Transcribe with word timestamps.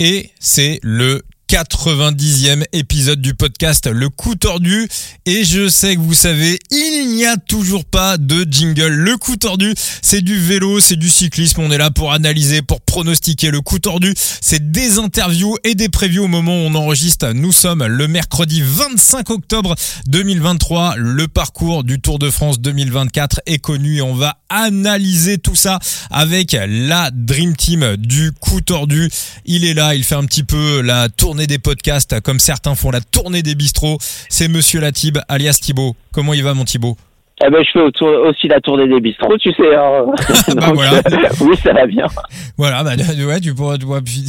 et 0.00 0.30
c'est 0.40 0.80
le 0.82 1.22
90e 1.50 2.62
épisode 2.72 3.20
du 3.20 3.34
podcast 3.34 3.88
Le 3.88 4.08
coup 4.08 4.36
tordu. 4.36 4.86
Et 5.26 5.42
je 5.42 5.68
sais 5.68 5.96
que 5.96 6.00
vous 6.00 6.14
savez 6.14 6.60
il 6.70 7.16
n'y 7.16 7.26
a 7.26 7.36
toujours 7.38 7.84
pas 7.84 8.18
de 8.18 8.46
jingle. 8.48 8.92
Le 8.92 9.16
coup 9.16 9.36
tordu 9.36 9.74
c'est 10.00 10.22
du 10.22 10.38
vélo 10.38 10.78
c'est 10.78 10.94
du 10.94 11.10
cyclisme. 11.10 11.62
On 11.62 11.72
est 11.72 11.78
là 11.78 11.90
pour 11.90 12.12
analyser 12.12 12.62
pour 12.62 12.80
pronostiquer 12.80 13.50
le 13.50 13.62
coup 13.62 13.80
tordu. 13.80 14.14
C'est 14.40 14.70
des 14.70 15.00
interviews 15.00 15.56
et 15.64 15.74
des 15.74 15.88
previews 15.88 16.22
au 16.22 16.28
moment 16.28 16.52
où 16.52 16.68
on 16.68 16.74
enregistre. 16.76 17.32
Nous 17.32 17.50
sommes 17.50 17.84
le 17.84 18.06
mercredi 18.06 18.62
25 18.64 19.30
octobre 19.30 19.74
2023 20.06 20.94
le 20.98 21.26
parcours 21.26 21.82
du 21.82 22.00
Tour 22.00 22.20
de 22.20 22.30
France 22.30 22.60
2024 22.60 23.40
est 23.46 23.58
connu 23.58 23.96
et 23.96 24.02
on 24.02 24.14
va 24.14 24.36
analyser 24.50 25.38
tout 25.38 25.56
ça 25.56 25.80
avec 26.12 26.56
la 26.68 27.10
Dream 27.10 27.56
Team 27.56 27.96
du 27.96 28.30
coup 28.30 28.60
tordu. 28.60 29.10
Il 29.46 29.64
est 29.64 29.74
là 29.74 29.96
il 29.96 30.04
fait 30.04 30.14
un 30.14 30.26
petit 30.26 30.44
peu 30.44 30.80
la 30.80 31.08
tournée 31.08 31.39
des 31.46 31.58
podcasts, 31.58 32.20
comme 32.20 32.38
certains 32.38 32.74
font 32.74 32.90
la 32.90 33.00
tournée 33.00 33.42
des 33.42 33.54
bistrots. 33.54 33.98
C'est 34.28 34.48
Monsieur 34.48 34.80
Latib, 34.80 35.18
alias 35.28 35.58
Thibaut. 35.60 35.96
Comment 36.12 36.34
il 36.34 36.42
va, 36.42 36.54
mon 36.54 36.64
Thibaut? 36.64 36.96
Eh 37.42 37.50
ben, 37.50 37.64
je 37.64 37.70
fais 37.70 38.04
aussi 38.28 38.48
la 38.48 38.60
tournée 38.60 38.86
des 38.86 39.00
bistrots, 39.00 39.38
tu 39.38 39.50
sais. 39.52 39.74
Hein. 39.74 40.04
bah, 40.56 40.70
voilà. 40.74 41.00
oui, 41.40 41.56
ça 41.62 41.72
va 41.72 41.86
bien. 41.86 42.06
Voilà, 42.58 42.84
bah, 42.84 42.92
ouais, 42.96 43.40
tu 43.40 43.54
pourras, 43.54 43.76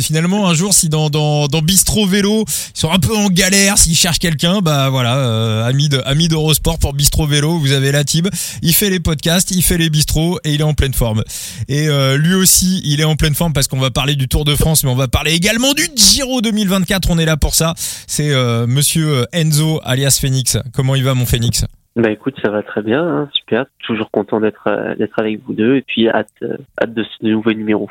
finalement, 0.02 0.48
un 0.48 0.54
jour, 0.54 0.74
si 0.74 0.88
dans, 0.88 1.10
dans, 1.10 1.48
dans 1.48 1.62
Bistro 1.62 2.06
Vélo, 2.06 2.46
ils 2.48 2.80
sont 2.80 2.90
un 2.90 3.00
peu 3.00 3.14
en 3.14 3.28
galère, 3.28 3.78
s'ils 3.78 3.98
cherchent 3.98 4.20
quelqu'un, 4.20 4.60
bah 4.62 4.90
voilà, 4.90 5.18
euh, 5.18 5.68
ami 5.68 5.90
de, 5.90 6.02
ami 6.06 6.30
d'Eurosport 6.30 6.80
pour 6.80 6.94
Bistro 6.94 7.28
Vélo, 7.28 7.58
vous 7.58 7.74
avez 7.74 7.92
la 7.92 8.06
Tib. 8.06 8.30
Il 8.62 8.74
fait 8.74 8.90
les 8.90 9.02
podcasts, 9.02 9.52
il 9.52 9.62
fait 9.62 9.78
les 9.78 9.90
bistros 9.90 10.40
et 10.46 10.54
il 10.54 10.62
est 10.62 10.66
en 10.66 10.74
pleine 10.74 10.94
forme. 10.94 11.24
Et 11.68 11.90
euh, 11.90 12.16
lui 12.18 12.36
aussi, 12.36 12.82
il 12.86 13.02
est 13.02 13.06
en 13.06 13.18
pleine 13.18 13.36
forme 13.36 13.52
parce 13.52 13.68
qu'on 13.68 13.80
va 13.80 13.92
parler 13.92 14.16
du 14.16 14.30
Tour 14.30 14.46
de 14.46 14.56
France, 14.56 14.86
mais 14.86 14.90
on 14.90 14.96
va 14.96 15.10
parler 15.10 15.34
également 15.34 15.74
du 15.74 15.84
Giro 15.96 16.42
2024. 16.42 17.10
On 17.12 17.18
est 17.18 17.26
là 17.26 17.36
pour 17.36 17.56
ça. 17.56 17.74
C'est 18.08 18.32
euh, 18.32 18.68
monsieur 18.68 19.26
Enzo, 19.34 19.82
alias 19.84 20.18
Phoenix. 20.22 20.58
Comment 20.74 20.96
il 20.96 21.04
va, 21.04 21.14
mon 21.14 21.26
Phoenix? 21.26 21.66
Bah 21.96 22.10
écoute, 22.10 22.36
ça 22.42 22.50
va 22.50 22.64
très 22.64 22.82
bien, 22.82 23.04
hein, 23.04 23.30
super. 23.34 23.66
Toujours 23.86 24.12
content 24.12 24.40
d'être 24.40 24.68
euh, 24.68 24.96
d'être 24.96 25.20
avec 25.20 25.42
vous 25.44 25.54
deux 25.54 25.76
et 25.76 25.82
puis 25.82 26.08
hâte 26.08 26.30
euh, 26.42 26.56
hâte 26.82 26.94
de 26.94 27.04
ce 27.04 27.26
nouveau 27.26 27.52
numéro. 27.52 27.90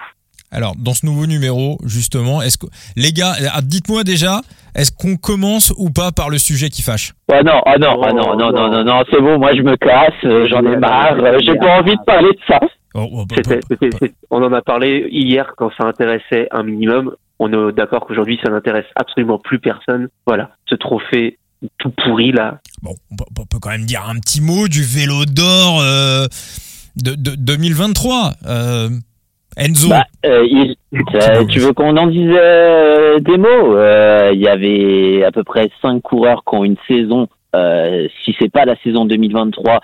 Alors 0.51 0.75
dans 0.77 0.95
ce 0.95 1.05
nouveau 1.05 1.27
numéro, 1.27 1.79
justement, 1.85 2.41
est-ce 2.41 2.57
que 2.57 2.67
les 2.97 3.13
gars, 3.13 3.35
euh, 3.41 3.61
dites-moi 3.63 4.03
déjà, 4.03 4.41
est-ce 4.75 4.91
qu'on 4.91 5.17
commence 5.17 5.75
ou 5.77 5.91
pas 5.91 6.13
par 6.13 6.31
le 6.31 6.39
sujet 6.39 6.71
qui 6.71 6.81
fâche? 6.81 7.13
Ouais 7.31 7.43
non, 7.43 7.61
ah 7.67 7.77
non, 7.79 8.01
ah 8.03 8.13
non, 8.13 8.37
non, 8.37 8.51
non, 8.51 8.71
non, 8.71 8.85
non, 8.85 9.03
c'est 9.11 9.21
bon, 9.21 9.39
moi 9.39 9.53
je 9.55 9.61
me 9.61 9.77
casse, 9.77 10.49
j'en 10.49 10.65
ai 10.65 10.77
marre, 10.77 11.17
j'ai 11.41 11.57
pas 11.57 11.79
envie 11.79 11.95
de 11.95 12.05
parler 12.07 12.31
de 12.31 12.41
ça. 12.49 12.59
Oh, 12.95 13.07
oh, 13.13 13.25
bah, 13.27 13.37
bah, 13.47 13.57
bah, 13.81 14.07
on 14.31 14.43
en 14.43 14.53
a 14.53 14.63
parlé 14.63 15.09
hier 15.13 15.53
quand 15.57 15.71
ça 15.79 15.87
intéressait 15.87 16.49
un 16.51 16.63
minimum. 16.65 17.15
On 17.39 17.53
est 17.53 17.73
d'accord 17.73 18.07
qu'aujourd'hui 18.07 18.41
ça 18.43 18.51
n'intéresse 18.51 18.87
absolument 18.97 19.39
plus 19.39 19.61
personne. 19.61 20.09
Voilà, 20.27 20.51
ce 20.67 20.75
trophée 20.75 21.39
tout 21.79 21.91
pourri 21.91 22.33
là. 22.33 22.59
Bon, 22.83 22.95
on 23.11 23.47
peut 23.47 23.59
quand 23.61 23.71
même 23.71 23.85
dire 23.85 24.03
un 24.09 24.17
petit 24.17 24.41
mot 24.41 24.69
du 24.69 24.83
vélo 24.83 25.25
d'or 25.27 25.81
euh, 25.81 26.27
de, 26.97 27.15
de, 27.15 27.35
2023. 27.37 28.33
Euh, 28.47 28.89
Enzo. 29.57 29.89
Bah, 29.89 30.05
euh, 30.25 30.47
tu 31.49 31.59
veux 31.59 31.73
qu'on 31.73 31.97
en 31.97 32.07
dise 32.07 32.31
des 32.31 33.37
mots? 33.37 33.77
Il 34.33 34.41
y 34.41 34.49
avait 34.49 35.25
à 35.25 35.33
peu 35.33 35.45
près 35.45 35.71
cinq 35.83 36.01
coureurs 36.03 36.43
qui 36.49 36.57
ont 36.57 36.65
une 36.65 36.77
saison, 36.89 37.29
si 37.53 38.35
c'est 38.39 38.51
pas 38.51 38.65
la 38.65 38.77
saison 38.83 39.05
2023, 39.05 39.81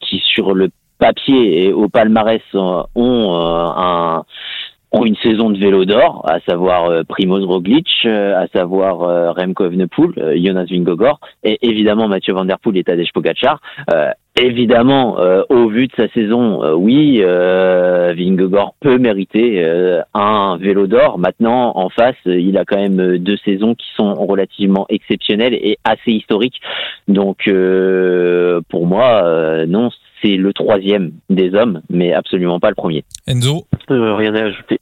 qui 0.00 0.22
sur 0.34 0.54
le 0.54 0.70
papier 0.98 1.64
et 1.64 1.72
au 1.72 1.88
palmarès 1.88 2.42
ont 2.54 3.34
un 3.34 4.24
ont 4.92 5.04
une 5.04 5.16
saison 5.16 5.50
de 5.50 5.58
vélo 5.58 5.84
d'or, 5.84 6.24
à 6.28 6.40
savoir 6.40 6.86
euh, 6.86 7.02
Primoz 7.04 7.44
Roglic, 7.44 7.88
euh, 8.06 8.36
à 8.36 8.48
savoir 8.48 9.02
euh, 9.02 9.32
Remco 9.32 9.66
Evenepoel, 9.66 10.42
Jonas 10.42 10.64
Vingegaard 10.64 11.20
et 11.44 11.58
évidemment 11.62 12.08
Mathieu 12.08 12.34
Van 12.34 12.44
Der 12.44 12.58
Poel 12.58 12.78
et 12.78 12.84
Tadej 12.84 13.12
Pogacar. 13.12 13.60
évidemment, 14.36 15.16
au 15.48 15.68
vu 15.68 15.86
de 15.86 15.92
sa 15.96 16.08
saison, 16.08 16.62
oui, 16.74 17.20
Vingegaard 17.20 18.72
peut 18.80 18.98
mériter 18.98 19.64
un 20.14 20.56
vélo 20.56 20.86
d'or. 20.86 21.18
Maintenant, 21.18 21.72
en 21.76 21.88
face, 21.88 22.16
il 22.24 22.56
a 22.56 22.64
quand 22.64 22.78
même 22.78 23.18
deux 23.18 23.36
saisons 23.44 23.74
qui 23.74 23.86
sont 23.96 24.14
relativement 24.14 24.86
exceptionnelles 24.88 25.54
et 25.54 25.78
assez 25.84 26.12
historiques. 26.12 26.60
Donc, 27.08 27.50
pour 28.68 28.86
moi, 28.86 29.66
non, 29.66 29.90
c'est 30.22 30.36
le 30.36 30.52
troisième 30.52 31.12
des 31.28 31.54
hommes, 31.54 31.82
mais 31.88 32.12
absolument 32.12 32.60
pas 32.60 32.68
le 32.68 32.74
premier. 32.74 33.04
Enzo 33.26 33.66
Rien 33.88 34.34
à 34.34 34.44
ajouter. 34.44 34.80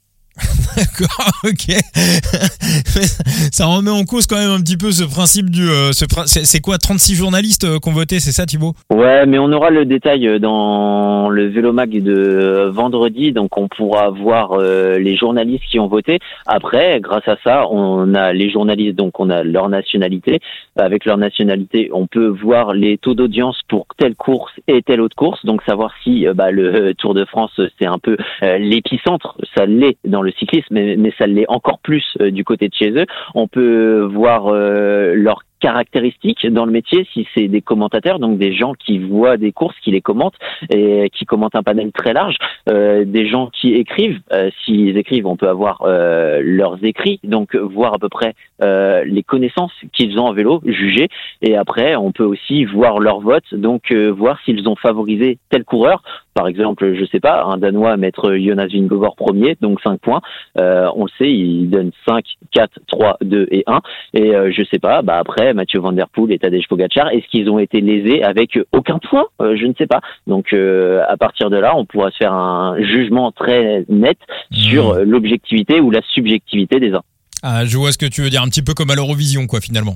D'accord, 0.75 1.31
ok. 1.43 1.75
ça 3.51 3.65
remet 3.65 3.91
en 3.91 4.03
cause 4.03 4.27
quand 4.27 4.37
même 4.37 4.51
un 4.51 4.61
petit 4.61 4.77
peu 4.77 4.91
ce 4.91 5.03
principe 5.03 5.49
du. 5.49 5.69
Euh, 5.69 5.91
c'est 5.91 6.61
quoi 6.61 6.77
36 6.77 7.15
journalistes 7.15 7.65
euh, 7.65 7.79
qui 7.79 7.89
ont 7.89 7.93
voté, 7.93 8.19
c'est 8.19 8.31
ça 8.31 8.45
Thibaut? 8.45 8.73
Ouais, 8.89 9.25
mais 9.25 9.39
on 9.39 9.51
aura 9.51 9.69
le 9.69 9.85
détail 9.85 10.27
euh, 10.27 10.39
dans 10.39 11.29
le 11.29 11.47
Vélomag 11.47 12.01
de 12.01 12.69
vendredi, 12.71 13.31
donc 13.31 13.57
on 13.57 13.67
pourra 13.67 14.09
voir 14.09 14.57
les 14.59 15.15
journalistes 15.15 15.63
qui 15.69 15.79
ont 15.79 15.87
voté. 15.87 16.19
Après, 16.45 16.99
grâce 17.01 17.27
à 17.27 17.37
ça, 17.43 17.65
on 17.69 18.13
a 18.13 18.33
les 18.33 18.49
journalistes, 18.49 18.95
donc 18.95 19.19
on 19.19 19.29
a 19.29 19.43
leur 19.43 19.69
nationalité. 19.69 20.39
Avec 20.77 21.05
leur 21.05 21.17
nationalité, 21.17 21.89
on 21.93 22.07
peut 22.07 22.27
voir 22.27 22.73
les 22.73 22.97
taux 22.97 23.13
d'audience 23.13 23.59
pour 23.67 23.87
telle 23.97 24.15
course 24.15 24.53
et 24.67 24.81
telle 24.81 25.01
autre 25.01 25.15
course, 25.15 25.45
donc 25.45 25.61
savoir 25.63 25.91
si 26.03 26.25
bah, 26.33 26.51
le 26.51 26.93
Tour 26.93 27.13
de 27.13 27.25
France 27.25 27.59
c'est 27.79 27.87
un 27.87 27.99
peu 27.99 28.17
l'épicentre, 28.41 29.37
ça 29.55 29.65
l'est 29.65 29.97
dans 30.05 30.21
le 30.21 30.28
cyclisme, 30.37 30.67
mais, 30.71 30.95
mais 30.97 31.13
ça 31.17 31.27
l'est 31.27 31.49
encore 31.49 31.79
plus 31.79 32.05
euh, 32.21 32.31
du 32.31 32.43
côté 32.43 32.69
de 32.69 32.73
chez 32.73 32.91
eux. 32.91 33.05
On 33.35 33.47
peut 33.47 34.01
voir 34.01 34.47
euh, 34.47 35.13
leur 35.15 35.43
caractéristiques 35.59 36.45
dans 36.47 36.65
le 36.65 36.71
métier 36.71 37.07
si 37.13 37.27
c'est 37.33 37.47
des 37.47 37.61
commentateurs, 37.61 38.19
donc 38.19 38.37
des 38.37 38.53
gens 38.53 38.73
qui 38.73 38.99
voient 38.99 39.37
des 39.37 39.51
courses, 39.51 39.75
qui 39.83 39.91
les 39.91 40.01
commentent 40.01 40.37
et 40.71 41.09
qui 41.11 41.25
commentent 41.25 41.55
un 41.55 41.63
panel 41.63 41.91
très 41.91 42.13
large, 42.13 42.35
euh, 42.69 43.05
des 43.05 43.27
gens 43.27 43.47
qui 43.47 43.73
écrivent. 43.73 44.19
Euh, 44.31 44.49
S'ils 44.63 44.97
écrivent, 44.97 45.27
on 45.27 45.35
peut 45.35 45.49
avoir 45.49 45.81
euh, 45.81 46.41
leurs 46.43 46.83
écrits, 46.83 47.19
donc 47.23 47.55
voir 47.55 47.93
à 47.93 47.99
peu 47.99 48.09
près 48.09 48.33
euh, 48.61 49.03
les 49.05 49.23
connaissances 49.23 49.73
qu'ils 49.93 50.19
ont 50.19 50.25
en 50.25 50.33
vélo, 50.33 50.61
juger. 50.65 51.07
Et 51.41 51.55
après, 51.55 51.95
on 51.95 52.11
peut 52.11 52.23
aussi 52.23 52.65
voir 52.65 52.99
leur 52.99 53.19
vote, 53.19 53.43
donc 53.53 53.91
euh, 53.91 54.09
voir 54.09 54.39
s'ils 54.43 54.67
ont 54.67 54.75
favorisé 54.75 55.37
tel 55.49 55.63
coureur. 55.63 56.01
Par 56.33 56.47
exemple, 56.47 56.93
je 56.93 57.05
sais 57.05 57.19
pas, 57.19 57.43
un 57.43 57.57
Danois 57.57 57.97
mettre 57.97 58.33
Jonas 58.35 58.67
Vingegaard 58.67 59.15
premier, 59.15 59.57
donc 59.59 59.81
5 59.81 59.99
points. 59.99 60.21
on 60.55 61.05
le 61.05 61.09
sait, 61.17 61.29
il 61.29 61.69
donne 61.69 61.91
5, 62.07 62.23
4, 62.51 62.79
3, 62.87 63.17
2 63.21 63.47
et 63.51 63.63
1. 63.67 63.81
Et 64.13 64.31
je 64.51 64.63
sais 64.71 64.79
pas, 64.79 65.01
bah 65.01 65.17
après 65.17 65.48
Mathieu 65.53 65.79
Van 65.79 65.91
Der 65.91 66.07
Poel 66.07 66.31
et 66.31 66.39
Tadej 66.39 66.67
Pogacar 66.67 67.09
Est-ce 67.09 67.27
qu'ils 67.29 67.49
ont 67.49 67.59
été 67.59 67.81
lésés 67.81 68.23
avec 68.23 68.59
aucun 68.71 68.99
point? 68.99 69.25
Euh, 69.41 69.55
Je 69.55 69.65
ne 69.65 69.73
sais 69.77 69.87
pas. 69.87 70.01
Donc 70.27 70.53
euh, 70.53 71.01
à 71.07 71.17
partir 71.17 71.49
de 71.49 71.57
là, 71.57 71.75
on 71.75 71.85
pourra 71.85 72.11
se 72.11 72.17
faire 72.17 72.33
un 72.33 72.75
jugement 72.81 73.31
très 73.31 73.85
net 73.89 74.17
sur 74.51 74.95
mmh. 74.95 75.01
l'objectivité 75.03 75.79
ou 75.79 75.91
la 75.91 76.01
subjectivité 76.13 76.79
des 76.79 76.93
uns. 76.93 77.03
Ah, 77.41 77.65
je 77.65 77.77
vois 77.77 77.91
ce 77.91 77.97
que 77.97 78.05
tu 78.05 78.21
veux 78.21 78.29
dire, 78.29 78.41
un 78.43 78.49
petit 78.49 78.61
peu 78.61 78.73
comme 78.73 78.89
à 78.89 78.95
l'Eurovision, 78.95 79.47
quoi, 79.47 79.61
finalement. 79.61 79.95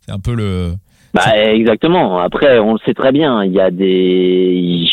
C'est 0.00 0.12
un 0.12 0.18
peu 0.18 0.34
le. 0.34 0.72
Bah, 1.14 1.36
exactement. 1.36 2.18
Après, 2.18 2.58
on 2.58 2.74
le 2.74 2.78
sait 2.84 2.94
très 2.94 3.12
bien. 3.12 3.44
Il 3.44 3.52
y 3.52 3.60
a 3.60 3.70
des 3.70 4.86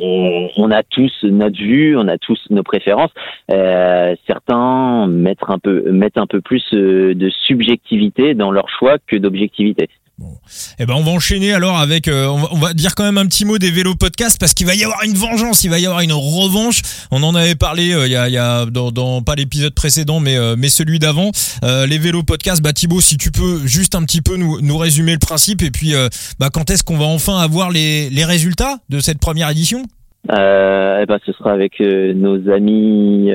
on, 0.00 0.70
a 0.70 0.82
tous 0.82 1.12
notre 1.24 1.58
vue, 1.58 1.96
on 1.96 2.08
a 2.08 2.18
tous 2.18 2.40
nos 2.50 2.62
préférences. 2.62 3.10
Euh, 3.50 4.14
certains 4.26 5.06
mettent 5.06 5.38
un 5.48 5.58
peu 5.58 5.90
mettent 5.90 6.18
un 6.18 6.26
peu 6.26 6.40
plus 6.40 6.64
euh, 6.72 7.14
de 7.14 7.30
subjectivité 7.30 8.34
dans 8.34 8.50
leur 8.50 8.68
choix 8.68 8.98
que 9.06 9.16
d'objectivité. 9.16 9.88
Bon. 10.22 10.36
Eh 10.78 10.86
ben 10.86 10.94
on 10.94 11.02
va 11.02 11.10
enchaîner 11.10 11.52
alors 11.52 11.78
avec 11.78 12.06
euh, 12.06 12.28
on, 12.28 12.56
va, 12.56 12.74
dire 12.74 12.94
quand 12.94 13.02
même 13.02 13.18
un 13.18 13.26
petit 13.26 13.44
mot 13.44 13.58
des 13.58 13.72
vélos 13.72 13.96
podcasts 13.96 14.38
parce 14.38 14.54
qu'il 14.54 14.68
va 14.68 14.74
y 14.76 14.84
avoir 14.84 15.02
une 15.02 15.14
vengeance, 15.14 15.64
il 15.64 15.70
va 15.70 15.80
y 15.80 15.86
avoir 15.86 16.00
une 16.00 16.12
revanche. 16.12 16.80
On 17.10 17.24
en 17.24 17.34
avait 17.34 17.56
parlé 17.56 17.92
euh, 17.92 18.06
il 18.06 18.12
y 18.12 18.16
a, 18.16 18.28
y 18.28 18.38
a 18.38 18.64
dans, 18.66 19.22
pas 19.22 19.34
l'épisode 19.34 19.74
précédent 19.74 20.20
mais 20.20 20.36
euh, 20.36 20.54
mais 20.56 20.68
celui 20.68 21.00
d'avant. 21.00 21.32
les 21.62 21.98
vélos 21.98 22.22
podcasts, 22.22 22.62
bah 22.62 22.72
Thibaut, 22.72 23.00
si 23.00 23.16
tu 23.16 23.32
peux 23.32 23.66
juste 23.66 23.96
un 23.96 24.04
petit 24.04 24.20
peu 24.20 24.36
nous, 24.36 24.60
nous 24.60 24.78
résumer 24.78 25.12
le 25.12 25.18
principe 25.18 25.60
et 25.60 25.72
puis 25.72 25.94
bah 26.38 26.50
quand 26.52 26.70
est-ce 26.70 26.84
qu'on 26.84 26.98
va 26.98 27.06
enfin 27.06 27.38
avoir 27.38 27.70
les, 27.70 28.08
les 28.10 28.24
résultats 28.24 28.76
de 28.90 29.00
cette 29.00 29.18
première 29.18 29.50
édition? 29.50 29.82
Eh 30.28 31.04
ben 31.08 31.18
ce 31.26 31.32
sera 31.32 31.50
avec 31.50 31.80
nos 31.80 32.48
amis 32.48 33.32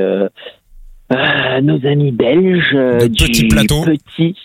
nos 1.11 1.85
amis 1.85 2.11
belges 2.11 2.77
du 3.09 3.25
petit 3.25 3.47
plateau. 3.49 3.83
Petit 3.83 4.35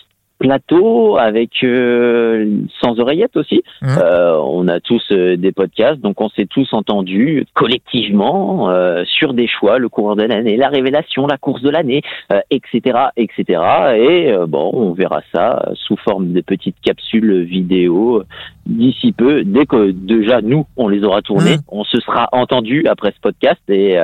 plateau 0.43 1.15
avec 1.17 1.63
euh, 1.63 2.63
sans 2.81 2.99
oreillette 2.99 3.37
aussi. 3.37 3.63
Mmh. 3.81 3.87
Euh, 3.97 4.37
on 4.39 4.67
a 4.67 4.81
tous 4.81 5.01
euh, 5.11 5.37
des 5.37 5.53
podcasts, 5.53 6.01
donc 6.01 6.19
on 6.19 6.27
s'est 6.27 6.47
tous 6.47 6.67
entendus 6.73 7.45
collectivement 7.53 8.69
sur 9.05 9.33
des 9.33 9.47
choix, 9.47 9.79
le 9.79 9.87
coureur 9.87 10.15
de 10.17 10.23
l'année, 10.23 10.57
la 10.57 10.67
révélation, 10.67 11.27
la 11.27 11.37
course 11.37 11.61
de 11.61 11.69
l'année, 11.69 12.01
etc., 12.49 12.81
etc. 13.15 13.61
Et 13.95 14.33
bon, 14.47 14.69
on 14.73 14.91
verra 14.91 15.21
ça 15.33 15.71
sous 15.75 15.95
forme 15.97 16.33
de 16.33 16.41
petites 16.41 16.79
capsules 16.81 17.43
vidéo 17.43 18.23
d'ici 18.65 19.11
peu. 19.13 19.43
Dès 19.43 19.65
que 19.65 19.91
déjà 19.91 20.41
nous 20.41 20.65
on 20.75 20.89
les 20.89 21.03
aura 21.03 21.21
tournés, 21.21 21.57
mmh. 21.57 21.69
on 21.69 21.83
se 21.83 21.99
sera 22.01 22.27
entendu 22.31 22.85
après 22.87 23.11
ce 23.11 23.21
podcast 23.21 23.61
et 23.69 23.97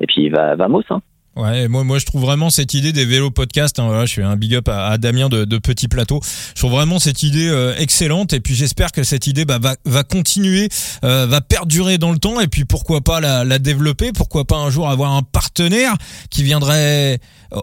et 0.00 0.06
puis 0.06 0.28
va 0.28 0.56
vamos 0.56 0.82
hein. 0.90 1.00
Ouais, 1.36 1.68
moi, 1.68 1.84
moi, 1.84 1.98
je 1.98 2.06
trouve 2.06 2.22
vraiment 2.22 2.48
cette 2.48 2.72
idée 2.72 2.92
des 2.92 3.04
vélos 3.04 3.30
podcasts. 3.30 3.78
Hein, 3.78 3.88
voilà, 3.88 4.06
je 4.06 4.14
fais 4.14 4.22
un 4.22 4.36
big 4.36 4.54
up 4.54 4.68
à, 4.68 4.96
Damien 4.96 5.28
de, 5.28 5.44
de, 5.44 5.58
Petit 5.58 5.86
Plateau. 5.86 6.20
Je 6.54 6.60
trouve 6.60 6.72
vraiment 6.72 6.98
cette 6.98 7.22
idée 7.22 7.48
euh, 7.48 7.76
excellente. 7.76 8.32
Et 8.32 8.40
puis, 8.40 8.54
j'espère 8.54 8.90
que 8.90 9.04
cette 9.04 9.26
idée 9.26 9.44
bah, 9.44 9.58
va, 9.60 9.76
va 9.84 10.02
continuer, 10.02 10.70
euh, 11.04 11.26
va 11.26 11.42
perdurer 11.42 11.98
dans 11.98 12.10
le 12.10 12.18
temps. 12.18 12.40
Et 12.40 12.48
puis, 12.48 12.64
pourquoi 12.64 13.02
pas 13.02 13.20
la, 13.20 13.44
la 13.44 13.58
développer 13.58 14.12
Pourquoi 14.12 14.46
pas 14.46 14.56
un 14.56 14.70
jour 14.70 14.88
avoir 14.88 15.12
un 15.12 15.22
partenaire 15.22 15.94
qui 16.30 16.42
viendrait 16.42 17.20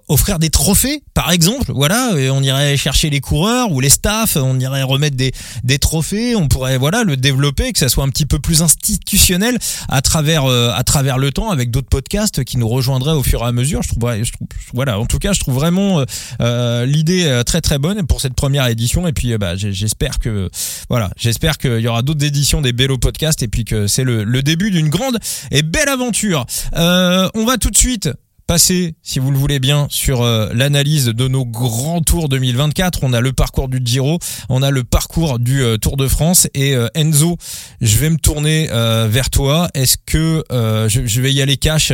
offrir 0.07 0.39
des 0.39 0.49
trophées, 0.49 1.03
par 1.13 1.31
exemple. 1.31 1.71
Voilà, 1.73 2.11
et 2.17 2.29
on 2.29 2.41
irait 2.41 2.77
chercher 2.77 3.09
les 3.09 3.19
coureurs 3.19 3.71
ou 3.71 3.79
les 3.79 3.89
staffs, 3.89 4.35
on 4.35 4.59
irait 4.59 4.83
remettre 4.83 5.15
des, 5.15 5.31
des 5.63 5.79
trophées. 5.79 6.35
On 6.35 6.47
pourrait, 6.47 6.77
voilà, 6.77 7.03
le 7.03 7.17
développer, 7.17 7.71
que 7.73 7.79
ça 7.79 7.89
soit 7.89 8.03
un 8.03 8.09
petit 8.09 8.25
peu 8.25 8.39
plus 8.39 8.61
institutionnel 8.61 9.57
à 9.89 10.01
travers, 10.01 10.45
euh, 10.45 10.71
à 10.73 10.83
travers 10.83 11.17
le 11.17 11.31
temps, 11.31 11.49
avec 11.49 11.71
d'autres 11.71 11.89
podcasts 11.89 12.43
qui 12.43 12.57
nous 12.57 12.67
rejoindraient 12.67 13.13
au 13.13 13.23
fur 13.23 13.41
et 13.41 13.45
à 13.45 13.51
mesure 13.51 13.62
je 13.63 14.31
trouve, 14.31 14.47
voilà, 14.73 14.99
en 14.99 15.05
tout 15.05 15.19
cas, 15.19 15.33
je 15.33 15.39
trouve 15.39 15.55
vraiment 15.55 15.99
euh, 15.99 16.05
euh, 16.41 16.85
l'idée 16.85 17.25
euh, 17.25 17.43
très 17.43 17.61
très 17.61 17.77
bonne 17.77 18.05
pour 18.05 18.21
cette 18.21 18.35
première 18.35 18.67
édition. 18.67 19.07
Et 19.07 19.13
puis, 19.13 19.37
bah, 19.37 19.55
j'espère 19.55 20.19
que, 20.19 20.49
voilà, 20.89 21.09
j'espère 21.17 21.57
qu'il 21.57 21.79
y 21.79 21.87
aura 21.87 22.01
d'autres 22.01 22.25
éditions 22.25 22.61
des 22.61 22.73
Bello 22.73 22.97
Podcast 22.97 23.41
et 23.43 23.47
puis 23.47 23.65
que 23.65 23.87
c'est 23.87 24.03
le 24.03 24.41
début 24.41 24.71
d'une 24.71 24.89
grande 24.89 25.17
et 25.51 25.61
belle 25.61 25.89
aventure. 25.89 26.45
on 26.73 27.45
va 27.45 27.57
tout 27.57 27.69
de 27.69 27.77
suite 27.77 28.09
passer, 28.53 28.93
si 29.01 29.17
vous 29.17 29.31
le 29.31 29.37
voulez 29.39 29.57
bien, 29.57 29.87
sur 29.89 30.21
euh, 30.21 30.47
l'analyse 30.53 31.05
de 31.05 31.27
nos 31.27 31.43
grands 31.43 32.01
tours 32.01 32.29
2024. 32.29 32.99
On 33.01 33.11
a 33.11 33.19
le 33.19 33.33
parcours 33.33 33.67
du 33.67 33.81
Giro, 33.83 34.19
on 34.47 34.61
a 34.61 34.69
le 34.69 34.83
parcours 34.83 35.39
du 35.39 35.63
euh, 35.63 35.77
Tour 35.77 35.97
de 35.97 36.07
France. 36.07 36.47
Et 36.53 36.75
euh, 36.75 36.87
Enzo, 36.93 37.37
je 37.81 37.97
vais 37.97 38.11
me 38.11 38.17
tourner 38.17 38.67
vers 38.67 39.31
toi. 39.31 39.69
Est-ce 39.73 39.97
que 40.05 40.43
je, 40.51 41.21
vais 41.21 41.33
y 41.33 41.41
aller 41.41 41.57
cash, 41.57 41.91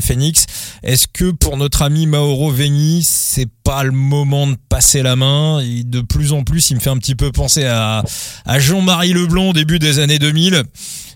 Phoenix 0.00 0.46
Est-ce 0.82 1.08
que 1.12 1.30
pour 1.30 1.58
notre 1.58 1.82
ami 1.82 2.06
Mauro 2.06 2.50
Veni, 2.50 3.02
c'est 3.02 3.50
pas 3.62 3.82
le 3.82 3.92
moment 3.92 4.46
de 4.46 4.56
passer 4.70 5.02
la 5.02 5.14
main? 5.14 5.62
De 5.84 6.00
plus 6.00 6.32
en 6.32 6.42
plus, 6.42 6.70
il 6.70 6.76
me 6.76 6.80
fait 6.80 6.88
un 6.88 6.96
petit 6.96 7.16
peu 7.16 7.32
penser 7.32 7.64
à, 7.64 8.02
à 8.46 8.58
Jean-Marie 8.58 9.12
Leblond 9.12 9.52
début 9.52 9.78
des 9.78 9.98
années 9.98 10.18
2000 10.18 10.64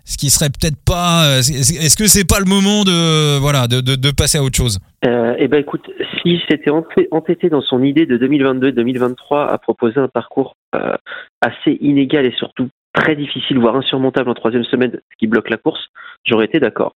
ce 0.05 0.17
qui 0.17 0.31
serait 0.31 0.51
peut-être 0.51 0.83
pas. 0.85 1.25
Euh, 1.25 1.39
est-ce 1.39 1.97
que 1.97 2.07
c'est 2.07 2.27
pas 2.27 2.41
le 2.41 2.47
moment 2.47 2.85
de 2.85 3.39
voilà 3.39 3.67
de, 3.67 3.81
de, 3.81 4.11
passer 4.11 4.39
à 4.39 4.43
autre 4.43 4.57
chose? 4.57 4.79
Euh, 5.05 5.35
Eh 5.39 5.49
ben 5.49 5.61
écoute, 5.61 5.89
s'il 6.21 6.41
s'était 6.49 6.71
entêté 7.11 7.49
dans 7.49 7.61
son 7.61 7.83
idée 7.83 8.07
de 8.07 8.19
2022-2023 8.19 9.49
à 9.49 9.59
proposer 9.59 10.01
un 10.01 10.09
parcours 10.09 10.57
euh, 10.75 10.97
assez 11.41 11.79
inégal 11.81 12.27
et 12.27 12.33
surtout 12.33 12.69
très 12.93 13.17
difficile, 13.17 13.59
voire 13.59 13.77
insurmontable 13.77 14.29
en 14.29 14.35
troisième 14.35 14.65
semaine, 14.65 14.93
ce 14.93 15.17
qui 15.19 15.27
bloque 15.27 15.49
la 15.49 15.57
course, 15.57 15.89
j'aurais 16.25 16.45
été 16.47 16.61
d'accord. 16.61 16.95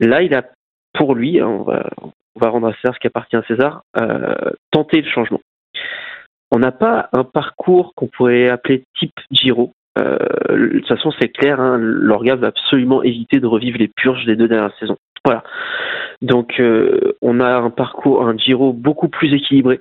Là, 0.00 0.22
il 0.22 0.34
a 0.34 0.42
pour 0.92 1.14
lui, 1.14 1.40
hein, 1.40 1.46
on 1.48 2.38
va, 2.38 2.48
rendre 2.48 2.68
à 2.68 2.74
César 2.74 2.94
ce 2.94 3.00
qui 3.00 3.06
appartient 3.06 3.36
à 3.36 3.42
César, 3.44 3.82
euh, 3.96 4.34
tenté 4.70 5.00
le 5.00 5.10
changement. 5.10 5.40
On 6.50 6.58
n'a 6.58 6.72
pas 6.72 7.08
un 7.12 7.24
parcours 7.24 7.94
qu'on 7.94 8.08
pourrait 8.08 8.48
appeler 8.48 8.84
type 8.98 9.14
Giro, 9.30 9.72
euh, 9.98 10.16
de 10.50 10.78
toute 10.78 10.88
façon, 10.88 11.12
c'est 11.20 11.28
clair, 11.28 11.60
hein, 11.60 11.76
l'orga 11.78 12.36
va 12.36 12.48
absolument 12.48 13.02
éviter 13.02 13.40
de 13.40 13.46
revivre 13.46 13.78
les 13.78 13.88
purges 13.88 14.24
des 14.24 14.36
deux 14.36 14.48
dernières 14.48 14.76
saisons. 14.78 14.96
Voilà. 15.24 15.44
Donc, 16.20 16.58
euh, 16.60 17.14
on 17.20 17.40
a 17.40 17.56
un 17.58 17.70
parcours, 17.70 18.26
un 18.26 18.36
Giro 18.36 18.72
beaucoup 18.72 19.08
plus 19.08 19.32
équilibré, 19.34 19.80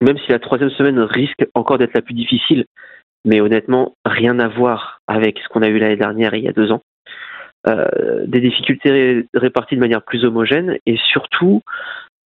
même 0.00 0.18
si 0.18 0.30
la 0.30 0.38
troisième 0.38 0.70
semaine 0.70 1.00
risque 1.00 1.46
encore 1.54 1.78
d'être 1.78 1.94
la 1.94 2.02
plus 2.02 2.14
difficile. 2.14 2.64
Mais 3.24 3.40
honnêtement, 3.40 3.94
rien 4.04 4.38
à 4.38 4.48
voir 4.48 5.00
avec 5.06 5.38
ce 5.40 5.48
qu'on 5.48 5.62
a 5.62 5.68
eu 5.68 5.78
l'année 5.78 5.96
dernière 5.96 6.34
il 6.34 6.44
y 6.44 6.48
a 6.48 6.52
deux 6.52 6.72
ans. 6.72 6.82
Euh, 7.66 8.24
des 8.26 8.40
difficultés 8.40 9.26
réparties 9.34 9.74
de 9.74 9.80
manière 9.80 10.00
plus 10.00 10.24
homogène 10.24 10.78
et 10.86 10.96
surtout 10.96 11.60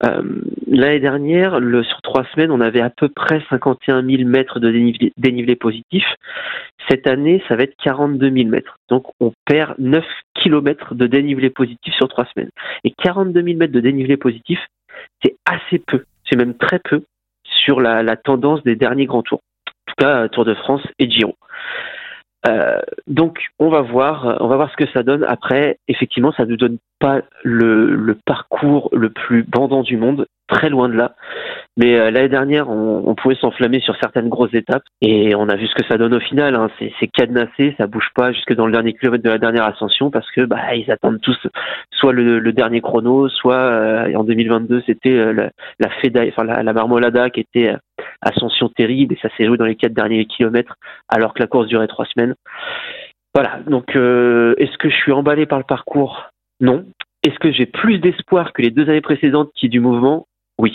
euh, 0.04 0.22
l'année 0.66 1.00
dernière, 1.00 1.60
le, 1.60 1.82
sur 1.82 2.02
trois 2.02 2.24
semaines, 2.34 2.50
on 2.50 2.60
avait 2.60 2.80
à 2.80 2.90
peu 2.90 3.08
près 3.08 3.42
51 3.48 4.02
000 4.04 4.28
mètres 4.28 4.60
de 4.60 4.70
dénivelé, 5.16 5.56
positif. 5.56 6.04
Cette 6.88 7.06
année, 7.06 7.42
ça 7.48 7.56
va 7.56 7.62
être 7.62 7.76
42 7.82 8.30
000 8.30 8.48
mètres. 8.48 8.78
Donc, 8.88 9.06
on 9.20 9.32
perd 9.46 9.74
9 9.78 10.04
km 10.34 10.94
de 10.94 11.06
dénivelé 11.06 11.50
positif 11.50 11.94
sur 11.94 12.08
trois 12.08 12.26
semaines. 12.34 12.50
Et 12.84 12.90
42 12.90 13.42
000 13.42 13.56
mètres 13.56 13.72
de 13.72 13.80
dénivelé 13.80 14.16
positif, 14.16 14.58
c'est 15.22 15.36
assez 15.46 15.78
peu. 15.78 16.04
C'est 16.28 16.36
même 16.36 16.54
très 16.54 16.78
peu 16.78 17.04
sur 17.44 17.80
la, 17.80 18.16
tendance 18.16 18.62
des 18.64 18.76
derniers 18.76 19.06
grands 19.06 19.22
tours. 19.22 19.40
En 19.66 19.92
tout 19.92 19.94
cas, 19.98 20.28
Tour 20.28 20.44
de 20.44 20.54
France 20.54 20.82
et 20.98 21.10
Giro. 21.10 21.36
Euh, 22.46 22.80
donc 23.06 23.38
on 23.58 23.70
va 23.70 23.80
voir, 23.80 24.36
on 24.40 24.48
va 24.48 24.56
voir 24.56 24.70
ce 24.70 24.76
que 24.76 24.90
ça 24.92 25.02
donne. 25.02 25.24
Après, 25.24 25.78
effectivement, 25.88 26.32
ça 26.32 26.44
ne 26.44 26.56
donne 26.56 26.78
pas 27.00 27.22
le, 27.42 28.18
parcours 28.26 28.90
le 28.92 29.10
plus 29.10 29.44
bandant 29.44 29.82
du 29.82 29.96
monde, 29.96 30.26
très 30.48 30.68
loin 30.68 30.88
de 30.88 30.94
là. 30.94 31.14
Mais 31.76 31.98
euh, 31.98 32.10
l'année 32.12 32.28
dernière, 32.28 32.70
on, 32.70 33.02
on 33.04 33.14
pouvait 33.16 33.34
s'enflammer 33.34 33.80
sur 33.80 33.96
certaines 33.96 34.28
grosses 34.28 34.54
étapes 34.54 34.84
et 35.00 35.34
on 35.34 35.48
a 35.48 35.56
vu 35.56 35.66
ce 35.66 35.74
que 35.74 35.84
ça 35.88 35.98
donne 35.98 36.14
au 36.14 36.20
final. 36.20 36.54
Hein. 36.54 36.70
C'est 36.78 37.08
cadenassé, 37.08 37.74
ça 37.78 37.88
bouge 37.88 38.10
pas 38.14 38.32
jusque 38.32 38.54
dans 38.54 38.66
le 38.66 38.72
dernier 38.72 38.92
kilomètre 38.92 39.24
de 39.24 39.30
la 39.30 39.38
dernière 39.38 39.64
ascension 39.64 40.10
parce 40.10 40.30
que 40.30 40.42
bah 40.42 40.74
ils 40.76 40.90
attendent 40.92 41.20
tous 41.20 41.36
soit 41.90 42.12
le, 42.12 42.38
le 42.38 42.52
dernier 42.52 42.80
chrono, 42.80 43.28
soit 43.28 43.56
euh, 43.56 44.14
en 44.14 44.22
2022 44.22 44.84
c'était 44.86 45.10
euh, 45.10 45.32
la, 45.32 45.50
la 45.80 45.88
enfin 46.28 46.44
la, 46.44 46.62
la, 46.62 46.72
Marmolada 46.72 47.28
qui 47.30 47.40
était 47.40 47.74
ascension 48.22 48.68
terrible 48.68 49.14
et 49.14 49.18
ça 49.20 49.28
s'est 49.36 49.46
joué 49.46 49.56
dans 49.56 49.64
les 49.64 49.76
quatre 49.76 49.94
derniers 49.94 50.26
kilomètres 50.26 50.76
alors 51.08 51.34
que 51.34 51.40
la 51.40 51.48
course 51.48 51.66
durait 51.66 51.88
trois 51.88 52.06
semaines. 52.06 52.34
Voilà. 53.34 53.58
Donc 53.66 53.96
est-ce 53.96 54.78
que 54.78 54.88
je 54.88 54.94
suis 54.94 55.10
emballé 55.10 55.44
par 55.46 55.58
le 55.58 55.64
parcours? 55.64 56.30
Non. 56.60 56.84
Est-ce 57.24 57.38
que 57.40 57.50
j'ai 57.50 57.66
plus 57.66 57.98
d'espoir 57.98 58.52
que 58.52 58.62
les 58.62 58.70
deux 58.70 58.88
années 58.88 59.00
précédentes 59.00 59.50
qui 59.56 59.68
du 59.68 59.80
mouvement? 59.80 60.26
Oui. 60.58 60.72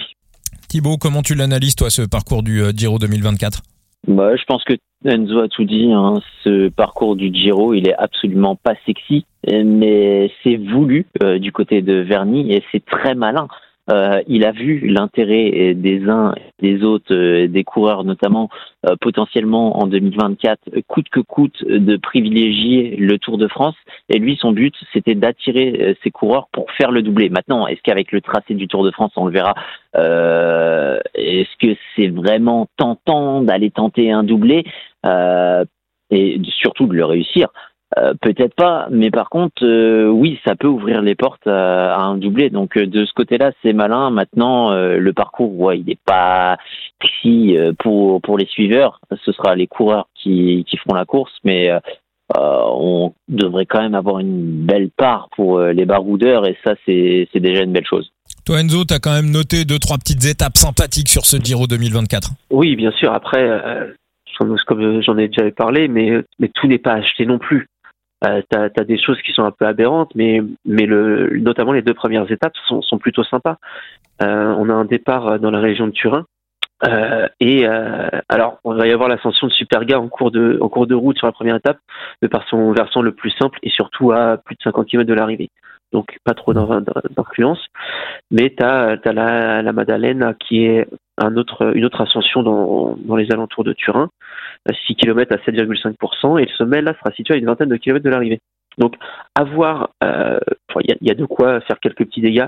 Thibaut, 0.68 0.98
comment 0.98 1.22
tu 1.22 1.36
l'analyses, 1.36 1.76
toi, 1.76 1.90
ce 1.90 2.02
parcours 2.04 2.44
du 2.44 2.62
euh, 2.62 2.72
Giro 2.76 3.00
2024 3.00 3.62
bah, 4.08 4.36
Je 4.36 4.44
pense 4.46 4.64
que 4.64 4.74
Enzo 5.06 5.40
a 5.40 5.48
tout 5.48 5.66
dit. 5.66 5.92
Hein. 5.92 6.16
Ce 6.44 6.70
parcours 6.70 7.16
du 7.16 7.34
Giro, 7.34 7.74
il 7.74 7.88
est 7.88 7.96
absolument 7.96 8.56
pas 8.56 8.74
sexy, 8.86 9.26
mais 9.48 10.32
c'est 10.44 10.58
voulu 10.58 11.06
euh, 11.24 11.40
du 11.40 11.52
côté 11.52 11.82
de 11.82 12.02
Verny 12.02 12.54
et 12.54 12.64
c'est 12.72 12.84
très 12.86 13.16
malin. 13.16 13.48
Euh, 13.92 14.22
il 14.28 14.46
a 14.46 14.52
vu 14.52 14.88
l'intérêt 14.88 15.74
des 15.74 16.08
uns 16.08 16.36
des 16.62 16.84
autres, 16.84 17.14
euh, 17.14 17.48
des 17.48 17.64
coureurs 17.64 18.04
notamment, 18.04 18.50
euh, 18.86 18.96
potentiellement 19.00 19.80
en 19.82 19.88
2024, 19.88 20.60
coûte 20.88 21.10
que 21.10 21.22
coûte, 21.22 21.64
de 21.66 21.98
privilégier 21.98 22.96
le 22.98 23.18
Tour 23.18 23.38
de 23.38 23.48
France. 23.48 23.76
Et 24.10 24.20
lui, 24.20 24.38
son 24.40 24.52
but, 24.52 24.76
c'était 24.94 25.16
d'attirer 25.16 25.98
ces 26.04 26.12
coureurs 26.12 26.48
pour 26.52 26.72
faire 26.72 26.92
le 26.92 27.02
doublé. 27.02 27.30
Maintenant, 27.30 27.68
est-ce 27.68 27.82
qu'avec 27.82 28.12
le 28.12 28.22
tracé 28.22 28.54
du 28.54 28.68
Tour 28.68 28.84
de 28.84 28.92
France, 28.92 29.12
on 29.16 29.26
le 29.26 29.32
verra, 29.32 29.56
est-ce 29.96 31.56
que 31.60 31.76
c'est 31.96 32.08
vraiment 32.08 32.68
tentant 32.78 33.42
d'aller 33.42 33.72
tenter 33.72 34.12
un 34.12 34.24
doublé 34.24 34.66
et 36.12 36.42
surtout 36.60 36.88
de 36.88 36.94
le 36.94 37.06
réussir? 37.06 37.50
Euh, 38.00 38.14
peut-être 38.22 38.54
pas, 38.56 38.88
mais 38.92 39.12
par 39.12 39.30
contre, 39.30 39.64
euh, 39.66 40.08
oui, 40.08 40.40
ça 40.46 40.56
peut 40.56 40.68
ouvrir 40.68 41.02
les 41.02 41.16
portes 41.16 41.48
à, 41.48 41.98
un 41.98 42.18
doublé. 42.18 42.50
Donc 42.50 42.78
euh, 42.78 42.86
de 42.86 43.06
ce 43.06 43.14
côté-là, 43.14 43.52
c'est 43.62 43.74
malin. 43.74 44.10
Maintenant, 44.10 44.72
le 44.72 45.14
parcours, 45.14 45.60
ouais, 45.60 45.80
il 45.80 45.86
n'est 45.86 45.98
pas 46.06 46.58
précis 47.00 47.58
pour 47.80 48.22
pour 48.22 48.38
les 48.38 48.46
suiveurs. 48.46 49.00
Ce 49.26 49.32
sera 49.32 49.56
les 49.56 49.68
coureurs 49.68 50.08
qui 50.16 50.66
qui 50.70 50.78
feront 50.78 50.96
la 50.96 51.06
course, 51.06 51.32
mais 51.44 51.72
on 52.38 53.14
devrait 53.28 53.66
quand 53.66 53.82
même 53.82 53.96
avoir 53.96 54.20
une 54.20 54.66
belle 54.66 54.90
part 54.96 55.30
pour 55.36 55.60
les 55.60 55.86
baroudeurs, 55.86 56.48
et 56.48 56.58
ça, 56.64 56.76
c'est 56.86 57.28
c'est 57.34 57.40
déjà 57.40 57.64
une 57.64 57.74
belle 57.74 57.88
chose. 57.88 58.12
Toi, 58.46 58.62
Enzo, 58.62 58.86
tu 58.86 58.94
as 58.94 59.00
quand 59.00 59.14
même 59.14 59.32
noté 59.32 59.66
deux 59.66 59.80
trois 59.80 59.98
petites 59.98 60.26
étapes 60.26 60.58
sympathiques 60.58 61.10
sur 61.10 61.26
ce 61.26 61.38
Giro 61.38 61.68
2024. 61.68 62.32
Oui, 62.52 62.76
bien 62.76 62.92
sûr. 62.92 63.14
Après. 63.14 63.50
comme 64.68 65.02
j'en 65.02 65.18
ai 65.18 65.28
déjà 65.28 65.50
parlé, 65.52 65.88
mais, 65.88 66.12
mais 66.40 66.50
tout 66.54 66.68
n'est 66.68 66.78
pas 66.78 66.94
acheté 66.94 67.26
non 67.26 67.40
plus 67.40 67.68
euh, 68.26 68.42
des 68.86 68.98
choses 68.98 69.22
qui 69.22 69.32
sont 69.32 69.44
un 69.44 69.52
peu 69.52 69.66
aberrantes, 69.66 70.12
mais, 70.16 70.42
le, 70.66 71.38
notamment 71.40 71.72
les 71.72 71.82
deux 71.82 71.94
premières 71.94 72.30
étapes 72.32 72.54
sont, 72.68 72.98
plutôt 72.98 73.24
sympas. 73.24 73.58
Euh, 74.22 74.54
on 74.58 74.70
a 74.70 74.74
un 74.74 74.86
départ 74.86 75.40
dans 75.40 75.52
la 75.52 75.60
région 75.60 75.88
de 75.88 75.92
Turin. 75.92 76.26
Euh, 76.88 77.28
et 77.40 77.68
euh, 77.68 78.10
alors, 78.30 78.60
on 78.64 78.74
va 78.74 78.88
y 78.88 78.92
avoir 78.92 79.10
l'ascension 79.10 79.48
de 79.48 79.52
Superga 79.52 80.00
en 80.00 80.08
cours 80.08 80.32
de, 80.32 80.58
en 80.62 80.70
cours 80.70 80.88
de 80.88 80.96
route 80.96 81.18
sur 81.18 81.28
la 81.28 81.34
première 81.34 81.56
étape, 81.56 81.80
mais 82.22 82.30
par 82.30 82.48
son 82.48 82.72
versant 82.72 83.02
le 83.02 83.12
plus 83.12 83.32
simple 83.32 83.60
et 83.64 83.70
surtout 83.70 84.12
à 84.12 84.38
plus 84.38 84.56
de 84.56 84.62
50 84.64 84.88
km 84.88 85.08
de 85.08 85.14
l'arrivée. 85.14 85.50
Donc, 85.92 86.18
pas 86.24 86.34
trop 86.34 86.54
d'influence. 86.54 87.66
Mais 88.32 88.54
tu 88.56 88.64
as, 88.64 89.00
la, 89.06 89.62
la 89.62 89.74
Madeleine 89.74 90.36
qui 90.40 90.66
est 90.66 90.88
un 91.18 91.36
autre, 91.36 91.76
une 91.76 91.86
autre 91.86 92.02
ascension 92.02 92.44
dans, 92.44 92.96
dans 92.96 93.16
les 93.16 93.32
alentours 93.32 93.64
de 93.64 93.74
Turin, 93.74 94.10
6 94.88 94.96
km 94.96 95.34
à 95.34 95.38
7,5%, 95.38 96.40
et 96.40 96.46
le 96.46 96.52
sommet 96.56 96.82
là 96.82 96.94
sera 96.94 97.12
situé 97.16 97.34
à 97.34 97.38
une 97.38 97.46
vingtaine 97.46 97.70
de 97.70 97.78
kilomètres 97.78 98.06
de 98.06 98.10
l'arrivée. 98.10 98.40
Donc, 98.78 98.96
avoir, 99.36 99.90
il 100.02 100.08
euh, 100.08 100.40
y, 100.84 100.92
a, 100.92 100.96
y, 101.02 101.12
a, 101.12 101.16
de 101.16 101.26
quoi 101.26 101.60
faire 101.62 101.80
quelques 101.80 102.06
petits 102.06 102.22
dégâts, 102.22 102.48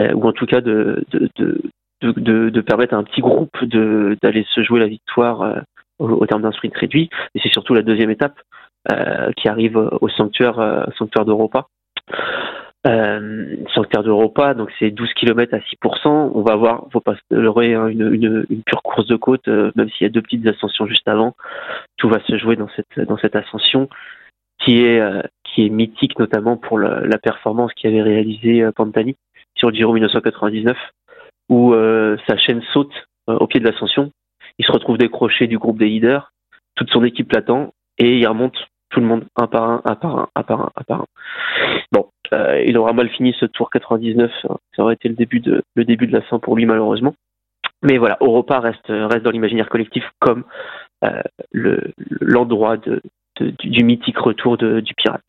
euh, 0.00 0.12
ou 0.12 0.26
en 0.26 0.32
tout 0.32 0.46
cas 0.46 0.60
de, 0.60 1.04
de, 1.10 1.60
de 2.02 2.60
permettre 2.60 2.94
à 2.94 2.98
un 2.98 3.02
petit 3.02 3.20
groupe 3.20 3.64
d'aller 3.64 4.46
se 4.54 4.62
jouer 4.62 4.78
la 4.78 4.86
victoire 4.86 5.42
euh, 5.42 5.60
au, 5.98 6.26
terme 6.26 6.42
d'un 6.42 6.52
sprint 6.52 6.76
réduit. 6.76 7.10
Et 7.34 7.40
c'est 7.42 7.52
surtout 7.52 7.74
la 7.74 7.82
deuxième 7.82 8.10
étape 8.10 8.38
qui 9.36 9.48
arrive 9.48 9.76
au 9.76 10.08
sanctuaire, 10.08 10.88
sanctuaire 10.96 11.26
d'Europa. 11.26 11.66
Euh, 12.86 13.56
Sanctuaire 13.74 14.04
d'Europa, 14.04 14.54
donc 14.54 14.70
c'est 14.78 14.90
12 14.90 15.12
km 15.14 15.52
à 15.54 15.58
6%. 15.58 16.30
On 16.34 16.42
va 16.42 16.52
avoir, 16.52 16.86
faut 16.92 17.00
pas 17.00 17.16
se 17.16 17.34
leurrer, 17.34 17.74
hein, 17.74 17.88
une, 17.88 18.46
pure 18.64 18.82
course 18.82 19.06
de 19.06 19.16
côte, 19.16 19.48
euh, 19.48 19.72
même 19.74 19.90
s'il 19.90 20.06
y 20.06 20.06
a 20.06 20.12
deux 20.12 20.22
petites 20.22 20.46
ascensions 20.46 20.86
juste 20.86 21.08
avant. 21.08 21.34
Tout 21.96 22.08
va 22.08 22.20
se 22.20 22.38
jouer 22.38 22.56
dans 22.56 22.68
cette 22.68 23.36
ascension 23.36 23.88
qui 24.58 24.84
est 24.84 25.00
euh, 25.00 25.22
qui 25.44 25.66
est 25.66 25.70
mythique 25.70 26.18
notamment 26.18 26.56
pour 26.56 26.78
la, 26.78 27.00
la 27.00 27.18
performance 27.18 27.72
qu'avait 27.74 28.02
réalisé 28.02 28.62
euh, 28.62 28.72
Pantani 28.72 29.16
sur 29.56 29.70
le 29.70 29.74
Giro 29.74 29.92
1999, 29.92 30.76
où 31.48 31.74
sa 32.28 32.36
chaîne 32.36 32.62
saute 32.72 32.92
au 33.26 33.48
pied 33.48 33.58
de 33.58 33.64
l'ascension. 33.64 34.12
Il 34.58 34.64
se 34.64 34.70
retrouve 34.70 34.98
décroché 34.98 35.48
du 35.48 35.58
groupe 35.58 35.78
des 35.78 35.88
leaders, 35.88 36.30
toute 36.76 36.90
son 36.90 37.02
équipe 37.02 37.32
l'attend 37.32 37.72
et 37.98 38.18
il 38.18 38.26
remonte 38.28 38.56
tout 38.90 39.00
le 39.00 39.06
monde 39.06 39.24
un 39.36 39.46
par 39.46 39.70
un, 39.70 39.82
un 39.84 39.94
par 39.94 40.16
un, 40.16 40.28
un 40.34 40.42
par 40.42 40.60
un, 40.60 40.70
un 40.76 40.82
par 40.82 41.00
un. 41.02 41.06
Bon, 41.92 42.08
euh, 42.32 42.62
il 42.66 42.76
aura 42.76 42.92
mal 42.92 43.08
fini 43.08 43.34
ce 43.38 43.46
tour 43.46 43.70
99. 43.70 44.30
Hein. 44.48 44.56
Ça 44.74 44.82
aurait 44.82 44.94
été 44.94 45.08
le 45.08 45.14
début 45.14 45.40
de 46.06 46.12
la 46.12 46.22
fin 46.22 46.38
pour 46.38 46.56
lui 46.56 46.66
malheureusement. 46.66 47.14
Mais 47.82 47.98
voilà, 47.98 48.16
Europa 48.20 48.60
reste 48.60 48.88
reste 48.88 49.22
dans 49.22 49.30
l'imaginaire 49.30 49.68
collectif 49.68 50.04
comme 50.18 50.44
euh, 51.04 51.22
le 51.52 51.92
l'endroit 52.20 52.76
du, 52.76 53.84
mythique 53.84 54.18
retour 54.18 54.56
du 54.58 54.94
pirate. 54.94 55.22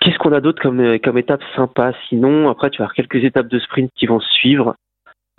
Qu'est-ce 0.00 0.18
qu'on 0.18 0.32
a 0.32 0.40
d'autre 0.40 0.62
comme 0.62 0.98
comme 0.98 1.18
étape 1.18 1.42
sympa 1.56 1.92
Sinon, 2.08 2.50
après 2.50 2.70
tu 2.70 2.78
vas 2.78 2.84
avoir 2.84 2.94
quelques 2.94 3.24
étapes 3.24 3.48
de 3.48 3.58
sprint 3.58 3.90
qui 3.96 4.06
vont 4.06 4.20
suivre. 4.20 4.74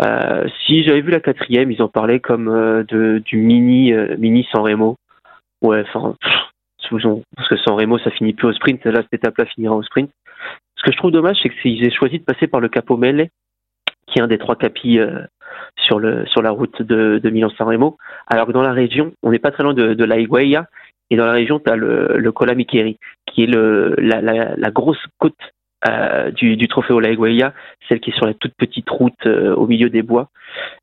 Euh, 0.04 0.48
si 0.66 0.84
j'avais 0.84 1.02
vu 1.02 1.12
la 1.12 1.20
quatrième, 1.20 1.72
ils 1.72 1.82
en 1.84 1.88
parlaient 1.88 2.20
comme 2.20 2.84
du 2.84 3.38
mini 3.38 3.94
mini 4.18 4.48
San 4.52 4.64
Remo. 4.64 4.96
Ouais, 5.62 5.84
enfin, 5.94 6.16
parce 7.36 7.50
que 7.50 7.58
sans 7.58 7.76
Remo, 7.76 7.98
ça 8.00 8.12
finit 8.12 8.34
plus 8.34 8.48
au 8.48 8.54
sprint. 8.54 8.86
Là, 8.86 9.02
cette 9.02 9.14
étape-là 9.14 9.46
finira 9.46 9.76
au 9.76 9.84
sprint. 9.84 10.12
Ce 10.76 10.84
que 10.84 10.92
je 10.92 10.98
trouve 10.98 11.12
dommage, 11.12 11.38
c'est 11.42 11.50
qu'ils 11.50 11.84
aient 11.84 11.92
choisi 11.92 12.20
de 12.20 12.24
passer 12.24 12.48
par 12.48 12.60
le 12.60 12.70
Capo 12.70 12.98
Melle, 12.98 13.30
qui 14.08 14.20
est 14.20 14.22
un 14.22 14.28
des 14.28 14.38
trois 14.38 14.56
capis 14.56 15.00
euh, 15.00 15.22
sur, 15.78 16.00
la 16.00 16.52
route 16.52 16.82
de, 16.82 17.30
Milan-San 17.30 17.68
Remo. 17.68 17.98
Alors 18.28 18.48
que 18.48 18.52
dans 18.52 18.64
la 18.64 18.74
région, 18.74 19.14
on 19.24 19.32
n'est 19.32 19.40
pas 19.40 19.52
très 19.52 19.64
loin 19.64 19.74
de, 19.74 19.94
de 19.94 20.04
la 20.04 20.18
et 20.18 21.18
dans 21.18 21.26
la 21.26 21.34
région, 21.34 21.60
tu 21.60 21.70
as 21.70 21.76
le, 21.76 22.18
le 22.18 22.32
Cola 22.32 22.56
qui 22.56 22.80
est 22.80 23.48
la 23.48 24.72
grosse 24.72 25.06
côte 25.18 25.36
euh, 25.88 26.32
du, 26.32 26.58
du 26.58 26.68
Trofeo 26.68 27.00
La 27.00 27.12
Higuaia, 27.12 27.54
celle 27.88 28.00
qui 28.00 28.12
est 28.12 28.16
sur 28.16 28.26
la 28.26 28.34
toute 28.34 28.54
petite 28.56 28.90
route 28.90 29.14
euh, 29.26 29.56
au 29.56 29.68
milieu 29.68 29.90
des 29.90 30.02
bois. 30.02 30.30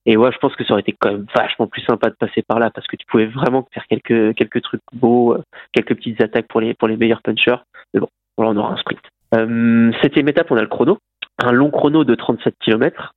Et 0.06 0.16
ouais, 0.16 0.32
je 0.32 0.38
pense 0.38 0.54
que 0.56 0.64
ça 0.64 0.72
aurait 0.72 0.80
été 0.80 0.94
quand 0.98 1.12
même 1.12 1.26
vachement 1.34 1.66
plus 1.66 1.82
sympa 1.82 2.10
de 2.10 2.14
passer 2.14 2.42
par 2.42 2.58
là 2.58 2.70
parce 2.70 2.86
que 2.86 2.96
tu 2.96 3.06
pouvais 3.06 3.26
vraiment 3.26 3.66
faire 3.72 3.86
quelques 3.86 4.34
quelques 4.34 4.62
trucs 4.62 4.82
beaux, 4.92 5.34
euh, 5.34 5.42
quelques 5.72 5.94
petites 5.94 6.20
attaques 6.22 6.48
pour 6.48 6.60
les 6.60 6.74
pour 6.74 6.88
les 6.88 6.96
meilleurs 6.96 7.22
punchers. 7.22 7.62
Mais 7.94 8.00
bon, 8.00 8.08
voilà, 8.36 8.52
on 8.52 8.56
aura 8.56 8.72
un 8.72 8.76
sprint. 8.76 9.00
Euh, 9.34 9.92
septième 10.02 10.28
étape, 10.28 10.50
on 10.50 10.56
a 10.56 10.62
le 10.62 10.68
chrono. 10.68 10.98
Un 11.40 11.52
long 11.52 11.70
chrono 11.70 12.02
de 12.02 12.16
37 12.16 12.56
km, 12.58 13.14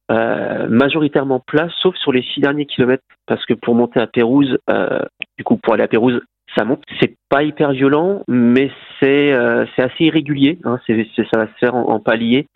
majoritairement 0.70 1.40
plat, 1.40 1.70
sauf 1.82 1.96
sur 1.96 2.12
les 2.12 2.22
six 2.22 2.40
derniers 2.40 2.68
kilomètres, 2.68 3.02
parce 3.26 3.44
que 3.48 3.56
pour 3.56 3.74
monter 3.74 4.00
à 4.00 4.06
Pérouse, 4.06 4.60
du 5.40 5.44
coup 5.44 5.58
pour 5.58 5.74
aller 5.74 5.82
à 5.82 5.88
Pérouse, 5.88 6.22
ça 6.56 6.66
monte. 6.66 6.84
C'est 7.00 7.16
pas 7.30 7.44
hyper 7.44 7.72
violent, 7.72 8.24
mais 8.28 8.72
c'est 9.00 9.34
euh, 9.34 9.66
c'est 9.76 9.84
assez 9.84 10.06
irrégulier. 10.06 10.60
Hein. 10.64 10.80
Ça 10.88 11.38
va 11.38 11.48
se 11.48 11.54
faire 11.60 11.76
en, 11.76 12.00
palier. 12.00 12.48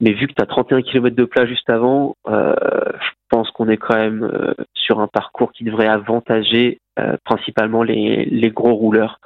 Mais 0.00 0.12
vu 0.12 0.28
que 0.28 0.32
tu 0.32 0.42
as 0.42 0.46
31 0.46 0.82
km 0.82 1.16
de 1.16 1.24
plat 1.24 1.44
juste 1.46 1.68
avant, 1.70 2.14
euh, 2.28 2.54
je 3.00 3.10
pense 3.30 3.50
qu'on 3.50 3.68
est 3.68 3.76
quand 3.76 3.96
même 3.96 4.22
euh, 4.22 4.54
sur 4.74 5.00
un 5.00 5.08
parcours 5.08 5.52
qui 5.52 5.64
devrait 5.64 5.88
avantager 5.88 6.78
euh, 7.00 7.16
principalement 7.24 7.82
les, 7.82 8.24
les 8.26 8.50
gros 8.50 8.74
rouleurs 8.74 9.18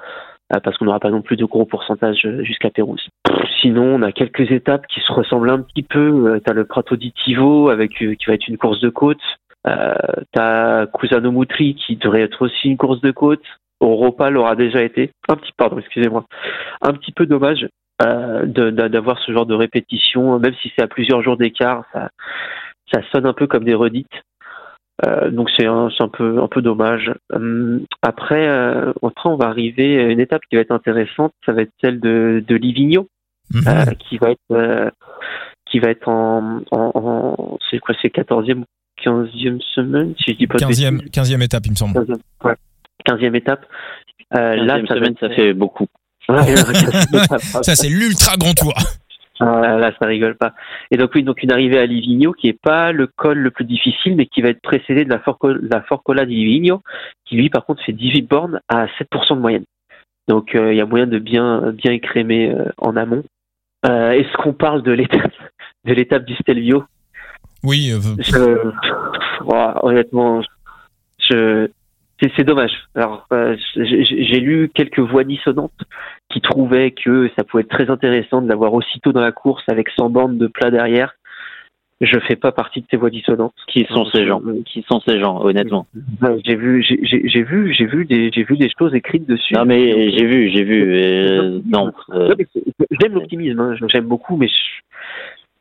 parce 0.65 0.77
qu'on 0.77 0.85
n'aura 0.85 1.01
pas 1.01 1.09
non 1.09 1.23
plus 1.23 1.37
de 1.37 1.47
gros 1.47 1.65
pourcentages 1.65 2.29
jusqu'à 2.43 2.69
Pérouse. 2.69 3.09
Sinon, 3.63 3.95
on 3.95 4.03
a 4.03 4.13
quelques 4.13 4.51
étapes 4.51 4.87
qui 4.87 5.01
se 5.01 5.11
ressemblent 5.11 5.49
un 5.49 5.63
petit 5.63 5.83
peu. 5.83 6.39
tu 6.45 6.51
as 6.51 6.53
le 6.53 6.67
Prato 6.67 6.95
di 6.95 7.11
Tivo 7.11 7.71
avec 7.71 7.93
qui 7.93 8.27
va 8.27 8.35
être 8.35 8.49
une 8.49 8.59
course 8.59 8.79
de 8.81 8.91
côte. 8.91 9.23
Euh, 9.67 9.95
t'as 10.33 10.87
Cusano 10.87 11.31
Moutri 11.31 11.75
qui 11.75 11.97
devrait 11.97 12.23
être 12.23 12.43
aussi 12.43 12.69
une 12.69 12.77
course 12.77 13.01
de 13.01 13.13
côte. 13.13 13.45
Europa 13.87 14.31
l'aura 14.31 14.57
déjà 14.57 14.83
été. 14.83 15.11
Un 15.29 15.37
petit, 15.37 15.53
pardon, 15.57 15.79
excusez-moi. 15.79 16.25
Un 16.81 16.93
petit 16.93 17.13
peu 17.13 17.27
dommage 17.27 17.69
euh, 18.03 18.47
d'avoir 18.47 19.19
ce 19.19 19.33
genre 19.33 19.47
de 19.47 19.55
répétition, 19.55 20.39
même 20.39 20.55
si 20.63 20.73
c'est 20.75 20.83
à 20.83 20.89
plusieurs 20.89 21.23
jours 21.23 21.37
d'écart, 21.37 21.85
ça, 21.93 22.11
ça 22.93 23.01
sonne 23.13 23.27
un 23.27 23.33
peu 23.33 23.47
comme 23.47 23.65
des 23.65 23.75
redites. 23.75 24.23
Euh, 25.07 25.31
donc 25.31 25.51
c'est 25.57 25.67
un, 25.67 25.89
un, 25.99 26.09
peu 26.09 26.43
un 26.43 26.49
peu 26.49 26.63
dommage. 26.63 27.13
Hum, 27.33 27.85
après, 28.03 28.49
euh, 28.49 28.93
après, 29.03 29.29
on 29.29 29.37
va 29.37 29.47
arriver 29.47 29.99
à 30.01 30.09
une 30.09 30.21
étape 30.21 30.43
qui 30.49 30.57
va 30.57 30.63
être 30.63 30.73
intéressante. 30.73 31.33
Ça 31.45 31.53
va 31.53 31.63
être 31.63 31.73
celle 31.81 31.99
de, 32.01 32.45
de 32.47 32.55
Livigno, 32.57 33.09
mhm. 33.53 33.63
euh, 33.67 33.85
qui 33.99 34.19
va 34.19 34.31
être 34.31 34.93
qui 35.67 35.79
va 35.79 35.89
être 35.89 36.09
en, 36.09 36.61
en, 36.71 36.91
en 36.95 37.59
c'est 37.71 37.79
quoi, 37.79 37.95
c'est 38.03 38.15
14e 38.15 38.61
ou 38.61 38.65
15e 39.03 39.61
semaine, 39.75 40.15
si 40.19 40.33
je 40.33 40.37
dis 40.37 40.47
pas 40.47 40.59
15e, 40.59 41.11
15e 41.11 41.43
étape, 41.43 41.67
il 41.67 41.73
me 41.73 41.77
semble. 41.77 41.99
15e, 41.99 42.19
ouais. 42.45 42.55
15e 43.07 43.37
étape. 43.37 43.67
Euh, 44.35 44.57
là, 44.57 44.81
ça, 44.87 44.95
semaine, 44.95 45.15
ça 45.21 45.31
fait 45.31 45.53
beaucoup. 45.53 45.87
ça, 46.29 47.75
c'est 47.75 47.89
l'ultra 47.89 48.37
grand 48.37 48.55
tour. 48.55 48.75
Ah, 49.41 49.77
là, 49.77 49.93
ça 49.99 50.07
rigole 50.07 50.37
pas. 50.37 50.53
Et 50.91 50.97
donc 50.97 51.11
oui, 51.15 51.25
donc 51.25 51.43
une 51.43 51.51
arrivée 51.51 51.79
à 51.79 51.87
Livigno 51.87 52.33
qui 52.33 52.49
est 52.49 52.59
pas 52.61 52.93
le 52.93 53.09
col 53.09 53.39
le 53.39 53.51
plus 53.51 53.65
difficile, 53.65 54.15
mais 54.15 54.27
qui 54.27 54.41
va 54.41 54.51
être 54.51 54.61
précédé 54.61 55.05
de 55.05 55.11
la, 55.11 55.19
Forcola, 55.19 55.59
la 55.63 55.83
Forcola 55.83 56.25
di 56.25 56.37
Livigno, 56.37 56.83
qui 57.25 57.37
lui, 57.37 57.51
par 57.51 57.65
contre, 57.65 57.83
fait 57.83 57.93
18 57.93 58.23
bornes 58.23 58.61
à 58.69 58.87
7% 58.87 59.37
de 59.37 59.41
moyenne. 59.41 59.65
Donc 60.29 60.55
euh, 60.55 60.73
il 60.73 60.77
y 60.77 60.81
a 60.81 60.87
moyen 60.87 61.07
de 61.07 61.19
bien 61.19 61.73
bien 61.73 61.93
écrémer 61.93 62.51
euh, 62.51 62.67
en 62.79 62.97
amont. 62.97 63.25
Euh, 63.87 64.13
Est-ce 64.13 64.33
qu'on 64.37 64.53
parle 64.53 64.83
de 64.83 64.93
l'étape 64.93 65.33
de 65.85 65.93
l'étape 65.93 66.25
du 66.25 66.37
Stelvio? 66.37 66.85
Oui. 67.65 67.93
Je, 68.19 68.71
oh, 69.45 69.71
honnêtement, 69.83 70.43
je 71.19 71.69
c'est 72.37 72.45
dommage. 72.45 72.73
Alors, 72.95 73.27
euh, 73.33 73.57
j'ai 73.77 74.41
lu 74.41 74.71
quelques 74.73 75.01
voix 75.01 75.25
dissonantes 75.25 75.73
qui 76.31 76.41
trouvaient 76.41 76.93
que 76.93 77.31
ça 77.37 77.45
pouvait 77.45 77.63
être 77.63 77.71
très 77.71 77.91
intéressant 77.91 78.41
de 78.43 78.49
l'avoir 78.49 78.73
aussitôt 78.75 79.13
dans 79.13 79.21
la 79.21 79.33
course 79.33 79.65
avec 79.69 79.89
100 79.91 80.11
bandes 80.11 80.39
de 80.39 80.47
plat 80.47 80.71
derrière. 80.71 81.15
Je 82.01 82.19
fais 82.19 82.35
pas 82.35 82.51
partie 82.51 82.81
de 82.81 82.87
ces 82.91 82.97
voix 82.97 83.11
dissonantes. 83.11 83.55
Qui 83.69 83.87
sont 83.89 84.05
ces 84.07 84.27
gens? 84.27 84.43
Qui 84.67 84.85
sont 84.91 85.01
ces 85.07 85.21
gens, 85.21 85.41
honnêtement? 85.41 85.87
J'ai 86.45 86.57
vu, 86.57 86.83
j'ai 86.83 87.43
vu, 87.43 87.73
j'ai 87.73 87.87
vu 87.87 88.05
des, 88.05 88.31
j'ai 88.33 88.43
vu 88.43 88.57
des 88.57 88.71
choses 88.77 88.93
écrites 88.93 89.29
dessus. 89.29 89.55
Non 89.55 89.65
mais 89.65 90.11
j'ai 90.11 90.27
vu, 90.27 90.51
j'ai 90.51 90.65
vu. 90.65 90.97
Euh, 90.97 91.61
non. 91.65 91.93
Euh... 92.13 92.35
J'aime 93.01 93.15
l'optimisme, 93.15 93.61
hein, 93.61 93.77
j'aime 93.87 94.07
beaucoup, 94.07 94.37
mais 94.37 94.49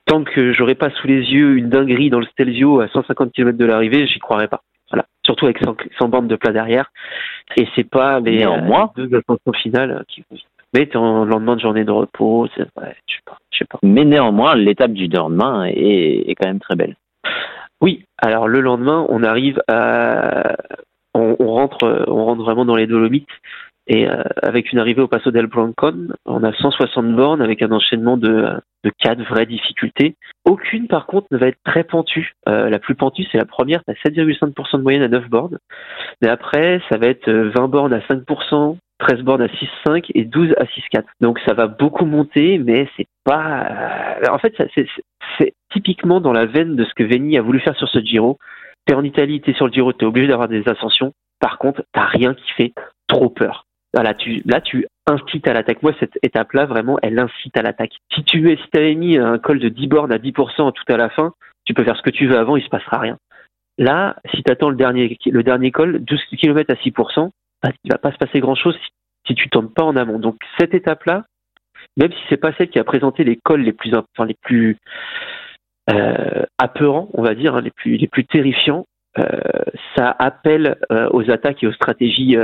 tant 0.05 0.24
que 0.24 0.51
j'aurais 0.51 0.75
pas 0.75 0.89
sous 0.89 1.05
les 1.05 1.22
yeux 1.31 1.58
une 1.58 1.70
dinguerie 1.70 2.10
dans 2.10 2.20
le 2.20 2.25
Stelzio 2.25 2.79
à 2.81 2.88
150 2.88 3.31
km 3.34 3.55
de 3.55 3.65
l'arrivée, 3.65 4.08
j'y 4.08 4.17
croirais 4.17 4.48
pas 4.48 4.63
surtout 5.31 5.45
avec 5.45 5.59
son, 5.97 6.09
bande 6.09 6.27
de 6.27 6.35
plat 6.35 6.51
derrière. 6.51 6.91
Et 7.57 7.67
c'est 7.75 7.89
pas 7.89 8.19
les, 8.19 8.45
euh, 8.45 8.85
deux 8.95 9.09
ascensions 9.15 9.53
finales 9.53 10.03
qui 10.07 10.23
vont 10.29 10.38
mais 10.73 10.95
en 10.95 11.25
lendemain 11.25 11.57
de 11.57 11.61
journée 11.61 11.83
de 11.83 11.91
repos, 11.91 12.47
je 12.47 12.63
sais 12.63 12.69
pas, 12.73 12.83
je 13.05 13.57
sais 13.57 13.65
pas. 13.69 13.79
Mais 13.83 14.05
néanmoins, 14.05 14.55
l'étape 14.55 14.93
du 14.93 15.07
lendemain 15.07 15.65
est, 15.65 16.29
est, 16.29 16.35
quand 16.35 16.47
même 16.47 16.61
très 16.61 16.77
belle. 16.77 16.95
Oui, 17.81 18.05
alors 18.17 18.47
le 18.47 18.61
lendemain, 18.61 19.05
on 19.09 19.21
arrive 19.21 19.61
à, 19.67 20.55
on, 21.13 21.35
on 21.39 21.47
rentre, 21.47 22.05
on 22.07 22.23
rentre 22.23 22.43
vraiment 22.43 22.63
dans 22.63 22.77
les 22.77 22.88
Dolomites 22.88 23.27
et 23.88 24.07
euh, 24.07 24.23
avec 24.41 24.71
une 24.71 24.79
arrivée 24.79 25.01
au 25.01 25.07
Passo 25.07 25.31
del 25.31 25.47
Brancon, 25.47 26.09
on 26.25 26.43
a 26.43 26.53
160 26.53 27.15
bornes 27.15 27.41
avec 27.41 27.61
un 27.61 27.71
enchaînement 27.71 28.15
de, 28.15 28.50
de 28.83 28.91
quatre 29.00 29.21
vraies 29.23 29.45
difficultés. 29.45 30.15
Aucune, 30.45 30.88
par 30.88 31.07
contre, 31.07 31.27
ne 31.31 31.38
va 31.38 31.47
être 31.47 31.59
très 31.65 31.83
pentue. 31.83 32.33
Euh, 32.47 32.69
la 32.69 32.79
plus 32.79 32.95
pentue, 32.95 33.25
c'est 33.31 33.38
la 33.38 33.45
première, 33.45 33.81
à 33.88 33.93
7,5% 33.93 34.77
de 34.77 34.81
moyenne 34.83 35.01
à 35.01 35.07
9 35.07 35.29
bornes. 35.29 35.57
Mais 36.21 36.29
après, 36.29 36.81
ça 36.89 36.97
va 36.97 37.07
être 37.07 37.29
20 37.29 37.67
bornes 37.67 37.93
à 37.93 38.00
5%, 38.00 38.77
13 39.00 39.21
bornes 39.21 39.41
à 39.41 39.47
6,5 39.47 40.11
et 40.13 40.25
12 40.25 40.53
à 40.57 40.65
6,4. 40.65 41.03
Donc 41.19 41.39
ça 41.45 41.53
va 41.53 41.67
beaucoup 41.67 42.05
monter, 42.05 42.59
mais 42.59 42.88
c'est 42.95 43.07
pas. 43.23 44.19
Euh, 44.23 44.31
en 44.31 44.38
fait, 44.38 44.53
c'est 45.38 45.53
typiquement 45.73 46.21
dans 46.21 46.33
la 46.33 46.45
veine 46.45 46.75
de 46.75 46.85
ce 46.85 46.93
que 46.93 47.03
Veni 47.03 47.38
a 47.38 47.41
voulu 47.41 47.59
faire 47.59 47.75
sur 47.77 47.89
ce 47.89 48.00
Giro. 48.00 48.38
T'es 48.85 48.93
en 48.93 49.03
Italie, 49.03 49.41
t'es 49.41 49.53
sur 49.53 49.65
le 49.65 49.73
Giro, 49.73 49.91
t'es 49.91 50.05
obligé 50.05 50.27
d'avoir 50.27 50.47
des 50.47 50.67
ascensions. 50.67 51.13
Par 51.39 51.57
contre, 51.57 51.83
t'as 51.93 52.05
rien 52.05 52.35
qui 52.35 52.51
fait 52.51 52.73
trop 53.07 53.29
peur. 53.29 53.65
Tu, 54.19 54.41
là, 54.45 54.62
tu 54.62 54.88
incites 55.05 55.48
à 55.48 55.53
l'attaque. 55.53 55.83
Moi, 55.83 55.93
cette 56.00 56.17
étape-là, 56.24 56.65
vraiment, 56.65 56.98
elle 57.01 57.19
incite 57.19 57.57
à 57.57 57.62
l'attaque. 57.62 57.91
Si 58.13 58.24
tu 58.24 58.41
si 58.55 58.77
avais 58.77 58.95
mis 58.95 59.17
un 59.17 59.38
col 59.38 59.60
de 59.60 59.69
10 59.69 59.88
bornes 59.88 60.13
à 60.13 60.17
10% 60.17 60.71
tout 60.71 60.93
à 60.93 60.98
la 60.98 61.10
fin, 61.10 61.33
tu 61.65 61.74
peux 61.74 61.83
faire 61.83 61.98
ce 61.98 62.01
que 62.01 62.10
tu 62.10 62.27
veux 62.27 62.38
avant, 62.38 62.55
il 62.55 62.63
se 62.63 62.69
passera 62.69 63.00
rien. 63.00 63.17
Là, 63.77 64.15
si 64.33 64.43
tu 64.43 64.51
attends 64.51 64.69
le 64.69 64.75
dernier, 64.75 65.17
le 65.25 65.69
col, 65.71 66.00
12 66.00 66.25
km 66.38 66.71
à 66.71 66.75
6%, 66.75 67.29
bah, 67.63 67.71
il 67.83 67.91
va 67.91 67.98
pas 67.98 68.12
se 68.12 68.17
passer 68.17 68.39
grand-chose 68.39 68.75
si, 68.75 68.91
si 69.27 69.36
tu 69.36 69.50
tombes 69.50 69.74
pas 69.74 69.83
en 69.83 69.95
amont. 69.95 70.19
Donc, 70.19 70.38
cette 70.57 70.74
étape-là, 70.74 71.25
même 71.98 72.12
si 72.12 72.19
c'est 72.29 72.38
pas 72.38 72.53
celle 72.53 72.69
qui 72.69 72.79
a 72.79 72.83
présenté 72.83 73.24
les 73.24 73.38
cols 73.38 73.62
les 73.62 73.74
plus, 73.74 73.93
enfin, 73.93 74.25
les 74.25 74.38
plus 74.41 74.77
euh, 75.89 76.43
apeurants, 76.57 77.10
on 77.13 77.24
va 77.24 77.36
dire, 77.36 77.55
hein, 77.55 77.62
les 77.62 77.71
plus, 77.71 78.25
terrifiants, 78.25 78.86
euh, 79.17 79.25
ça 79.95 80.15
appelle 80.19 80.77
euh, 80.91 81.10
aux 81.12 81.29
attaques 81.29 81.63
et 81.63 81.67
aux 81.67 81.74
stratégies 81.74 82.38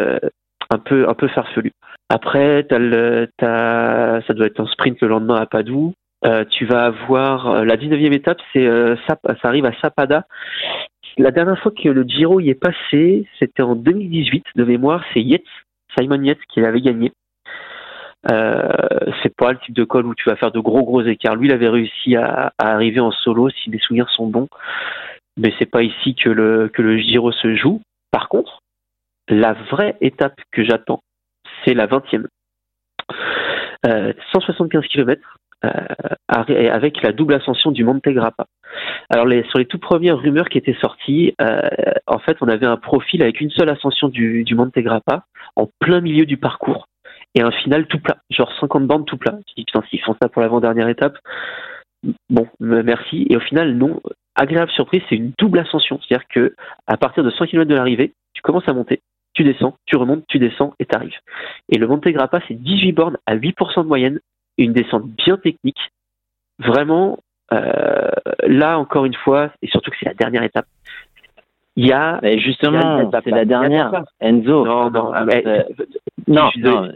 un 0.70 0.80
peu 0.80 1.08
un 1.10 1.14
peu 1.14 1.28
farfelu. 1.28 1.72
Après, 2.10 2.64
t'as 2.64 2.80
le, 2.80 3.30
t'as, 3.38 4.22
ça 4.22 4.34
doit 4.34 4.46
être 4.48 4.62
un 4.62 4.68
sprint 4.68 5.02
le 5.02 5.10
lendemain 5.10 5.36
à 5.36 5.46
Padoue. 5.46 5.94
Euh, 6.26 6.46
tu 6.50 6.66
vas 6.66 6.86
avoir 6.86 7.48
euh, 7.48 7.64
la 7.64 7.78
19e 7.78 8.14
étape, 8.14 8.40
c'est 8.52 8.66
euh, 8.66 8.96
ça, 9.08 9.18
arrive 9.44 9.66
à 9.66 9.74
Sapada. 9.82 10.26
La 11.18 11.32
dernière 11.32 11.60
fois 11.60 11.72
que 11.72 11.90
le 11.90 12.04
Giro 12.04 12.40
y 12.40 12.50
est 12.50 12.56
passé, 12.56 13.28
c'était 13.40 13.62
en 13.64 13.76
2018 13.76 14.46
de 14.56 14.64
mémoire. 14.64 15.04
C'est 15.14 15.22
Yates, 15.22 15.44
Simon 15.98 16.24
Yates 16.24 16.40
qui 16.50 16.62
l'avait 16.62 16.82
gagné. 16.82 17.12
C'est 18.28 19.36
pas 19.38 19.54
le 19.54 19.60
type 19.60 19.76
de 19.76 19.86
col 19.86 20.06
où 20.06 20.14
tu 20.14 20.30
vas 20.30 20.36
faire 20.36 20.52
de 20.52 20.60
gros 20.60 20.84
gros 20.84 21.02
écarts. 21.02 21.36
Lui, 21.36 21.48
il 21.48 21.54
avait 21.54 21.70
réussi 21.70 22.16
à, 22.16 22.52
arriver 22.58 23.00
en 23.00 23.12
solo 23.12 23.50
si 23.50 23.70
les 23.70 23.80
souvenirs 23.80 24.10
sont 24.10 24.28
bons, 24.28 24.50
mais 25.38 25.54
c'est 25.58 25.70
pas 25.70 25.82
ici 25.82 26.14
que 26.14 26.30
le 26.30 26.68
que 26.68 26.82
le 26.82 26.98
Giro 26.98 27.32
se 27.32 27.56
joue. 27.56 27.82
Par 28.12 28.28
contre, 28.28 28.60
la 29.30 29.54
vraie 29.54 29.98
étape 30.02 30.40
que 30.52 30.64
j'attends, 30.64 31.02
c'est 31.64 31.74
la 31.74 31.88
20e. 31.88 32.26
Euh, 33.86 34.14
175 34.34 34.88
km 34.88 35.22
avec 36.28 37.02
la 37.02 37.12
double 37.12 37.34
ascension 37.34 37.72
du 37.72 37.84
Monte 37.84 38.08
Grappa. 38.08 38.46
Alors 39.10 39.26
sur 39.50 39.60
les 39.60 39.66
tout 39.66 39.80
premières 39.80 40.20
rumeurs 40.20 40.50
qui 40.50 40.58
étaient 40.58 40.78
sorties, 40.80 41.34
euh, 41.42 41.62
en 42.06 42.20
fait 42.20 42.38
on 42.42 42.48
avait 42.48 42.66
un 42.66 42.78
profil 42.78 43.22
avec 43.22 43.42
une 43.42 43.50
seule 43.50 43.70
ascension 43.70 44.10
du, 44.10 44.44
du 44.44 44.56
Monte 44.56 44.78
Grappa 44.78 45.26
en 45.56 45.68
plein 45.80 46.02
milieu 46.02 46.26
du 46.26 46.38
parcours 46.38 46.88
et 47.36 47.42
un 47.42 47.52
final 47.52 47.88
tout 47.88 48.00
plat, 48.00 48.18
genre 48.30 48.52
50 48.60 48.86
bandes 48.86 49.06
tout 49.06 49.18
plat. 49.18 49.38
Je 49.50 49.54
dis 49.56 49.66
putain 49.66 49.82
s'ils 49.90 50.02
font 50.02 50.16
ça 50.22 50.30
pour 50.30 50.42
l'avant-dernière 50.42 50.90
étape, 50.90 51.18
bon 52.30 52.48
merci. 52.60 53.26
Et 53.30 53.38
au 53.38 53.42
final 53.42 53.74
non, 53.74 54.02
agréable 54.36 54.72
surprise, 54.72 55.02
c'est 55.10 55.16
une 55.16 55.32
double 55.38 55.60
ascension, 55.60 56.00
c'est-à-dire 56.02 56.28
que 56.28 56.56
à 56.88 56.98
partir 56.98 57.24
de 57.24 57.32
100 57.32 57.46
km 57.48 57.70
de 57.70 57.76
l'arrivée, 57.76 58.14
tu 58.34 58.42
commences 58.42 58.68
à 58.68 58.74
monter, 58.74 59.02
tu 59.38 59.44
descends, 59.44 59.76
tu 59.86 59.96
remontes, 59.98 60.26
tu 60.28 60.40
descends 60.40 60.74
et 60.80 60.86
t'arrives. 60.86 61.20
Et 61.70 61.78
le 61.78 61.88
Monte 61.88 62.08
Grappa, 62.08 62.40
c'est 62.48 62.56
18 62.56 62.92
bornes 62.92 63.18
à 63.28 63.36
8% 63.36 63.84
de 63.84 63.88
moyenne, 63.88 64.20
une 64.58 64.74
descente 64.74 65.06
bien 65.06 65.38
technique. 65.38 65.80
Vraiment, 66.58 67.20
euh, 67.54 68.10
là 68.48 68.80
encore 68.80 69.06
une 69.06 69.14
fois, 69.14 69.52
et 69.62 69.68
surtout 69.68 69.92
que 69.92 69.98
c'est 70.00 70.08
la 70.08 70.16
dernière 70.16 70.42
étape. 70.42 70.66
Il 71.76 71.86
y 71.86 71.92
a. 71.92 72.20
Mais 72.24 72.40
justement, 72.40 73.12
c'est 73.24 73.30
la 73.30 73.46
dernière. 73.46 74.04
Enzo. 74.20 74.66
Non, 74.66 74.90
non, 74.90 75.14
mais, 75.28 75.46
euh, 75.46 75.64
non, 76.28 76.50
non, 76.58 76.90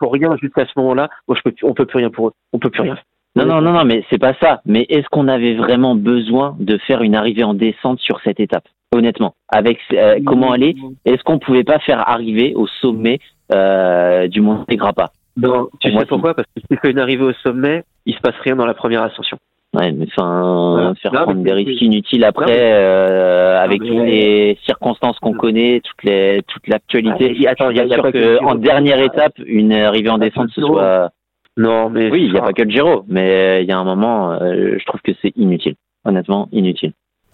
pour 0.00 0.12
rien 0.12 0.36
jusqu'à 0.42 0.66
ce 0.66 0.72
moment-là. 0.78 1.08
Moi, 1.28 1.36
je 1.36 1.48
peux, 1.48 1.54
on 1.62 1.74
peut 1.74 1.86
plus 1.86 1.98
rien 1.98 2.10
pour 2.10 2.28
eux. 2.28 2.32
On 2.52 2.58
peut 2.58 2.70
plus 2.70 2.82
rien. 2.82 2.98
Non, 3.36 3.46
non, 3.46 3.60
non, 3.60 3.72
non, 3.72 3.84
mais 3.84 4.04
c'est 4.10 4.18
pas 4.20 4.34
ça. 4.40 4.60
Mais 4.64 4.86
est-ce 4.88 5.08
qu'on 5.10 5.28
avait 5.28 5.54
vraiment 5.54 5.94
besoin 5.94 6.56
de 6.60 6.78
faire 6.78 7.02
une 7.02 7.14
arrivée 7.16 7.44
en 7.44 7.54
descente 7.54 8.00
sur 8.00 8.20
cette 8.22 8.40
étape 8.40 8.64
Honnêtement, 8.94 9.34
avec 9.48 9.78
euh, 9.92 10.20
comment 10.24 10.52
aller, 10.52 10.76
est-ce 11.04 11.22
qu'on 11.24 11.40
pouvait 11.40 11.64
pas 11.64 11.80
faire 11.80 12.08
arriver 12.08 12.52
au 12.54 12.66
sommet 12.80 13.18
euh, 13.52 14.28
du 14.28 14.40
Monte 14.40 14.68
Grappa 14.70 15.10
Non, 15.36 15.68
tu 15.80 15.90
sais 15.92 16.06
pourquoi? 16.06 16.34
Parce 16.34 16.46
que 16.54 16.60
si 16.60 16.66
tu 16.70 16.78
fais 16.80 16.92
une 16.92 17.00
arrivée 17.00 17.24
au 17.24 17.32
sommet, 17.32 17.82
il 18.06 18.14
se 18.14 18.20
passe 18.20 18.36
rien 18.44 18.54
dans 18.54 18.66
la 18.66 18.74
première 18.74 19.02
ascension. 19.02 19.36
Ouais, 19.74 19.90
mais 19.90 20.06
enfin, 20.16 20.94
faire 21.02 21.12
Non, 21.12 21.22
prendre 21.24 21.42
des 21.42 21.52
risques 21.52 21.82
inutiles 21.82 22.22
après, 22.24 22.46
euh, 22.72 23.58
avec 23.60 23.80
toutes 23.80 23.90
les 24.04 24.56
circonstances 24.64 25.18
qu'on 25.18 25.32
connaît, 25.32 25.80
toutes 25.82 26.04
les, 26.04 26.42
toute 26.46 26.68
l'actualité. 26.68 27.34
Ah, 27.48 27.50
attends, 27.50 27.70
il 27.70 27.78
y 27.78 27.80
a- 27.80 27.84
y 27.86 27.92
a 27.92 27.94
sûr 27.96 28.04
que 28.12 28.16
le 28.18 28.38
que 28.38 28.44
en 28.44 28.48
Giro. 28.50 28.58
dernière 28.58 29.00
étape, 29.00 29.32
une 29.44 29.72
arrivée 29.72 30.10
en 30.10 30.18
descente, 30.18 30.50
ce 30.54 30.60
soit. 30.60 31.10
Non, 31.56 31.90
mais 31.90 32.10
Oui, 32.10 32.24
il 32.24 32.32
n'y 32.32 32.38
a 32.38 32.42
pas 32.42 32.52
que 32.52 32.62
le 32.62 32.70
Giro, 32.70 33.04
mais 33.08 33.62
il 33.62 33.68
y 33.68 33.72
a 33.72 33.78
un 33.78 33.84
moment, 33.84 34.32
euh, 34.32 34.76
je 34.78 34.84
trouve 34.84 35.00
que 35.02 35.12
c'est 35.22 35.32
inutile. 35.36 35.76
Honnêtement, 36.04 36.48
inutile. 36.52 36.92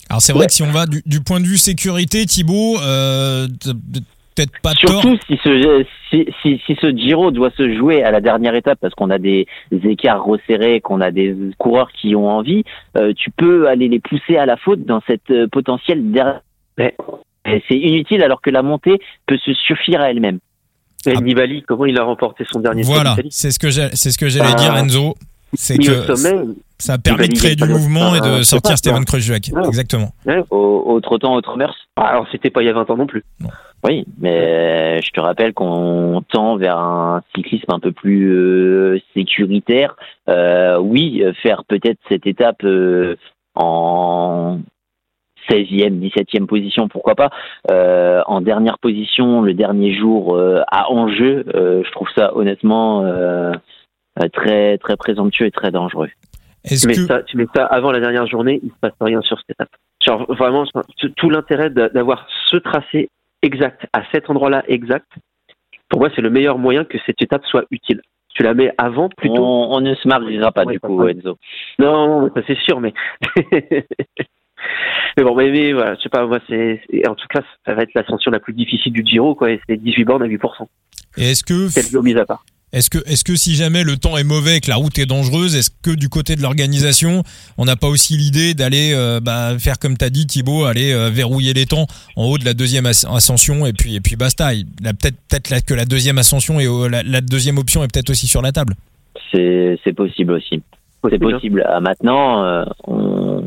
Alors 0.09 0.21
c'est 0.21 0.33
vrai 0.33 0.47
que 0.47 0.53
si 0.53 0.63
on 0.63 0.71
va 0.71 0.87
du, 0.87 1.03
du 1.07 1.21
point 1.21 1.41
de 1.41 1.47
vue 1.47 1.57
sécurité, 1.57 2.27
Thibaut, 2.27 2.77
euh, 2.81 3.47
t'as 3.61 3.73
peut-être 4.35 4.53
pas 4.63 4.75
tort. 4.75 5.03
Surtout 5.03 5.19
si 5.27 5.39
ce, 5.43 5.85
si, 6.11 6.27
si, 6.43 6.61
si 6.67 6.77
ce 6.81 6.91
Giro 6.97 7.31
doit 7.31 7.51
se 7.57 7.75
jouer 7.77 8.03
à 8.03 8.11
la 8.11 8.21
dernière 8.21 8.55
étape 8.55 8.79
parce 8.81 8.95
qu'on 8.95 9.11
a 9.11 9.19
des 9.19 9.47
écarts 9.71 10.25
resserrés, 10.25 10.81
qu'on 10.81 11.01
a 11.01 11.11
des 11.11 11.37
coureurs 11.59 11.91
qui 11.93 12.15
ont 12.17 12.29
envie, 12.29 12.65
euh, 12.97 13.13
tu 13.17 13.31
peux 13.31 13.69
aller 13.69 13.89
les 13.89 14.01
pousser 14.01 14.37
à 14.37 14.47
la 14.47 14.57
faute 14.57 14.85
dans 14.85 15.01
cette 15.07 15.31
euh, 15.31 15.47
potentielle 15.49 16.11
dernière. 16.11 16.43
Ouais. 16.79 16.95
C'est 17.45 17.79
inutile 17.79 18.23
alors 18.23 18.41
que 18.43 18.51
la 18.51 18.63
montée 18.63 18.99
peut 19.27 19.39
se 19.39 19.53
suffire 19.55 20.01
à 20.01 20.11
elle-même. 20.11 20.39
Et 21.07 21.15
Ah. 21.17 21.21
Nibali, 21.21 21.63
comment 21.63 21.87
il 21.87 21.99
a 21.99 22.05
remporté 22.05 22.45
son 22.51 22.61
dernier 22.61 22.83
Voilà, 22.83 23.17
c'est 23.31 23.51
ce 23.51 23.59
que 23.59 23.71
j'ai- 23.71 23.89
c'est 23.95 24.11
ce 24.11 24.19
que 24.19 24.29
j'allais 24.29 24.51
Ah. 24.53 24.57
dire, 24.57 24.77
Enzo. 24.77 25.15
C'est 25.55 25.79
que 25.79 26.15
sommet, 26.15 26.45
ça 26.79 26.93
a 26.93 26.99
permis 26.99 27.29
de 27.29 27.35
créer 27.37 27.57
du 27.57 27.65
mouvement 27.65 28.15
et 28.15 28.21
Ah, 28.23 28.37
de 28.39 28.43
sortir 28.45 28.79
Steven. 28.79 29.05
Kruijswijk. 29.05 29.51
Ouais. 29.53 29.67
Exactement. 29.67 30.13
Au, 30.51 30.85
autre 30.87 31.19
temps, 31.19 31.35
autre 31.35 31.57
mœurs. 31.57 31.75
Ah, 31.97 32.07
alors 32.07 32.27
c'était 32.31 32.51
pas 32.51 32.63
il 32.63 32.67
y 32.67 32.69
a 32.69 32.73
20 32.73 32.89
ans 32.89 32.97
non 32.97 33.07
plus. 33.09 33.25
Oui, 33.83 34.05
mais 34.21 35.01
je 35.03 35.11
te 35.11 35.19
rappelle 35.21 35.53
qu'on 35.55 36.23
tend 36.31 36.57
vers 36.57 36.79
un 36.79 37.23
cyclisme 37.35 37.73
un 37.73 37.81
peu 37.81 37.91
plus 37.91 38.31
euh, 38.33 38.99
sécuritaire. 39.15 39.97
Euh, 40.29 40.79
oui, 40.79 41.23
euh, 41.25 41.33
faire 41.43 41.65
peut-être 41.67 41.99
cette 42.09 42.27
étape 42.29 42.63
euh, 42.63 43.17
en 43.57 44.60
16e, 45.51 45.99
17e 45.99 46.47
position, 46.47 46.89
pourquoi 46.89 47.15
pas. 47.15 47.31
Euh, 47.71 48.23
en 48.27 48.41
dernière 48.41 48.79
position, 48.79 49.43
le 49.43 49.53
dernier 49.55 49.93
jour 49.93 50.37
euh, 50.37 50.61
à 50.71 50.91
enjeu, 50.91 51.45
euh, 51.55 51.83
je 51.85 51.91
trouve 51.91 52.09
ça 52.15 52.37
honnêtement 52.37 53.03
euh, 53.05 53.53
très 54.33 54.79
très 54.79 54.97
présomptueux 54.97 55.47
et 55.47 55.51
très 55.51 55.71
dangereux. 55.71 56.09
Tu 56.67 56.75
mets, 56.87 56.95
que 56.95 57.01
ça, 57.07 57.23
tu 57.23 57.37
mets 57.39 57.47
ça 57.55 57.65
avant 57.65 57.91
la 57.91 58.01
dernière 58.01 58.27
journée, 58.27 58.61
il 58.63 58.69
se 58.71 58.75
passe 58.81 58.93
rien 59.01 59.23
sur 59.23 59.39
cette 59.39 59.51
étape. 59.51 59.71
Genre 60.07 60.27
vraiment, 60.35 60.65
tout- 61.17 61.31
l'intérêt 61.31 61.71
d'a- 61.71 61.89
d'avoir 61.89 62.27
ce 62.51 62.57
tracé 62.59 63.09
exact 63.43 63.87
à 63.95 64.03
cet 64.13 64.29
endroit-là 64.29 64.63
exact, 64.69 65.11
pour 65.89 66.01
moi 66.01 66.11
c'est 66.15 66.21
le 66.21 66.29
meilleur 66.31 66.59
moyen 66.59 66.85
que 66.85 66.99
cette 67.07 67.23
étape 67.23 67.45
soit 67.47 67.65
utile. 67.71 68.03
Tu 68.35 68.43
la 68.45 68.55
mets 68.55 68.73
avant 68.79 69.09
plutôt. 69.09 69.43
On, 69.43 69.75
on 69.77 69.81
ne 69.81 69.95
se 69.95 70.07
mariera 70.07 70.53
pas 70.53 70.65
Ouais, 70.65 70.75
du 70.75 70.81
coup. 70.81 71.07
Enzo. 71.09 71.37
Non, 71.79 72.21
non, 72.21 72.31
ça 72.35 72.43
c'est 72.47 72.59
sûr, 72.59 72.79
mais. 72.81 72.93
mais 75.17 75.25
bon, 75.25 75.35
mais, 75.35 75.51
mais 75.51 75.73
voilà, 75.73 75.95
je 75.97 76.01
sais 76.03 76.09
pas, 76.09 76.27
moi, 76.27 76.39
c'est. 76.49 76.81
En 77.09 77.15
tout 77.15 77.27
cas, 77.29 77.41
ça 77.67 77.75
va 77.75 77.83
être 77.83 77.95
l'ascension 77.95 78.31
la 78.31 78.41
plus 78.41 78.53
difficile 78.55 78.93
du 78.93 79.03
Giro, 79.05 79.35
quoi, 79.35 79.51
et 79.51 79.61
c'est 79.69 79.77
18 79.77 80.05
bornes 80.05 80.23
à 80.23 80.27
8%. 80.27 80.39
et 81.19 81.31
est-ce 81.33 81.45
que 81.45 81.69
C'est 81.69 81.93
le 81.93 82.03
mise 82.03 82.17
à 82.17 82.25
part. 82.25 82.45
est-ce 82.73 82.89
que 82.89 82.99
est-ce 83.07 83.25
que 83.25 83.35
si 83.35 83.55
jamais 83.57 83.83
le 83.83 83.97
temps 83.97 84.17
est 84.17 84.25
mauvais 84.25 84.59
et 84.59 84.61
que 84.61 84.69
la 84.71 84.77
route 84.77 84.97
est 84.99 85.07
dangereuse, 85.07 85.57
est-ce 85.57 85.71
que 85.83 85.91
du 85.91 86.09
côté 86.09 86.37
de 86.37 86.43
l'organisation, 86.43 87.23
on 87.59 87.65
n'a 87.65 87.75
pas 87.77 87.89
aussi 87.89 88.17
l'idée 88.17 88.55
d'aller 88.55 88.93
euh, 88.95 89.19
bah, 89.21 89.59
faire 89.59 89.79
comme 89.81 89.97
t'as 89.97 90.11
dit 90.11 90.27
Thibaut, 90.27 90.65
aller 90.65 90.93
euh, 90.93 91.11
verrouiller 91.11 91.53
les 91.53 91.67
temps 91.67 91.87
en 92.17 92.27
haut 92.27 92.39
de 92.39 92.45
la 92.45 92.55
deuxième 92.55 92.87
as- 92.87 93.05
ascension 93.13 93.67
et 93.67 93.73
puis 93.73 93.97
et 93.97 94.01
puis 94.01 94.15
basta. 94.17 94.55
Il 94.55 94.67
a 94.87 94.93
peut-être 94.95 95.17
peut-être 95.29 95.51
là 95.51 95.61
que 95.61 95.75
la 95.75 95.85
deuxième 95.85 96.19
ascension 96.19 96.61
et 96.61 96.67
euh, 96.67 96.89
la, 96.89 97.03
la 97.03 97.21
deuxième 97.21 97.59
option 97.59 97.83
est 97.83 97.93
peut-être 97.93 98.11
aussi 98.11 98.29
sur 98.29 98.41
la 98.43 98.53
table. 98.53 98.75
C'est 99.33 99.79
c'est 99.85 99.93
possible 99.93 100.33
aussi. 100.35 100.63
C'est 101.03 101.09
Possible, 101.19 101.27
hein. 101.29 101.31
possible. 101.33 101.65
Ah, 101.67 101.81
maintenant, 101.81 102.45
euh, 102.45 102.65
on, 102.85 103.43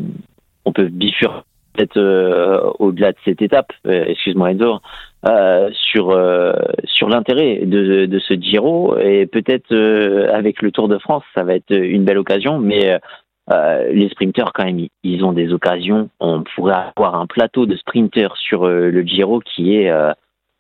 on 0.66 0.72
peut 0.72 0.88
bifurquer 0.88 1.42
peut-être 1.74 1.98
euh, 1.98 2.70
au-delà 2.80 3.14
de 3.14 3.18
cette 3.26 3.42
étape, 3.42 3.74
euh, 3.88 4.06
excuse-moi 4.06 4.52
Enzo, 4.52 4.78
euh, 5.28 5.72
sur, 5.74 6.12
euh, 6.12 6.54
sur 6.86 7.10
l'intérêt 7.10 7.62
de, 7.66 8.06
de 8.06 8.20
ce 8.20 8.36
Giro 8.36 8.96
et 9.00 9.26
peut-être 9.26 9.72
euh, 9.72 10.32
avec 10.34 10.62
le 10.62 10.72
Tour 10.72 10.88
de 10.88 11.00
France, 11.00 11.24
ça 11.34 11.44
va 11.44 11.56
être 11.56 11.72
une 11.72 12.04
belle 12.06 12.20
occasion, 12.20 12.60
mais 12.60 13.00
euh, 13.52 13.92
les 13.92 14.08
sprinteurs 14.10 14.54
quand 14.54 14.66
même, 14.66 14.86
ils- 15.04 15.24
ont 15.26 15.34
des 15.34 15.52
occasions. 15.52 16.10
On 16.20 16.44
pourrait 16.56 16.76
avoir 16.96 17.16
un 17.16 17.26
plateau 17.26 17.66
de 17.66 17.76
sprinteurs 17.76 18.38
sur 18.38 18.66
euh, 18.68 18.92
le 18.92 19.02
Giro 19.02 19.40
qui 19.40 19.76
est, 19.76 19.90
euh, 19.90 20.12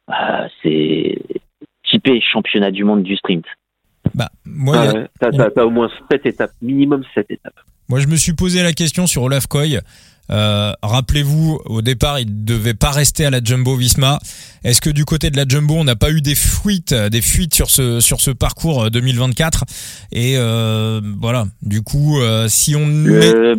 euh, 0.09 0.47
c'est 0.63 1.19
typé 1.87 2.19
championnat 2.21 2.71
du 2.71 2.83
monde 2.83 3.03
du 3.03 3.15
sprint. 3.17 3.45
Bah 4.15 4.29
moi 4.45 4.77
ouais, 4.93 5.07
t'as, 5.19 5.31
t'as- 5.31 5.51
t'as 5.51 5.63
au 5.63 5.69
moins 5.69 5.89
7 6.11 6.25
étapes, 6.25 6.51
minimum 6.61 7.03
7 7.13 7.29
étapes. 7.29 7.53
Moi, 7.93 7.99
je 7.99 8.07
me 8.07 8.15
suis 8.15 8.33
posé 8.33 8.63
la 8.63 8.73
question 8.73 9.05
sur 9.05 9.21
Olaf 9.21 9.45
Koy. 9.45 9.77
Euh, 10.31 10.71
rappelez-vous, 10.81 11.59
au 11.67 11.83
départ, 11.83 12.19
il 12.19 12.43
devait 12.43 12.73
pas 12.73 12.89
rester 12.89 13.23
à 13.23 13.29
la 13.29 13.39
Jumbo 13.39 13.75
Visma. 13.75 14.17
Est-ce 14.63 14.81
que 14.81 14.89
du 14.89 15.05
côté 15.05 15.29
de 15.29 15.37
la 15.37 15.43
Jumbo, 15.47 15.75
on 15.75 15.83
n'a 15.83 15.95
pas 15.95 16.09
eu 16.09 16.19
des 16.19 16.33
fuites, 16.33 16.91
des 16.91 17.21
fuites 17.21 17.53
sur 17.53 17.69
ce 17.69 17.99
sur 17.99 18.19
ce 18.19 18.31
parcours 18.31 18.85
euh, 18.85 18.89
2024 18.89 19.65
Et 20.11 20.37
euh, 20.37 21.01
voilà. 21.21 21.45
Du 21.61 21.83
coup, 21.83 22.19
euh, 22.19 22.47
si 22.47 22.75
on 22.75 22.87
met... 22.87 23.11
Euh, 23.11 23.57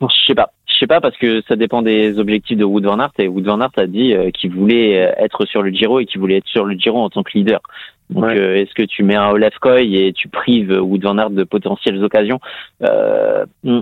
je 0.00 0.06
sais 0.28 0.36
pas. 0.36 0.52
Je 0.76 0.80
sais 0.80 0.86
pas 0.86 1.00
parce 1.00 1.16
que 1.16 1.42
ça 1.48 1.56
dépend 1.56 1.80
des 1.80 2.18
objectifs 2.18 2.58
de 2.58 2.64
Wood 2.64 2.84
Van 2.84 3.00
Aert 3.00 3.12
et 3.18 3.28
Wood 3.28 3.46
Van 3.46 3.60
Aert 3.60 3.72
a 3.78 3.86
dit 3.86 4.12
euh, 4.12 4.30
qu'il 4.30 4.50
voulait 4.52 5.06
euh, 5.06 5.24
être 5.24 5.46
sur 5.46 5.62
le 5.62 5.70
Giro 5.70 6.00
et 6.00 6.06
qu'il 6.06 6.20
voulait 6.20 6.36
être 6.36 6.46
sur 6.46 6.66
le 6.66 6.76
Giro 6.78 7.02
en 7.02 7.08
tant 7.08 7.22
que 7.22 7.30
leader. 7.34 7.60
Donc 8.10 8.24
Ouais. 8.24 8.38
euh, 8.38 8.62
est-ce 8.62 8.72
que 8.74 8.82
tu 8.84 9.02
mets 9.02 9.16
un 9.16 9.28
Olaf 9.30 9.54
Koy 9.60 9.96
et 9.96 10.12
tu 10.12 10.28
prives 10.28 10.70
Wood 10.80 11.02
Van 11.02 11.18
Aert 11.18 11.30
de 11.30 11.44
potentielles 11.44 12.02
occasions 12.04 12.38
euh, 12.82 13.44
hmm, 13.64 13.80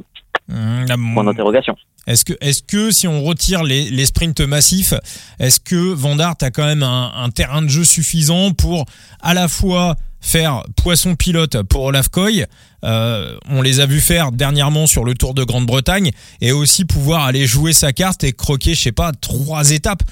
la- 0.48 0.96
Point 0.96 1.24
d'interrogation. 1.24 1.76
Est-ce 2.06 2.62
que, 2.62 2.90
si 2.90 3.08
on 3.08 3.22
retire 3.22 3.62
les, 3.62 3.88
les 3.90 4.04
sprints 4.04 4.40
massifs, 4.40 4.92
est-ce 5.38 5.58
que 5.58 5.74
Van 5.94 6.18
Aert 6.18 6.34
a 6.42 6.50
quand 6.50 6.66
même 6.66 6.82
un, 6.82 7.12
un 7.16 7.30
terrain 7.30 7.62
de 7.62 7.68
jeu 7.68 7.84
suffisant 7.84 8.52
pour 8.52 8.84
à 9.22 9.32
la 9.32 9.48
fois 9.48 9.94
faire 10.20 10.62
poisson 10.82 11.16
pilote 11.16 11.62
pour 11.62 11.84
Olaf 11.84 12.08
Koy, 12.08 12.44
euh, 12.84 13.36
on 13.48 13.62
les 13.62 13.80
a 13.80 13.86
vus 13.86 14.00
faire 14.00 14.32
dernièrement 14.32 14.86
sur 14.86 15.04
le 15.04 15.14
Tour 15.14 15.32
de 15.34 15.44
Grande-Bretagne, 15.44 16.10
et 16.42 16.52
aussi 16.52 16.84
pouvoir 16.84 17.24
aller 17.24 17.46
jouer 17.46 17.72
sa 17.72 17.92
carte 17.94 18.22
et 18.24 18.32
croquer, 18.32 18.74
je 18.74 18.80
sais 18.82 18.92
pas, 18.92 19.12
trois 19.12 19.70
étapes? 19.70 20.02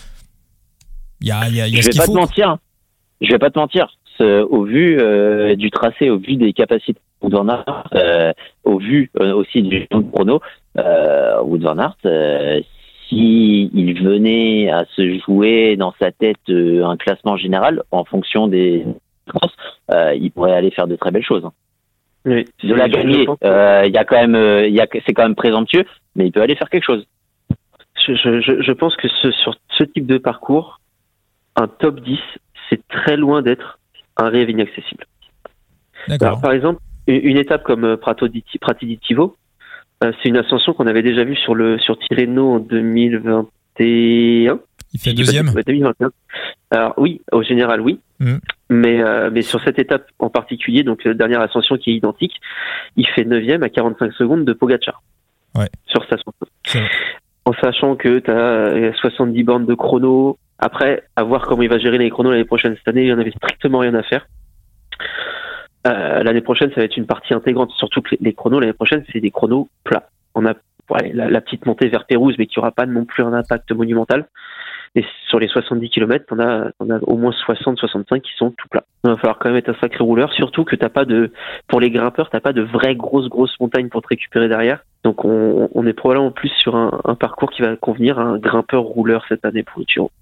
Il 1.21 1.29
y 1.29 1.31
a, 1.31 1.49
il 1.49 1.55
y 1.57 1.61
a, 1.61 1.67
il 1.69 1.75
y 1.75 1.79
a 1.79 1.81
Je 1.83 1.87
ce 1.87 1.93
vais 1.93 1.99
pas 1.99 2.05
faut. 2.07 2.13
te 2.15 2.19
mentir. 2.19 2.57
je 3.21 3.31
vais 3.33 3.39
pas 3.39 3.51
te 3.51 3.59
mentir, 3.59 3.87
au 4.23 4.65
vu 4.65 4.97
du 5.57 5.71
tracé, 5.71 6.11
au 6.11 6.19
vu 6.19 6.37
des 6.37 6.53
capacités 6.53 7.01
de 7.23 7.27
Wood 7.27 7.35
Van 7.35 7.49
Aert, 7.49 8.35
au 8.65 8.79
vu 8.79 9.11
aussi 9.19 9.63
du 9.63 9.87
chrono, 10.13 10.41
Wood 10.77 11.63
Van 11.63 11.79
Aert, 11.79 11.97
si 13.09 13.71
il 13.75 14.03
venait 14.03 14.71
à 14.71 14.85
se 14.97 15.19
jouer 15.19 15.77
dans 15.77 15.95
sa 16.01 16.13
tête 16.13 16.49
un 16.49 16.97
classement 16.97 17.37
général 17.37 17.83
en 17.91 18.05
fonction 18.05 18.49
des 18.49 18.87
France, 19.29 19.53
il 19.91 20.31
pourrait 20.31 20.53
aller 20.53 20.71
faire 20.71 20.87
de 20.87 20.97
très 20.97 21.11
belles 21.11 21.25
choses. 21.25 21.45
Hein. 21.45 21.53
Oui, 22.25 22.45
de 22.63 22.75
la 22.75 22.89
gagner, 22.89 23.27
il 23.43 23.93
y 23.93 23.99
a 23.99 24.05
quand 24.05 24.27
même, 24.27 24.67
il 24.67 24.87
c'est 25.05 25.13
quand 25.13 25.25
même 25.25 25.35
présomptueux, 25.35 25.85
mais 26.15 26.27
il 26.27 26.33
peut 26.33 26.41
aller 26.41 26.55
faire 26.55 26.71
quelque 26.71 26.85
chose. 26.85 27.05
Je, 28.07 28.15
je, 28.15 28.63
je 28.63 28.73
pense 28.73 28.97
que 28.97 29.09
ce, 29.09 29.31
sur 29.31 29.55
ce 29.79 29.85
type 29.85 30.07
de 30.07 30.19
parcours, 30.19 30.81
un 31.57 31.69
top 31.69 32.01
10, 32.01 32.19
c'est 32.69 32.81
très 32.89 33.17
loin 33.17 33.43
d'être 33.43 33.79
un 34.17 34.29
rêve 34.29 34.51
inaccessible. 34.51 35.07
Alors, 36.09 36.41
par 36.41 36.53
exemple, 36.53 36.81
une 37.07 37.37
étape 37.37 37.65
comme 37.65 37.85
euh, 37.85 37.97
Prato 37.97 38.29
di, 38.29 38.45
Prati 38.61 38.87
di 38.87 38.99
Tivo, 38.99 39.37
euh, 40.03 40.13
c'est 40.23 40.29
une 40.29 40.37
ascension 40.37 40.73
qu'on 40.73 40.87
avait 40.87 41.03
déjà 41.03 41.25
vue 41.25 41.37
sur 41.37 41.55
le 41.55 41.79
sur 41.79 41.99
Tirreno 41.99 42.55
en 42.55 42.59
2021. 42.59 44.61
Il 44.95 45.01
fait 45.01 45.15
deuxième. 45.15 45.53
2021. 45.53 46.11
Alors 46.71 46.95
oui, 46.97 47.21
au 47.33 47.43
général 47.43 47.81
oui, 47.81 48.01
mm. 48.21 48.37
mais 48.71 49.03
euh, 49.03 49.31
mais 49.33 49.43
sur 49.43 49.63
cette 49.63 49.79
étape 49.79 50.07
en 50.19 50.31
particulier, 50.31 50.83
donc 50.83 51.05
la 51.05 51.15
dernière 51.15 51.41
ascension 51.41 51.77
qui 51.77 51.91
est 51.91 51.95
identique, 51.95 52.41
il 52.97 53.07
fait 53.07 53.25
neuvième 53.25 53.63
à 53.63 53.69
45 53.69 54.13
secondes 54.13 54.45
de 54.45 54.53
Pogacar. 54.53 55.03
Ouais. 55.55 55.69
Sur 55.87 56.05
sa 56.09 56.17
ascension. 56.17 56.89
En 57.45 57.53
sachant 57.55 57.97
que 57.97 58.21
tu 58.21 58.31
as 58.31 58.93
70 59.01 59.43
bornes 59.43 59.67
de 59.67 59.75
chrono, 59.75 60.39
après, 60.63 61.03
à 61.17 61.25
voir 61.25 61.45
comment 61.47 61.63
il 61.63 61.69
va 61.69 61.81
gérer 61.81 61.99
les 61.99 62.09
chronos 62.09 62.31
l'année 62.31 62.45
prochaine. 62.45 62.77
Cette 62.77 62.87
année, 62.87 63.05
il 63.05 63.13
en 63.13 63.19
avait 63.19 63.33
strictement 63.33 63.79
rien 63.79 63.95
à 63.95 64.05
faire. 64.05 64.29
Euh, 65.89 66.23
l'année 66.23 66.41
prochaine, 66.41 66.71
ça 66.71 66.77
va 66.77 66.85
être 66.85 66.97
une 66.97 67.07
partie 67.07 67.35
intégrante. 67.35 67.73
Surtout 67.73 68.01
que 68.01 68.15
les 68.21 68.33
chronos, 68.33 68.61
l'année 68.61 68.73
prochaine, 68.73 69.05
c'est 69.13 69.19
des 69.19 69.33
chronos 69.33 69.69
plats. 69.83 70.09
On 70.37 70.47
a 70.47 70.55
la, 71.13 71.41
petite 71.41 71.67
montée 71.67 71.89
vers 71.89 72.07
Pérouse, 72.07 72.37
mais 72.39 72.47
qui 72.47 72.61
aura 72.61 72.71
pas 72.71 72.87
non 72.87 73.05
plus 73.05 73.25
un 73.25 73.33
impact 73.33 73.73
monumental. 73.73 74.29
Et 74.95 75.05
sur 75.27 75.41
les 75.41 75.49
70 75.49 75.91
km, 75.91 76.27
on 76.31 76.39
a, 76.39 76.71
au 77.09 77.17
moins 77.17 77.33
60-65 77.33 78.21
qui 78.21 78.31
sont 78.37 78.53
tout 78.53 78.69
plats. 78.69 78.85
Il 79.03 79.11
va 79.11 79.17
falloir 79.17 79.41
quand 79.41 79.49
même 79.49 79.59
être 79.59 79.71
un 79.71 79.81
sacré 79.81 80.05
rouleur, 80.05 80.33
surtout 80.33 80.63
que 80.63 80.77
t'as 80.77 80.91
pas 80.91 81.05
de, 81.05 81.33
pour 81.67 81.81
les 81.81 81.91
grimpeurs, 81.91 82.31
t'as 82.31 82.39
pas 82.39 82.53
de 82.53 82.63
vraies 82.63 82.95
grosses 82.95 83.29
grosses 83.29 83.59
montagnes 83.59 83.89
pour 83.89 84.03
te 84.03 84.09
récupérer 84.09 84.49
derrière. 84.49 84.85
Donc 85.03 85.25
on, 85.25 85.87
est 85.87 85.93
probablement 85.93 86.31
plus 86.31 86.51
sur 86.51 86.77
un, 86.77 87.01
un, 87.05 87.17
parcours 87.17 87.51
qui 87.51 87.63
va 87.63 87.75
convenir 87.75 88.21
à 88.21 88.23
un 88.23 88.39
grimpeur 88.39 88.83
rouleur 88.83 89.25
cette 89.29 89.45
année 89.45 89.65
pour 89.65 89.81
le 89.81 89.87
Giro 89.89 90.13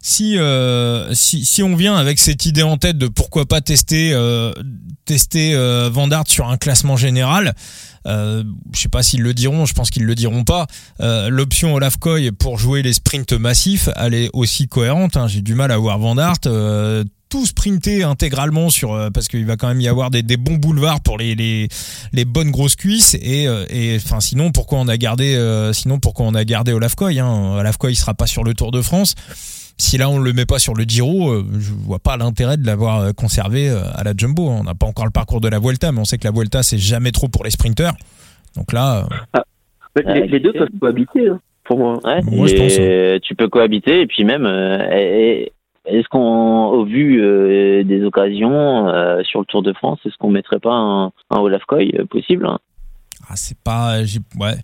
si, 0.00 0.38
euh, 0.38 1.12
si, 1.14 1.44
si 1.44 1.62
on 1.62 1.76
vient 1.76 1.96
avec 1.96 2.18
cette 2.18 2.46
idée 2.46 2.62
en 2.62 2.76
tête 2.76 2.98
de 2.98 3.08
pourquoi 3.08 3.46
pas 3.46 3.60
tester 3.60 4.12
euh, 4.12 4.52
tester 5.04 5.54
euh, 5.54 5.88
Vandart 5.92 6.28
sur 6.28 6.48
un 6.48 6.56
classement 6.56 6.96
général, 6.96 7.54
euh, 8.06 8.44
je 8.74 8.80
sais 8.80 8.88
pas 8.88 9.02
s'ils 9.02 9.22
le 9.22 9.34
diront, 9.34 9.66
je 9.66 9.74
pense 9.74 9.90
qu'ils 9.90 10.04
le 10.04 10.14
diront 10.14 10.44
pas. 10.44 10.66
Euh, 11.00 11.28
L'option 11.28 11.74
Olaf 11.74 11.96
Koy 11.96 12.30
pour 12.32 12.58
jouer 12.58 12.82
les 12.82 12.92
sprints 12.92 13.32
massifs, 13.32 13.88
elle 13.96 14.14
est 14.14 14.30
aussi 14.32 14.68
cohérente. 14.68 15.16
Hein. 15.16 15.26
J'ai 15.28 15.42
du 15.42 15.54
mal 15.54 15.72
à 15.72 15.78
voir 15.78 15.98
Vandart 15.98 16.36
euh, 16.46 17.04
tout 17.28 17.44
sprinter 17.44 18.04
intégralement 18.04 18.70
sur 18.70 18.94
euh, 18.94 19.10
parce 19.10 19.28
qu'il 19.28 19.44
va 19.44 19.56
quand 19.56 19.68
même 19.68 19.80
y 19.80 19.88
avoir 19.88 20.10
des, 20.10 20.22
des 20.22 20.36
bons 20.38 20.56
boulevards 20.56 21.00
pour 21.00 21.18
les, 21.18 21.34
les, 21.34 21.68
les 22.12 22.24
bonnes 22.24 22.50
grosses 22.50 22.76
cuisses 22.76 23.14
et 23.20 23.44
et 23.70 23.96
enfin 23.96 24.20
sinon 24.20 24.50
pourquoi 24.52 24.78
on 24.78 24.88
a 24.88 24.96
gardé 24.96 25.36
sinon 25.74 25.98
pourquoi 25.98 26.26
on 26.26 26.34
a 26.34 26.44
gardé 26.44 26.72
Olaf 26.72 26.94
Koy 26.94 27.18
hein 27.20 27.56
Olaf 27.58 27.76
Koy 27.76 27.94
sera 27.94 28.14
pas 28.14 28.26
sur 28.26 28.44
le 28.44 28.54
Tour 28.54 28.70
de 28.72 28.80
France 28.80 29.14
si 29.78 29.96
là 29.96 30.10
on 30.10 30.18
le 30.18 30.32
met 30.32 30.44
pas 30.44 30.58
sur 30.58 30.74
le 30.74 30.84
Giro, 30.84 31.30
euh, 31.30 31.44
je 31.58 31.72
vois 31.72 32.00
pas 32.00 32.16
l'intérêt 32.16 32.56
de 32.56 32.66
l'avoir 32.66 33.00
euh, 33.00 33.12
conservé 33.12 33.70
euh, 33.70 33.78
à 33.94 34.02
la 34.02 34.12
Jumbo. 34.16 34.48
On 34.48 34.64
n'a 34.64 34.74
pas 34.74 34.86
encore 34.86 35.06
le 35.06 35.12
parcours 35.12 35.40
de 35.40 35.48
la 35.48 35.60
Vuelta, 35.60 35.92
mais 35.92 36.00
on 36.00 36.04
sait 36.04 36.18
que 36.18 36.24
la 36.24 36.32
Vuelta 36.32 36.62
c'est 36.62 36.78
jamais 36.78 37.12
trop 37.12 37.28
pour 37.28 37.44
les 37.44 37.50
sprinteurs. 37.50 37.94
Donc 38.56 38.72
là, 38.72 39.06
ah, 39.32 39.44
les, 39.94 40.40
deux 40.40 40.52
peuvent 40.52 40.68
cohabiter 40.80 41.28
hein, 41.28 41.40
pour 41.64 41.78
moi. 41.78 42.00
moi 42.02 42.46
je 42.48 42.56
pense. 42.56 42.78
Hein. 42.78 43.18
Tu 43.22 43.36
peux 43.36 43.48
cohabiter 43.48 44.00
et 44.00 44.06
puis 44.06 44.24
même. 44.24 44.46
est-ce 44.46 46.08
qu'on, 46.08 46.66
au 46.66 46.84
vu 46.84 47.18
des 47.84 48.04
occasions 48.04 48.88
sur 49.22 49.40
le 49.40 49.46
Tour 49.46 49.62
de 49.62 49.72
France, 49.74 50.00
est-ce 50.04 50.16
qu'on 50.18 50.30
mettrait 50.30 50.58
pas 50.58 50.74
un, 50.74 51.06
un 51.30 51.38
Olaf 51.38 51.62
Koy 51.66 51.92
possible 52.10 52.46
hein 52.46 52.58
ah, 53.28 53.36
c'est 53.36 53.58
pas, 53.58 54.04
j'ai, 54.04 54.20
ouais, 54.38 54.54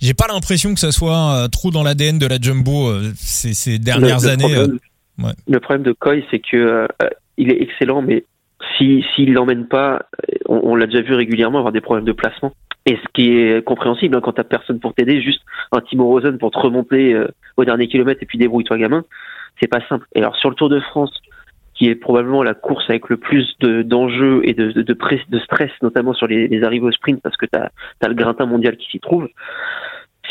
j'ai 0.00 0.14
pas 0.14 0.26
l'impression 0.26 0.74
que 0.74 0.80
ça 0.80 0.90
soit 0.90 1.44
euh, 1.44 1.48
trop 1.48 1.70
dans 1.70 1.82
l'ADN 1.82 2.18
de 2.18 2.26
la 2.26 2.38
Jumbo 2.40 2.88
euh, 2.88 3.12
ces, 3.16 3.54
ces, 3.54 3.78
dernières 3.78 4.26
années. 4.26 4.52
Problème, 4.52 4.78
ouais. 5.18 5.32
Le 5.46 5.60
problème 5.60 5.84
de 5.84 5.92
Coy, 5.92 6.24
c'est 6.30 6.40
que 6.40 6.88
il 7.36 7.52
est 7.52 7.62
excellent, 7.62 8.02
mais 8.02 8.24
si 8.76 9.04
s'il 9.14 9.32
l'emmène 9.32 9.66
pas, 9.66 10.02
on, 10.46 10.60
on 10.64 10.74
l'a 10.74 10.86
déjà 10.86 11.02
vu 11.02 11.14
régulièrement 11.14 11.58
avoir 11.58 11.72
des 11.72 11.80
problèmes 11.80 12.06
de 12.06 12.12
placement. 12.12 12.52
Et 12.86 12.96
ce 12.96 13.08
qui 13.14 13.30
est 13.30 13.64
compréhensible 13.64 14.16
hein, 14.16 14.20
quand 14.22 14.32
t'as 14.32 14.44
personne 14.44 14.80
pour 14.80 14.94
t'aider, 14.94 15.22
juste 15.22 15.42
un 15.72 15.80
Timo 15.80 16.06
Rosen 16.06 16.38
pour 16.38 16.50
te 16.50 16.58
remonter 16.58 17.14
au 17.56 17.64
dernier 17.64 17.86
kilomètre 17.86 18.22
et 18.22 18.26
puis 18.26 18.38
débrouille-toi 18.38 18.78
gamin, 18.78 19.04
c'est 19.60 19.68
pas 19.68 19.80
simple. 19.88 20.06
Et 20.14 20.18
alors 20.18 20.36
sur 20.36 20.48
le 20.48 20.56
Tour 20.56 20.70
de 20.70 20.80
France, 20.80 21.12
qui 21.78 21.86
est 21.86 21.94
probablement 21.94 22.42
la 22.42 22.54
course 22.54 22.84
avec 22.88 23.08
le 23.08 23.16
plus 23.16 23.56
d'enjeux 23.60 24.40
et 24.44 24.52
de, 24.52 24.72
de, 24.72 24.82
de, 24.82 25.38
stress, 25.38 25.70
notamment 25.80 26.12
sur 26.12 26.26
les, 26.26 26.48
les, 26.48 26.64
arrivées 26.64 26.86
au 26.86 26.92
sprint, 26.92 27.20
parce 27.22 27.36
que 27.36 27.46
tu 27.46 27.56
as, 27.56 28.08
le 28.08 28.14
grintin 28.14 28.46
mondial 28.46 28.76
qui 28.76 28.90
s'y 28.90 28.98
trouve. 28.98 29.28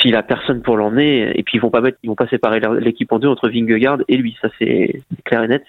S'il 0.02 0.16
a 0.16 0.24
personne 0.24 0.62
pour 0.62 0.78
l'emmener, 0.78 1.32
et 1.38 1.44
puis 1.44 1.58
ils 1.58 1.62
vont 1.62 1.72
pas 1.72 1.82
mettre, 1.82 1.98
ils 2.04 2.08
vont 2.08 2.16
pas 2.16 2.28
séparer 2.28 2.60
l'équipe 2.80 3.12
en 3.12 3.20
deux 3.20 3.30
entre 3.30 3.50
Vingegaard 3.50 4.00
et 4.08 4.18
lui, 4.18 4.38
ça 4.42 4.50
c'est 4.60 5.02
clair 5.24 5.44
et 5.44 5.48
net. 5.48 5.64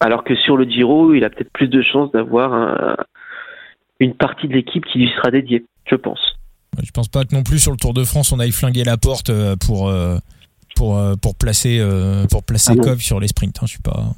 Alors 0.00 0.24
que 0.24 0.34
sur 0.36 0.56
le 0.56 0.64
Giro, 0.64 1.12
il 1.12 1.24
a 1.24 1.30
peut-être 1.30 1.52
plus 1.52 1.68
de 1.68 1.82
chances 1.82 2.10
d'avoir 2.12 2.96
une 4.00 4.14
partie 4.14 4.48
de 4.48 4.54
l'équipe 4.54 4.84
qui 4.86 5.00
lui 5.00 5.10
sera 5.16 5.30
dédiée, 5.30 5.64
je 5.84 5.96
pense. 5.96 6.38
Je 6.82 6.90
pense 6.90 7.08
pas 7.08 7.24
que 7.24 7.34
non 7.34 7.42
plus 7.42 7.58
sur 7.58 7.70
le 7.70 7.76
Tour 7.76 7.92
de 7.92 8.04
France 8.04 8.32
on 8.32 8.40
aille 8.40 8.52
flinguer 8.52 8.84
la 8.84 8.96
porte 8.96 9.30
euh, 9.30 9.56
pour 9.56 9.88
euh, 9.88 10.16
pour 10.74 10.96
euh, 10.96 11.16
pour 11.16 11.34
placer 11.34 11.80
pour 12.30 12.42
placer 12.42 12.72
ah 12.78 12.96
sur 12.98 13.20
les 13.20 13.28
sprints. 13.28 13.58
Hein, 13.58 13.66
je 13.66 13.72
suis 13.72 13.82
pas. 13.82 14.14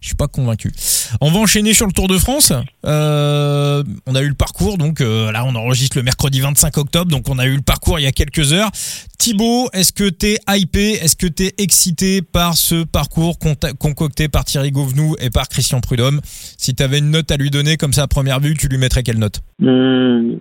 Je 0.00 0.06
suis 0.06 0.16
pas 0.16 0.28
convaincu. 0.28 0.72
On 1.20 1.30
va 1.30 1.40
enchaîner 1.40 1.74
sur 1.74 1.86
le 1.86 1.92
Tour 1.92 2.08
de 2.08 2.16
France. 2.16 2.54
Euh, 2.86 3.84
on 4.06 4.14
a 4.14 4.22
eu 4.22 4.28
le 4.28 4.34
parcours, 4.34 4.78
donc 4.78 5.02
euh, 5.02 5.30
là 5.30 5.44
on 5.44 5.54
enregistre 5.54 5.98
le 5.98 6.02
mercredi 6.02 6.40
25 6.40 6.78
octobre, 6.78 7.10
donc 7.10 7.28
on 7.28 7.38
a 7.38 7.44
eu 7.44 7.54
le 7.54 7.60
parcours 7.60 7.98
il 8.00 8.04
y 8.04 8.06
a 8.06 8.12
quelques 8.12 8.54
heures. 8.54 8.70
Thibaut, 9.18 9.68
est-ce 9.74 9.92
que 9.92 10.08
t'es 10.08 10.38
hypé, 10.48 10.92
est-ce 10.92 11.16
que 11.16 11.26
t'es 11.26 11.52
excité 11.58 12.22
par 12.22 12.54
ce 12.54 12.82
parcours 12.84 13.38
concocté 13.78 14.28
par 14.28 14.46
Thierry 14.46 14.70
Gouvenou 14.70 15.16
et 15.20 15.28
par 15.28 15.48
Christian 15.48 15.80
Prudhomme? 15.80 16.22
Si 16.24 16.74
t'avais 16.74 17.00
une 17.00 17.10
note 17.10 17.30
à 17.30 17.36
lui 17.36 17.50
donner 17.50 17.76
comme 17.76 17.92
ça 17.92 18.04
à 18.04 18.08
première 18.08 18.40
vue, 18.40 18.56
tu 18.56 18.68
lui 18.68 18.78
mettrais 18.78 19.02
quelle 19.02 19.18
note? 19.18 19.42
7 19.60 19.68
hmm, 19.68 20.38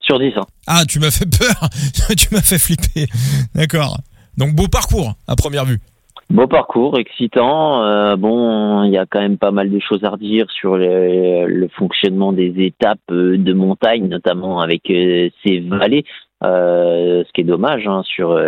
sur 0.00 0.18
10. 0.18 0.32
Hein. 0.36 0.40
Ah, 0.66 0.86
tu 0.86 1.00
m'as 1.00 1.10
fait 1.10 1.26
peur, 1.26 1.68
tu 2.16 2.28
m'as 2.32 2.40
fait 2.40 2.58
flipper. 2.58 3.08
D'accord. 3.54 3.98
Donc 4.38 4.54
beau 4.54 4.68
parcours 4.68 5.16
à 5.26 5.36
première 5.36 5.66
vue. 5.66 5.80
Beau 6.28 6.48
parcours, 6.48 6.98
excitant. 6.98 7.84
Euh, 7.84 8.16
bon, 8.16 8.82
il 8.82 8.90
y 8.90 8.98
a 8.98 9.06
quand 9.06 9.20
même 9.20 9.38
pas 9.38 9.52
mal 9.52 9.70
de 9.70 9.78
choses 9.78 10.02
à 10.02 10.10
redire 10.10 10.50
sur 10.50 10.76
le, 10.76 11.68
fonctionnement 11.68 12.32
des 12.32 12.52
étapes 12.64 12.98
euh, 13.12 13.38
de 13.38 13.52
montagne, 13.52 14.08
notamment 14.08 14.60
avec 14.60 14.90
euh, 14.90 15.30
ces 15.44 15.60
vallées. 15.60 16.04
ce 16.42 17.32
qui 17.32 17.42
est 17.42 17.44
dommage 17.44 17.86
hein, 17.86 18.02
sur 18.04 18.38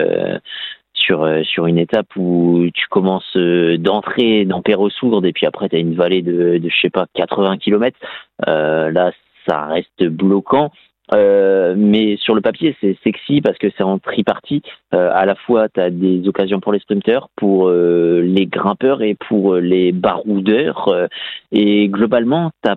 sur 0.93 1.29
sur 1.45 1.67
une 1.67 1.79
étape 1.79 2.09
où 2.17 2.67
tu 2.75 2.87
commences 2.89 3.37
d'entrer 3.37 4.45
dans 4.45 4.61
Perros-Sourde 4.61 5.25
et 5.25 5.33
puis 5.33 5.47
après 5.47 5.69
tu 5.69 5.77
as 5.77 5.79
une 5.79 5.95
vallée 5.95 6.23
de, 6.23 6.59
de 6.59 6.69
je 6.69 6.81
sais 6.81 6.91
pas 6.91 7.07
80 7.15 7.59
km. 7.59 7.97
là, 8.45 9.13
ça 9.47 9.67
reste 9.67 10.05
bloquant. 10.05 10.73
Euh, 11.13 11.75
mais 11.77 12.17
sur 12.19 12.35
le 12.35 12.41
papier, 12.41 12.77
c'est 12.81 12.97
sexy 13.03 13.41
parce 13.41 13.59
que 13.59 13.69
c'est 13.77 13.83
en 13.83 13.99
tripartie. 13.99 14.63
Euh, 14.95 15.11
à 15.13 15.25
la 15.25 15.35
fois, 15.35 15.69
tu 15.69 15.81
as 15.81 15.91
des 15.91 16.27
occasions 16.29 16.61
pour 16.61 16.73
les 16.73 16.81
sprinteurs, 16.81 17.29
pour 17.37 17.69
euh, 17.69 18.21
les 18.23 18.47
grimpeurs 18.47 19.03
et 19.03 19.15
pour 19.15 19.57
les 19.57 19.93
baroudeurs. 19.93 21.09
et 21.53 21.89
globalement, 21.89 22.51
tu 22.63 22.71
as 22.71 22.77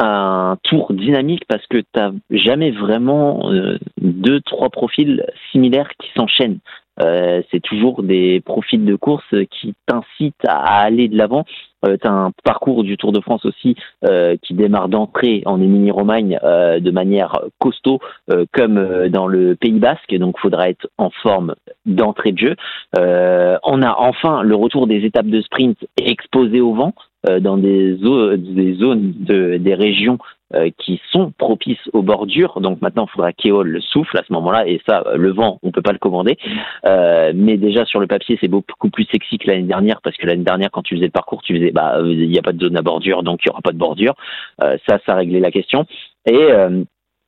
un 0.00 0.56
tour 0.62 0.92
dynamique 0.92 1.44
parce 1.48 1.66
que 1.66 1.78
tu 1.78 2.38
jamais 2.38 2.70
vraiment 2.70 3.50
deux, 4.00 4.40
trois 4.42 4.70
profils 4.70 5.24
similaires 5.50 5.90
qui 5.98 6.08
s'enchaînent. 6.16 6.60
Euh, 7.00 7.42
c'est 7.50 7.60
toujours 7.60 8.02
des 8.02 8.40
profils 8.40 8.84
de 8.84 8.96
course 8.96 9.34
qui 9.50 9.74
t'incitent 9.86 10.44
à 10.46 10.80
aller 10.80 11.08
de 11.08 11.16
l'avant. 11.16 11.44
Euh, 11.86 11.96
un 12.04 12.32
parcours 12.42 12.82
du 12.82 12.96
Tour 12.96 13.12
de 13.12 13.20
France 13.20 13.44
aussi 13.44 13.76
euh, 14.04 14.36
qui 14.42 14.54
démarre 14.54 14.88
d'entrée 14.88 15.42
en 15.46 15.60
Émilie-Romagne 15.60 16.38
euh, 16.42 16.80
de 16.80 16.90
manière 16.90 17.40
costaud, 17.58 18.00
comme 18.52 19.08
dans 19.08 19.26
le 19.26 19.54
Pays 19.54 19.78
Basque, 19.78 20.14
donc 20.16 20.36
il 20.38 20.40
faudra 20.40 20.70
être 20.70 20.88
en 20.98 21.10
forme 21.10 21.54
d'entrée 21.86 22.32
de 22.32 22.38
jeu. 22.38 22.56
on 22.96 23.82
a 23.82 23.94
enfin 23.98 24.42
le 24.42 24.54
retour 24.54 24.86
des 24.86 25.04
étapes 25.04 25.26
de 25.26 25.40
sprint 25.40 25.78
exposées 25.96 26.60
au 26.60 26.74
vent. 26.74 26.94
Dans 27.24 27.56
des, 27.56 27.96
des 28.36 28.74
zones, 28.74 29.12
de, 29.18 29.56
des 29.56 29.74
régions 29.74 30.18
qui 30.78 31.00
sont 31.10 31.30
propices 31.36 31.90
aux 31.92 32.02
bordures. 32.02 32.60
Donc 32.60 32.80
maintenant, 32.80 33.06
il 33.06 33.12
faudra 33.12 33.32
qu'Eol 33.32 33.68
le 33.68 33.80
souffle 33.80 34.16
à 34.16 34.22
ce 34.26 34.32
moment-là, 34.32 34.66
et 34.66 34.80
ça, 34.88 35.04
le 35.14 35.30
vent, 35.30 35.58
on 35.62 35.72
peut 35.72 35.82
pas 35.82 35.92
le 35.92 35.98
commander. 35.98 36.38
mais 36.84 37.56
déjà 37.56 37.84
sur 37.84 38.00
le 38.00 38.06
papier, 38.06 38.38
c'est 38.40 38.48
beaucoup 38.48 38.88
plus 38.88 39.04
sexy 39.10 39.38
que 39.38 39.48
l'année 39.48 39.64
dernière, 39.64 40.00
parce 40.02 40.16
que 40.16 40.26
l'année 40.26 40.44
dernière, 40.44 40.70
quand 40.70 40.82
tu 40.82 40.94
faisais 40.94 41.06
le 41.06 41.12
parcours, 41.12 41.42
tu 41.42 41.54
faisais, 41.54 41.70
bah, 41.70 41.98
il 42.02 42.28
n'y 42.28 42.38
a 42.38 42.42
pas 42.42 42.52
de 42.52 42.64
zone 42.64 42.76
à 42.76 42.82
bordure, 42.82 43.22
donc 43.22 43.40
il 43.44 43.48
y 43.48 43.50
aura 43.50 43.60
pas 43.60 43.72
de 43.72 43.78
bordure. 43.78 44.14
ça, 44.60 44.98
ça 45.04 45.14
réglait 45.14 45.40
la 45.40 45.50
question. 45.50 45.86
Et 46.24 46.48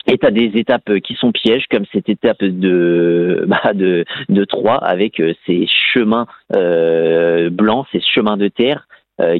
et 0.06 0.18
tu 0.18 0.26
as 0.26 0.30
des 0.30 0.50
étapes 0.54 0.98
qui 1.00 1.14
sont 1.14 1.32
pièges, 1.32 1.66
comme 1.70 1.84
cette 1.92 2.08
étape 2.08 2.42
de 2.42 3.44
bah, 3.48 3.72
de, 3.74 4.04
de 4.28 4.44
3 4.44 4.76
avec 4.76 5.20
euh, 5.20 5.34
ces 5.46 5.66
chemins 5.92 6.26
euh, 6.54 7.50
blancs, 7.50 7.86
ces 7.92 8.00
chemins 8.00 8.36
de 8.36 8.48
terre 8.48 8.86
euh, 8.88 8.89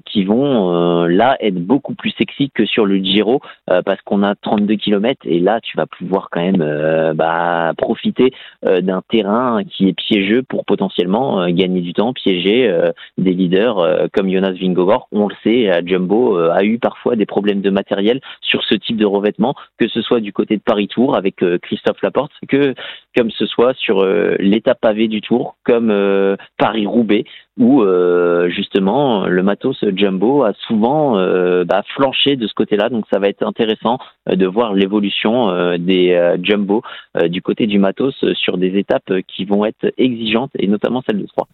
qui 0.05 0.25
vont 0.25 0.75
euh, 0.75 1.09
là 1.09 1.37
être 1.40 1.59
beaucoup 1.59 1.95
plus 1.95 2.11
sexy 2.11 2.51
que 2.51 2.64
sur 2.66 2.87
le 2.87 2.97
Giro 2.97 3.40
euh, 3.71 3.83
parce 3.83 4.01
qu'on 4.03 4.23
a 4.23 4.35
32 4.35 4.75
km 4.77 5.21
et 5.25 5.40
là 5.40 5.61
tu 5.61 5.77
vas 5.77 5.87
pouvoir 5.87 6.29
quand 6.31 6.40
même 6.40 7.14
bah, 7.14 7.73
profiter 7.77 8.33
d'un 8.62 9.03
terrain 9.09 9.62
qui 9.64 9.88
est 9.88 9.93
piégeux 9.93 10.43
pour 10.43 10.64
potentiellement 10.64 11.49
gagner 11.49 11.81
du 11.81 11.93
temps, 11.93 12.12
piéger 12.12 12.73
des 13.19 13.33
leaders 13.33 14.09
comme 14.12 14.31
Jonas 14.31 14.53
Vingegaard. 14.53 15.07
On 15.12 15.29
le 15.29 15.35
sait, 15.43 15.83
Jumbo 15.87 16.37
a 16.37 16.62
eu 16.64 16.79
parfois 16.79 17.16
des 17.16 17.27
problèmes 17.27 17.61
de 17.61 17.71
matériel 17.71 18.21
sur 18.40 18.62
ce 18.64 18.75
type 18.75 18.97
de 18.97 19.07
revêtement, 19.07 19.55
que 19.79 19.88
ce 19.88 20.03
soit 20.03 20.21
du 20.21 20.33
côté 20.33 20.57
de 20.57 20.62
Paris 20.62 20.88
Tour 20.88 21.16
avec 21.16 21.37
Christophe 21.62 22.03
Laporte, 22.03 22.33
que 22.49 22.75
comme 23.16 23.31
ce 23.31 23.47
soit 23.47 23.75
sur 23.75 24.05
l'étape 24.38 24.81
pavée 24.81 25.09
du 25.09 25.21
Tour, 25.21 25.57
comme 25.64 25.93
Paris 26.59 26.87
Roubaix 26.87 27.25
où 27.59 27.85
justement 28.49 29.27
le 29.27 29.43
matos 29.43 29.69
Jumbo 29.94 30.42
a 30.42 30.52
souvent 30.66 31.18
euh, 31.18 31.64
bah, 31.64 31.83
flanché 31.94 32.37
de 32.37 32.46
ce 32.46 32.54
côté-là. 32.54 32.88
Donc 32.88 33.04
ça 33.12 33.18
va 33.18 33.28
être 33.28 33.42
intéressant 33.42 33.98
euh, 34.28 34.37
de 34.37 34.46
voir 34.46 34.74
l'évolution 34.74 35.50
euh, 35.50 35.76
des 35.78 36.11
Jumbo 36.42 36.83
du 37.28 37.42
côté 37.42 37.66
du 37.66 37.78
matos 37.78 38.14
sur 38.35 38.56
des 38.56 38.78
étapes 38.78 39.12
qui 39.26 39.44
vont 39.44 39.64
être 39.64 39.92
exigeantes 39.98 40.50
et 40.59 40.66
notamment 40.66 41.02
celle 41.06 41.20
de 41.20 41.26
3. 41.26 41.46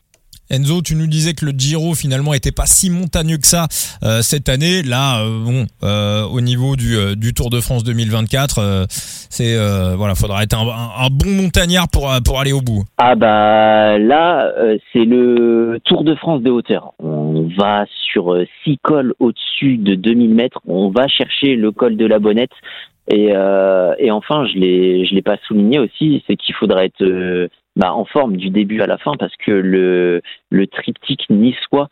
Enzo, 0.49 0.81
tu 0.81 0.95
nous 0.95 1.09
disais 1.09 1.35
que 1.35 1.45
le 1.45 1.51
Giro 1.51 1.95
finalement 1.95 2.33
était 2.33 2.53
pas 2.53 2.67
si 2.67 2.89
montagneux 2.89 3.39
que 3.39 3.49
ça 3.49 3.67
euh, 4.05 4.21
cette 4.23 4.49
année. 4.49 4.83
Là, 4.83 5.23
euh, 5.23 5.45
bon, 5.45 5.67
euh, 5.83 6.23
au 6.25 6.41
niveau 6.41 6.77
du, 6.77 7.17
du, 7.17 7.35
Tour 7.35 7.51
de 7.51 7.61
France 7.61 7.83
2024, 7.83 8.87
c'est 8.89 9.57
voilà, 9.97 10.15
faudra 10.15 10.45
être 10.45 10.57
un, 10.57 10.67
un, 10.67 11.09
bon 11.11 11.43
montagnard 11.43 11.89
pour 11.93 12.09
pour 12.25 12.39
aller 12.39 12.53
au 12.53 12.61
bout. 12.61 12.85
Ah 12.99 13.17
bah 13.17 13.99
là, 13.99 14.53
c'est 14.93 15.05
le 15.05 15.81
Tour 15.85 16.05
de 16.05 16.15
France 16.15 16.43
des 16.43 16.51
hauteurs. 16.51 16.93
On 17.01 17.49
va 17.59 17.85
sur 18.13 18.37
six 18.65 18.79
cols 18.83 19.15
au-dessus 19.19 19.79
de 19.79 19.97
2000 19.97 20.35
mètres. 20.35 20.61
On 20.67 20.91
va 20.91 21.09
chercher 21.09 21.57
le 21.57 21.73
col 21.73 21.97
de 21.97 22.07
la 22.07 22.19
Bonnette. 22.21 22.55
Et, 23.09 23.33
et 23.99 24.11
enfin, 24.11 24.47
je 24.47 24.59
l'ai 24.59 25.07
je 25.07 25.15
l'ai 25.15 25.23
pas 25.23 25.39
souligné 25.49 25.81
aussi, 25.81 26.23
c'est 26.27 26.37
qu'il 26.37 26.55
faudra 26.55 26.85
être 26.85 27.05
bah, 27.77 27.95
en 27.95 28.05
forme 28.05 28.37
du 28.37 28.51
début 28.51 28.81
à 28.81 28.87
la 28.87 28.99
fin 28.99 29.13
parce 29.19 29.37
que 29.37 29.53
le, 29.53 30.23
le 30.51 30.67
triptyque 30.67 31.29
niçois 31.31 31.89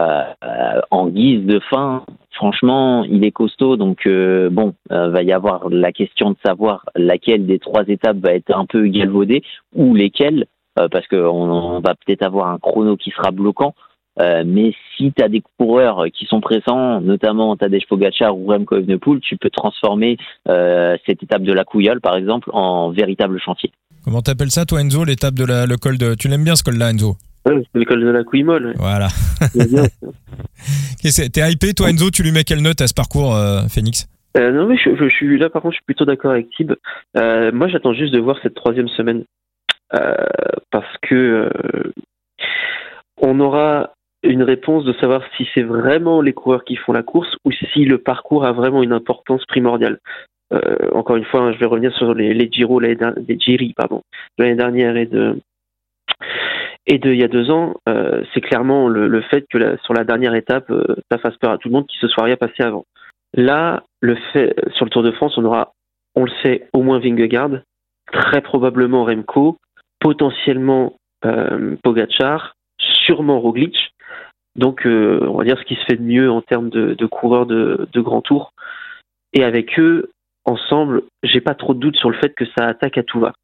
euh, 0.00 0.24
euh, 0.44 0.80
en 0.90 1.08
guise 1.08 1.44
de 1.46 1.60
fin, 1.70 2.04
franchement, 2.32 3.04
il 3.04 3.24
est 3.24 3.30
costaud. 3.30 3.76
Donc 3.76 4.06
euh, 4.06 4.50
bon, 4.50 4.74
euh, 4.92 5.10
va 5.10 5.22
y 5.22 5.32
avoir 5.32 5.68
la 5.68 5.92
question 5.92 6.30
de 6.30 6.36
savoir 6.44 6.84
laquelle 6.94 7.46
des 7.46 7.58
trois 7.58 7.84
étapes 7.88 8.18
va 8.18 8.32
être 8.32 8.56
un 8.56 8.66
peu 8.66 8.86
galvaudée 8.86 9.42
ou 9.74 9.94
lesquelles, 9.94 10.46
parce 10.74 11.06
qu'on 11.08 11.16
on 11.16 11.80
va 11.80 11.94
peut-être 11.94 12.22
avoir 12.22 12.48
un 12.48 12.58
chrono 12.58 12.96
qui 12.96 13.10
sera 13.10 13.30
bloquant. 13.30 13.74
Mais 14.18 14.74
si 14.96 15.12
tu 15.12 15.22
as 15.22 15.28
des 15.28 15.42
coureurs 15.58 16.06
qui 16.12 16.26
sont 16.26 16.40
pressants, 16.40 17.00
notamment 17.00 17.56
Tadej 17.56 17.86
Pogacar 17.86 18.36
ou 18.36 18.46
Remco 18.46 18.76
Evenepoel, 18.76 19.20
tu 19.20 19.36
peux 19.36 19.50
transformer 19.50 20.16
cette 20.46 21.22
étape 21.22 21.42
de 21.42 21.52
la 21.52 21.64
Couillole, 21.64 22.00
par 22.00 22.16
exemple, 22.16 22.50
en 22.52 22.90
véritable 22.90 23.38
chantier. 23.40 23.70
Comment 24.06 24.22
t'appelles 24.22 24.52
ça, 24.52 24.64
toi, 24.64 24.80
Enzo, 24.80 25.04
l'étape 25.04 25.34
de 25.34 25.44
la, 25.44 25.66
le 25.66 25.76
col 25.76 25.98
de. 25.98 26.14
Tu 26.14 26.28
l'aimes 26.28 26.44
bien 26.44 26.54
ce 26.54 26.62
col-là, 26.62 26.92
Enzo? 26.92 27.16
Ouais, 27.44 27.60
c'est 27.72 27.78
le 27.80 27.84
col 27.84 28.00
de 28.00 28.08
la 28.08 28.22
Couille-Molle. 28.22 28.74
Voilà. 28.76 29.08
T'es 31.02 31.50
hypé, 31.50 31.74
toi, 31.74 31.90
Enzo? 31.90 32.10
Tu 32.12 32.22
lui 32.22 32.30
mets 32.30 32.44
quelle 32.44 32.62
note 32.62 32.80
à 32.80 32.86
ce 32.86 32.94
parcours, 32.94 33.34
euh, 33.34 33.62
Phoenix? 33.68 34.06
Euh, 34.36 34.52
Non, 34.52 34.68
mais 34.68 34.76
je, 34.76 34.94
je, 34.94 35.08
suis 35.08 35.36
là, 35.38 35.50
par 35.50 35.60
contre, 35.60 35.72
je 35.72 35.78
suis 35.78 35.84
plutôt 35.84 36.04
d'accord 36.04 36.30
avec 36.30 36.48
Tib. 36.50 36.72
Euh, 37.16 37.50
moi, 37.52 37.66
j'attends 37.66 37.94
juste 37.94 38.12
de 38.12 38.20
voir 38.20 38.36
cette 38.44 38.54
troisième 38.54 38.86
semaine. 38.90 39.24
Euh, 39.92 40.14
parce 40.70 40.96
que 41.02 41.14
euh, 41.14 41.92
on 43.20 43.40
aura 43.40 43.90
une 44.26 44.42
réponse 44.42 44.84
de 44.84 44.92
savoir 44.94 45.22
si 45.36 45.48
c'est 45.54 45.62
vraiment 45.62 46.20
les 46.20 46.32
coureurs 46.32 46.64
qui 46.64 46.76
font 46.76 46.92
la 46.92 47.02
course 47.02 47.34
ou 47.44 47.52
si 47.52 47.84
le 47.84 47.98
parcours 47.98 48.44
a 48.44 48.52
vraiment 48.52 48.82
une 48.82 48.92
importance 48.92 49.44
primordiale. 49.46 49.98
Euh, 50.52 50.60
encore 50.92 51.16
une 51.16 51.24
fois, 51.24 51.40
hein, 51.40 51.52
je 51.52 51.58
vais 51.58 51.66
revenir 51.66 51.94
sur 51.96 52.14
les, 52.14 52.32
les 52.32 52.48
les, 52.48 52.96
les 53.28 53.38
Giri, 53.38 53.72
pardon, 53.76 54.02
de 54.38 54.44
l'année 54.44 54.56
dernière 54.56 54.96
et 54.96 55.06
de 55.06 55.36
et 56.86 56.98
de 56.98 57.10
il 57.10 57.18
y 57.18 57.24
a 57.24 57.28
deux 57.28 57.50
ans, 57.50 57.74
euh, 57.88 58.22
c'est 58.32 58.40
clairement 58.40 58.86
le, 58.86 59.08
le, 59.08 59.20
fait 59.22 59.44
que 59.50 59.76
sur 59.82 59.92
la 59.92 60.04
dernière 60.04 60.36
étape, 60.36 60.70
euh, 60.70 60.84
ça 61.10 61.18
fasse 61.18 61.36
peur 61.36 61.50
à 61.50 61.58
tout 61.58 61.68
le 61.68 61.72
monde 61.72 61.86
qui 61.88 61.98
se 61.98 62.06
soit 62.06 62.24
rien 62.24 62.36
passé 62.36 62.62
avant. 62.62 62.84
Là, 63.34 63.82
le 64.00 64.14
fait 64.32 64.54
sur 64.74 64.84
le 64.84 64.90
Tour 64.90 65.02
de 65.02 65.10
France, 65.10 65.36
on 65.36 65.44
aura, 65.44 65.72
on 66.14 66.24
le 66.24 66.30
sait, 66.44 66.68
au 66.72 66.82
moins 66.82 67.00
Vingegaard, 67.00 67.58
très 68.12 68.40
probablement 68.40 69.04
Remco, 69.04 69.58
potentiellement 69.98 70.94
Pogachar, 71.82 72.54
sûrement 72.78 73.40
Roglic. 73.40 73.76
Donc, 74.56 74.86
euh, 74.86 75.20
on 75.28 75.38
va 75.38 75.44
dire 75.44 75.58
ce 75.58 75.64
qui 75.64 75.74
se 75.74 75.84
fait 75.84 75.96
de 75.96 76.02
mieux 76.02 76.30
en 76.30 76.40
termes 76.40 76.70
de, 76.70 77.06
coureurs 77.06 77.46
de, 77.46 77.88
de 77.92 78.00
grand 78.00 78.22
tour. 78.22 78.52
Et 79.32 79.44
avec 79.44 79.78
eux, 79.78 80.10
ensemble, 80.44 81.02
j'ai 81.22 81.40
pas 81.40 81.54
trop 81.54 81.74
de 81.74 81.80
doute 81.80 81.96
sur 81.96 82.10
le 82.10 82.16
fait 82.16 82.34
que 82.34 82.44
ça 82.56 82.66
attaque 82.66 82.98
à 82.98 83.02
tout 83.02 83.20
va. 83.20 83.34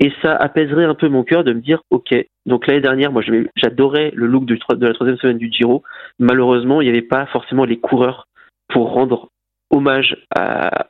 Et 0.00 0.10
ça 0.22 0.34
apaiserait 0.34 0.86
un 0.86 0.94
peu 0.94 1.08
mon 1.08 1.24
cœur 1.24 1.44
de 1.44 1.52
me 1.52 1.60
dire, 1.60 1.82
ok, 1.90 2.14
donc 2.46 2.66
l'année 2.66 2.80
dernière, 2.80 3.12
moi 3.12 3.22
j'adorais 3.54 4.10
le 4.14 4.26
look 4.26 4.46
de 4.46 4.58
la 4.80 4.94
troisième 4.94 5.18
semaine 5.18 5.36
du 5.36 5.52
Giro. 5.52 5.82
Malheureusement, 6.18 6.80
il 6.80 6.84
n'y 6.86 6.90
avait 6.90 7.02
pas 7.02 7.26
forcément 7.26 7.66
les 7.66 7.78
coureurs 7.78 8.26
pour 8.68 8.92
rendre 8.92 9.28
hommage 9.68 10.16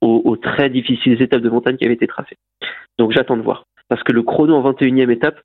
aux, 0.00 0.36
très 0.36 0.70
difficiles 0.70 1.20
étapes 1.20 1.42
de 1.42 1.50
montagne 1.50 1.76
qui 1.76 1.84
avaient 1.84 1.94
été 1.94 2.06
tracées. 2.06 2.36
Donc 2.98 3.10
j'attends 3.12 3.36
de 3.36 3.42
voir. 3.42 3.64
Parce 3.88 4.02
que 4.04 4.12
le 4.12 4.22
chrono 4.22 4.54
en 4.54 4.72
21e 4.72 5.10
étape, 5.10 5.40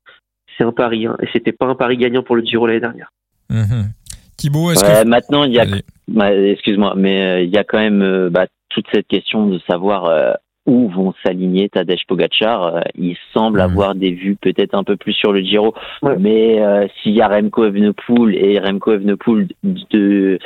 c'est 0.56 0.64
un 0.64 0.72
pari. 0.72 1.06
Hein, 1.06 1.16
et 1.20 1.28
c'était 1.32 1.52
pas 1.52 1.66
un 1.66 1.74
pari 1.74 1.96
gagnant 1.96 2.22
pour 2.22 2.36
le 2.36 2.42
Giro 2.42 2.66
l'année 2.68 2.80
dernière. 2.80 3.10
Mmh. 3.50 3.90
Thibaut, 4.36 4.70
est-ce 4.70 4.84
que... 4.84 5.06
Maintenant, 5.06 5.44
il 5.44 5.52
y 5.52 5.60
a... 5.60 5.64
Bah, 6.08 6.32
excuse-moi, 6.32 6.94
mais 6.96 7.20
euh, 7.20 7.40
il 7.42 7.50
y 7.50 7.58
a 7.58 7.64
quand 7.64 7.78
même 7.78 8.02
euh, 8.02 8.30
bah, 8.30 8.46
toute 8.68 8.86
cette 8.92 9.08
question 9.08 9.46
de 9.46 9.58
savoir 9.68 10.04
euh, 10.04 10.32
où 10.66 10.88
vont 10.88 11.14
s'aligner 11.24 11.68
Tadej 11.68 12.04
Pogacar. 12.06 12.76
Euh, 12.76 12.80
il 12.94 13.16
semble 13.32 13.58
mhm. 13.58 13.64
avoir 13.64 13.94
des 13.94 14.12
vues 14.12 14.36
peut-être 14.36 14.74
un 14.74 14.84
peu 14.84 14.96
plus 14.96 15.14
sur 15.14 15.32
le 15.32 15.40
Giro, 15.40 15.74
mais 16.18 16.62
euh, 16.62 16.86
s'il 17.02 17.12
y 17.12 17.22
a 17.22 17.28
Remco 17.28 17.64
Evenepoel 17.64 18.34
et 18.36 18.58
Remco 18.58 18.92
Evenepoel 18.92 19.48
de 19.64 20.38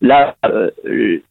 là, 0.00 0.36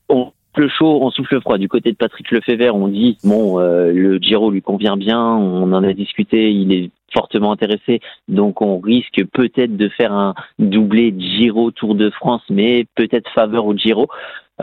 on 0.10 0.32
le 0.57 0.67
chaud, 0.69 0.99
on 1.01 1.11
souffle 1.11 1.39
froid. 1.41 1.57
Du 1.57 1.69
côté 1.69 1.91
de 1.91 1.97
Patrick 1.97 2.29
Lefebvre, 2.31 2.75
on 2.75 2.87
dit 2.87 3.17
bon, 3.23 3.59
le 3.59 4.17
Giro 4.19 4.51
lui 4.51 4.61
convient 4.61 4.97
bien, 4.97 5.19
on 5.19 5.71
en 5.71 5.83
a 5.83 5.93
discuté, 5.93 6.51
il 6.51 6.73
est 6.73 6.91
fortement 7.13 7.51
intéressé, 7.51 7.99
donc 8.27 8.61
on 8.61 8.79
risque 8.79 9.23
peut-être 9.33 9.75
de 9.75 9.89
faire 9.89 10.13
un 10.13 10.33
doublé 10.59 11.13
Giro 11.17 11.71
Tour 11.71 11.95
de 11.95 12.09
France, 12.09 12.43
mais 12.49 12.85
peut-être 12.95 13.29
faveur 13.31 13.65
au 13.65 13.75
Giro. 13.75 14.07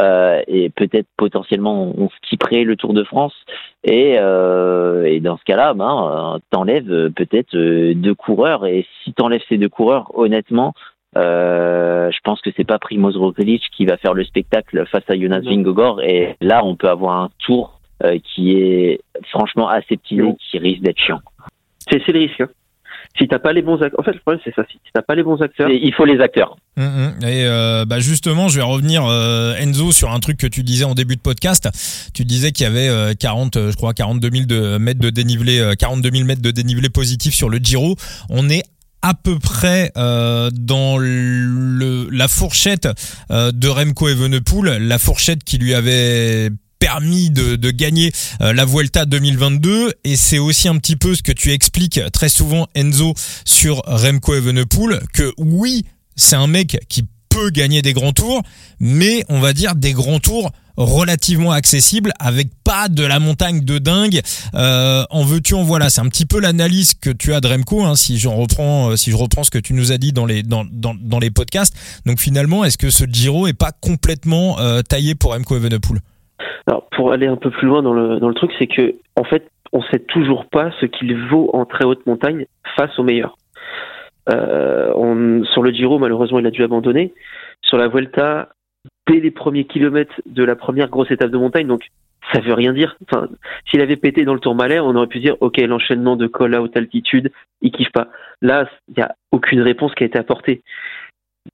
Euh, 0.01 0.42
et 0.46 0.70
peut-être 0.70 1.09
potentiellement 1.16 1.92
on 1.96 2.09
skipperait 2.22 2.62
le 2.62 2.77
Tour 2.77 2.94
de 2.94 3.03
France 3.03 3.35
et, 3.83 4.16
euh, 4.18 5.05
et 5.07 5.18
dans 5.18 5.37
ce 5.38 5.42
cas-là 5.42 5.74
ben 5.74 6.38
t'enlèves 6.51 7.11
peut-être 7.11 7.57
euh, 7.57 7.94
deux 7.94 8.14
coureurs 8.14 8.64
et 8.64 8.87
si 9.03 9.12
t'enlèves 9.12 9.40
ces 9.48 9.57
deux 9.57 9.68
coureurs 9.68 10.16
honnêtement 10.16 10.72
euh, 11.16 12.11
je 12.11 12.18
pense 12.23 12.40
que 12.40 12.51
c'est 12.57 12.66
pas 12.66 12.79
Primoz 12.79 13.16
Roglic 13.16 13.62
qui 13.77 13.87
va 13.87 13.97
faire 13.97 14.14
le 14.14 14.25
spectacle 14.25 14.85
face 14.87 15.05
à 15.09 15.18
Jonas 15.18 15.40
Vingegaard 15.40 16.03
et 16.03 16.37
là 16.40 16.64
on 16.64 16.77
peut 16.77 16.88
avoir 16.88 17.23
un 17.23 17.31
tour 17.38 17.81
euh, 18.05 18.18
qui 18.23 18.53
est 18.53 19.01
franchement 19.31 19.68
assez 19.68 19.97
petit 19.97 20.21
qui 20.51 20.59
risque 20.59 20.83
d'être 20.83 21.01
chiant. 21.01 21.21
C'est 21.90 22.07
le 22.09 22.18
risque. 22.18 22.40
Hein 22.40 22.49
si 23.16 23.27
t'as 23.27 23.38
pas 23.38 23.53
les 23.53 23.62
bons 23.62 23.81
acteurs, 23.83 23.99
en 23.99 24.03
fait 24.03 24.12
le 24.12 24.21
problème 24.21 24.40
c'est 24.44 24.55
ça, 24.55 24.64
si 24.71 24.79
t'as 24.92 25.03
pas 25.03 25.14
les 25.14 25.23
bons 25.23 25.40
acteurs, 25.40 25.71
il 25.71 25.92
faut 25.94 26.05
les 26.05 26.21
acteurs. 26.21 26.57
Hum, 26.77 26.87
hum. 26.87 27.29
Et 27.29 27.44
euh, 27.44 27.85
bah 27.85 27.99
justement, 28.01 28.49
je 28.49 28.57
vais 28.57 28.64
revenir 28.64 29.05
euh, 29.05 29.57
Enzo 29.57 29.92
sur 29.92 30.12
un 30.12 30.21
truc 30.21 30.38
que 30.38 30.47
tu 30.47 30.62
disais 30.62 30.85
en 30.85 30.94
début 30.94 31.16
de 31.16 31.21
podcast. 31.21 31.68
Tu 32.14 32.25
disais 32.25 32.53
qu'il 32.53 32.64
y 32.64 32.66
avait 32.66 33.14
40, 33.16 33.57
euh, 33.57 33.71
je 33.71 33.77
crois 33.77 33.94
42 33.94 34.31
000 34.31 34.47
de 34.47 34.79
mètres 34.79 35.01
de 35.01 35.11
dénivelé, 35.11 35.73
42 35.79 36.11
000 36.11 36.25
mètres 36.25 36.42
de 36.42 36.51
dénivelé 36.51 36.88
positif 36.88 37.35
sur 37.35 37.49
le 37.49 37.59
Giro. 37.59 37.97
On 38.31 38.49
est 38.49 38.62
à 39.09 39.14
peu 39.14 39.38
près 39.38 39.90
dans 39.94 40.99
le, 40.99 42.09
la 42.11 42.29
fourchette 42.29 42.88
de 43.31 43.68
Remco 43.68 44.09
Evenepoel, 44.09 44.87
la 44.87 44.99
fourchette 44.99 45.44
qui 45.44 45.59
lui 45.59 45.75
avait 45.75 46.51
permis 46.79 47.31
de, 47.31 47.71
gagner 47.71 48.12
euh, 48.40 48.53
la 48.53 48.64
Vuelta 48.64 49.05
2022 49.05 49.92
et 50.05 50.16
c'est 50.16 50.38
aussi 50.38 50.68
un 50.68 50.77
petit 50.79 50.97
peu 50.97 51.14
ce 51.14 51.23
que 51.23 51.33
tu 51.33 51.53
expliques 51.53 52.01
très 52.12 52.29
souvent 52.29 52.66
Enzo 52.75 53.14
sur 53.44 53.83
Remco 53.87 54.35
Evenepoel 54.35 55.01
que 55.12 55.33
oui 55.38 55.85
c'est 56.16 56.37
un 56.37 56.47
mec 56.47 56.79
qui 56.88 57.05
peut 57.29 57.51
gagner 57.51 57.83
des 57.83 57.92
grands 57.92 58.12
tours, 58.12 58.42
mais 58.81 59.25
on 59.29 59.38
va 59.38 59.53
dire 59.53 59.77
des 59.77 59.92
grands 59.92 60.18
tours 60.18 60.51
relativement 60.79 61.51
accessibles 61.51 62.12
avec 62.21 62.49
pas 62.64 62.88
de 62.88 63.05
la 63.05 63.19
montagne 63.19 63.64
de 63.64 63.79
dingue. 63.79 64.21
Euh, 64.55 65.03
en 65.11 65.25
veux-tu, 65.25 65.55
en 65.55 65.62
voilà. 65.62 65.91
C'est 65.91 66.01
un 66.01 66.09
petit 66.09 66.25
peu 66.25 66.41
l'analyse 66.41 66.95
que 66.95 67.11
tu 67.11 67.35
as 67.35 67.41
de 67.41 67.49
Remco, 67.49 67.83
hein, 67.83 67.97
si 67.97 68.17
je 68.19 68.29
reprends, 68.29 68.91
euh, 68.91 68.97
si 68.97 69.11
je 69.11 69.17
reprends 69.17 69.43
ce 69.43 69.51
que 69.51 69.59
tu 69.59 69.75
nous 69.75 69.93
as 69.93 69.99
dit 69.99 70.12
dans 70.12 70.25
les 70.25 70.43
dans, 70.43 70.64
dans, 70.71 70.95
dans 70.99 71.19
les 71.19 71.31
podcasts. 71.31 71.75
Donc 72.07 72.21
finalement, 72.21 72.64
est-ce 72.64 72.79
que 72.79 72.91
ce 72.91 73.05
Giro 73.05 73.49
est 73.49 73.59
pas 73.59 73.73
complètement 73.73 74.59
euh, 74.61 74.83
taillé 74.83 75.14
pour 75.14 75.35
Remco 75.35 75.57
Evenepoel? 75.57 76.01
Alors 76.67 76.88
pour 76.97 77.12
aller 77.12 77.27
un 77.27 77.37
peu 77.37 77.51
plus 77.51 77.67
loin 77.67 77.83
dans 77.83 77.93
le 77.93 78.21
dans 78.21 78.29
le 78.29 78.35
truc, 78.35 78.53
c'est 78.59 78.69
que 78.69 78.95
en 79.17 79.25
fait, 79.25 79.49
on 79.73 79.83
sait 79.91 79.99
toujours 79.99 80.47
pas 80.47 80.71
ce 80.81 80.87
qu'il 80.87 81.14
vaut 81.29 81.51
en 81.53 81.64
très 81.64 81.85
haute 81.85 82.07
montagne 82.07 82.47
face 82.77 82.97
aux 82.99 83.03
meilleurs. 83.03 83.37
Euh, 84.31 84.93
on, 84.95 85.43
sur 85.53 85.62
le 85.62 85.73
Giro, 85.73 85.99
malheureusement, 85.99 86.38
il 86.38 86.47
a 86.47 86.51
dû 86.51 86.62
abandonner. 86.62 87.14
Sur 87.62 87.79
la 87.79 87.88
Vuelta, 87.88 88.51
dès 89.09 89.21
les 89.21 89.31
premiers 89.31 89.64
kilomètres 89.64 90.21
de 90.27 90.44
la 90.44 90.57
première 90.57 90.88
grosse 90.88 91.11
étape 91.11 91.31
de 91.31 91.38
montagne, 91.38 91.66
donc 91.66 91.88
ça 92.33 92.40
veut 92.40 92.55
rien 92.55 92.73
dire. 92.73 92.97
Enfin, 93.05 93.29
s'il 93.68 93.81
avait 93.81 93.97
pété 93.97 94.25
dans 94.25 94.35
le 94.35 94.40
Tourmalet, 94.40 94.81
on 94.81 94.94
aurait 94.94 95.07
pu 95.07 95.21
dire, 95.21 95.37
ok, 95.40 95.59
l'enchaînement 95.59 96.16
de 96.16 96.27
col 96.27 96.55
à 96.55 96.62
haute 96.62 96.77
altitude, 96.77 97.33
il 97.62 97.73
kiffe 97.73 97.92
pas. 97.92 98.09
Là, 98.42 98.68
il 98.88 98.94
n'y 98.97 99.03
a 99.03 99.14
aucune 99.33 99.61
réponse 99.61 99.94
qui 99.94 100.05
a 100.05 100.07
été 100.07 100.18
apportée. 100.18 100.62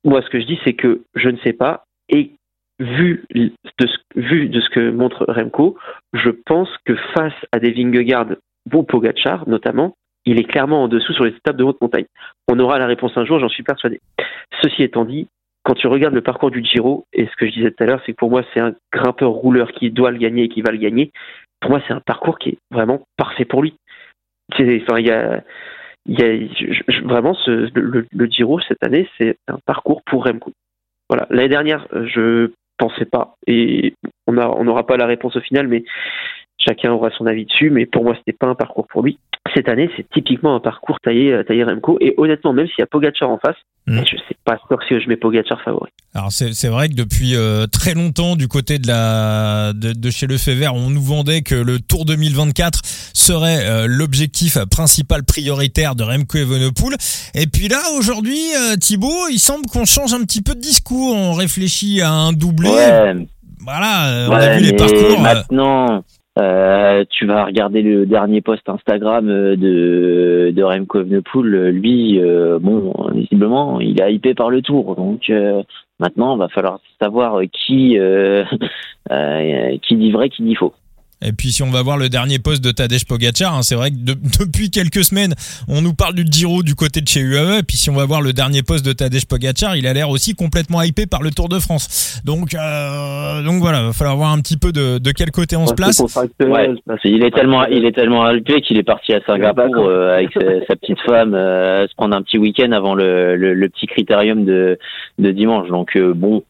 Moi, 0.04 0.22
ce 0.22 0.30
que 0.30 0.40
je 0.40 0.46
dis, 0.46 0.58
c'est 0.64 0.74
que 0.74 1.02
je 1.14 1.28
ne 1.28 1.38
sais 1.38 1.52
pas. 1.52 1.84
Et 2.08 2.32
vu 2.80 3.24
de 3.30 3.52
ce, 3.86 3.96
vu 4.16 4.48
de 4.48 4.60
ce 4.60 4.68
que 4.70 4.90
montre 4.90 5.24
Remco, 5.28 5.76
je 6.12 6.30
pense 6.30 6.68
que 6.84 6.96
face 7.14 7.32
à 7.52 7.60
des 7.60 7.70
Vingegaard, 7.70 8.26
bon 8.66 8.84
Pogachar 8.84 9.48
notamment, 9.48 9.94
il 10.26 10.40
est 10.40 10.44
clairement 10.44 10.82
en 10.82 10.88
dessous 10.88 11.12
sur 11.12 11.24
les 11.24 11.32
étapes 11.32 11.56
de 11.56 11.64
haute 11.64 11.80
montagne. 11.80 12.06
On 12.48 12.58
aura 12.58 12.78
la 12.78 12.86
réponse 12.86 13.12
un 13.16 13.24
jour, 13.24 13.38
j'en 13.38 13.48
suis 13.48 13.62
persuadé. 13.62 14.00
Ceci 14.62 14.82
étant 14.82 15.04
dit, 15.04 15.28
quand 15.64 15.74
tu 15.74 15.86
regardes 15.86 16.14
le 16.14 16.20
parcours 16.20 16.50
du 16.50 16.62
Giro, 16.62 17.06
et 17.12 17.26
ce 17.26 17.36
que 17.36 17.46
je 17.46 17.52
disais 17.52 17.70
tout 17.70 17.82
à 17.82 17.86
l'heure, 17.86 18.02
c'est 18.04 18.12
que 18.12 18.18
pour 18.18 18.30
moi, 18.30 18.42
c'est 18.52 18.60
un 18.60 18.74
grimpeur 18.92 19.30
rouleur 19.30 19.72
qui 19.72 19.90
doit 19.90 20.10
le 20.10 20.18
gagner 20.18 20.44
et 20.44 20.48
qui 20.48 20.60
va 20.62 20.70
le 20.70 20.78
gagner. 20.78 21.10
Pour 21.60 21.70
moi, 21.70 21.80
c'est 21.86 21.94
un 21.94 22.00
parcours 22.00 22.38
qui 22.38 22.50
est 22.50 22.58
vraiment 22.70 23.02
parfait 23.16 23.46
pour 23.46 23.62
lui. 23.62 23.74
Enfin, 24.52 24.98
il 24.98 25.06
y 25.06 25.10
a, 25.10 25.42
y 26.06 26.22
a 26.22 27.00
vraiment 27.02 27.34
le, 27.46 28.26
Giro 28.26 28.60
cette 28.60 28.84
année, 28.84 29.08
c'est 29.16 29.38
un 29.48 29.58
parcours 29.64 30.02
pour 30.04 30.24
Remco. 30.24 30.52
Voilà. 31.08 31.26
L'année 31.30 31.48
dernière, 31.48 31.88
je 31.92 32.50
pensais 32.76 33.06
pas, 33.06 33.36
et 33.46 33.94
on 34.26 34.32
n'aura 34.64 34.86
pas 34.86 34.98
la 34.98 35.06
réponse 35.06 35.36
au 35.36 35.40
final, 35.40 35.66
mais 35.66 35.84
chacun 36.64 36.92
aura 36.92 37.10
son 37.10 37.26
avis 37.26 37.44
dessus. 37.44 37.70
Mais 37.70 37.86
pour 37.86 38.04
moi, 38.04 38.14
c'était 38.16 38.36
pas 38.36 38.46
un 38.46 38.54
parcours 38.54 38.86
pour 38.86 39.02
lui 39.02 39.18
cette 39.54 39.68
année, 39.68 39.90
c'est 39.96 40.08
typiquement 40.10 40.56
un 40.56 40.60
parcours 40.60 40.98
taillé, 41.00 41.32
euh, 41.32 41.42
taillé 41.44 41.64
Remco. 41.64 41.98
Et 42.00 42.14
honnêtement, 42.16 42.52
même 42.52 42.66
s'il 42.66 42.76
y 42.78 42.82
a 42.82 42.86
Pogacar 42.86 43.30
en 43.30 43.38
face, 43.38 43.56
mmh. 43.86 43.98
je 43.98 44.16
sais 44.16 44.36
pas 44.44 44.58
sûr 44.68 44.78
si 44.88 45.00
je 45.00 45.08
mets 45.08 45.16
Pogacar 45.16 45.60
favori. 45.62 45.90
Alors 46.14 46.30
c'est 46.30 46.68
vrai 46.68 46.88
que 46.88 46.94
depuis 46.94 47.34
euh, 47.34 47.66
très 47.66 47.94
longtemps, 47.94 48.36
du 48.36 48.48
côté 48.48 48.78
de 48.78 48.86
la 48.86 49.72
de, 49.74 49.92
de 49.92 50.10
chez 50.10 50.26
Lefebvre, 50.26 50.74
on 50.74 50.90
nous 50.90 51.02
vendait 51.02 51.42
que 51.42 51.54
le 51.54 51.78
Tour 51.78 52.04
2024 52.04 52.80
serait 53.12 53.66
euh, 53.66 53.86
l'objectif 53.88 54.58
principal 54.70 55.24
prioritaire 55.24 55.94
de 55.94 56.04
Remco 56.04 56.38
Evenepoel. 56.38 56.96
Et 57.34 57.46
puis 57.46 57.68
là, 57.68 57.80
aujourd'hui, 57.96 58.38
Thibaut, 58.80 59.28
il 59.30 59.38
semble 59.38 59.66
qu'on 59.66 59.84
change 59.84 60.14
un 60.14 60.22
petit 60.22 60.42
peu 60.42 60.54
de 60.54 60.60
discours. 60.60 61.16
On 61.16 61.32
réfléchit 61.32 62.00
à 62.00 62.10
un 62.10 62.32
doublé. 62.32 62.70
Voilà, 63.60 64.28
on 64.28 64.32
a 64.32 64.56
vu 64.56 64.64
les 64.64 64.72
parcours. 64.74 65.20
Maintenant 65.20 66.02
euh, 66.36 67.04
tu 67.10 67.26
vas 67.26 67.44
regarder 67.44 67.82
le 67.82 68.06
dernier 68.06 68.40
post 68.40 68.68
Instagram 68.68 69.28
euh, 69.28 69.56
de, 69.56 70.52
de 70.54 70.62
Remco 70.62 71.00
Evenepoel. 71.00 71.68
Lui, 71.70 72.18
euh, 72.20 72.58
bon, 72.58 72.92
visiblement, 73.12 73.80
il 73.80 74.00
est 74.00 74.14
hypé 74.14 74.34
par 74.34 74.50
le 74.50 74.60
tour. 74.60 74.96
Donc 74.96 75.30
maintenant, 76.00 76.36
il 76.36 76.38
va 76.38 76.48
falloir 76.48 76.80
savoir 77.00 77.40
qui, 77.52 77.96
qui 79.82 79.96
dit 79.96 80.10
vrai, 80.12 80.28
qui 80.28 80.42
dit 80.42 80.54
faux. 80.56 80.74
Et 81.24 81.32
puis 81.32 81.50
si 81.50 81.62
on 81.62 81.70
va 81.70 81.82
voir 81.82 81.96
le 81.96 82.08
dernier 82.08 82.38
poste 82.38 82.62
de 82.62 82.70
Tadej 82.70 83.04
Pogacar, 83.06 83.54
hein, 83.54 83.62
c'est 83.62 83.74
vrai 83.74 83.90
que 83.90 83.96
depuis 84.44 84.70
quelques 84.70 85.04
semaines, 85.04 85.34
on 85.68 85.80
nous 85.82 85.94
parle 85.94 86.14
du 86.14 86.24
Giro 86.30 86.62
du 86.62 86.74
côté 86.74 87.00
de 87.00 87.08
chez 87.08 87.20
UAE. 87.20 87.58
Et 87.58 87.62
puis 87.62 87.76
si 87.76 87.90
on 87.90 87.94
va 87.94 88.04
voir 88.04 88.20
le 88.20 88.32
dernier 88.32 88.62
poste 88.62 88.84
de 88.84 88.92
Tadej 88.92 89.26
Pogacar, 89.26 89.76
il 89.76 89.86
a 89.86 89.92
l'air 89.92 90.10
aussi 90.10 90.34
complètement 90.34 90.82
hypé 90.82 91.06
par 91.06 91.22
le 91.22 91.30
Tour 91.30 91.48
de 91.48 91.58
France. 91.58 92.20
Donc 92.24 92.54
euh, 92.54 93.42
donc 93.42 93.60
voilà, 93.60 93.82
va 93.82 93.92
falloir 93.92 94.16
voir 94.16 94.32
un 94.32 94.40
petit 94.40 94.56
peu 94.56 94.72
de, 94.72 94.98
de 94.98 95.10
quel 95.12 95.30
côté 95.30 95.56
on 95.56 95.66
se 95.66 95.74
place. 95.74 96.02
il 97.04 97.22
est 97.22 97.34
tellement 97.34 97.64
il 97.66 97.84
est 97.84 97.92
tellement 97.92 98.30
hypé 98.30 98.60
qu'il 98.60 98.78
est 98.78 98.82
parti 98.82 99.12
à 99.12 99.20
Singapour 99.26 99.86
euh, 99.86 100.14
avec 100.14 100.30
sa, 100.68 100.76
petite 100.76 101.00
femme 101.00 101.34
euh, 101.34 101.86
se 101.86 101.94
prendre 101.94 102.16
un 102.16 102.22
petit 102.22 102.38
week-end 102.38 102.72
avant 102.72 102.94
le, 102.94 103.36
le, 103.36 103.54
le, 103.54 103.68
petit 103.68 103.86
critérium 103.86 104.44
de 104.44 104.78
de 105.18 105.30
dimanche. 105.30 105.68
Donc 105.68 105.96
euh, 105.96 106.12
bon. 106.14 106.42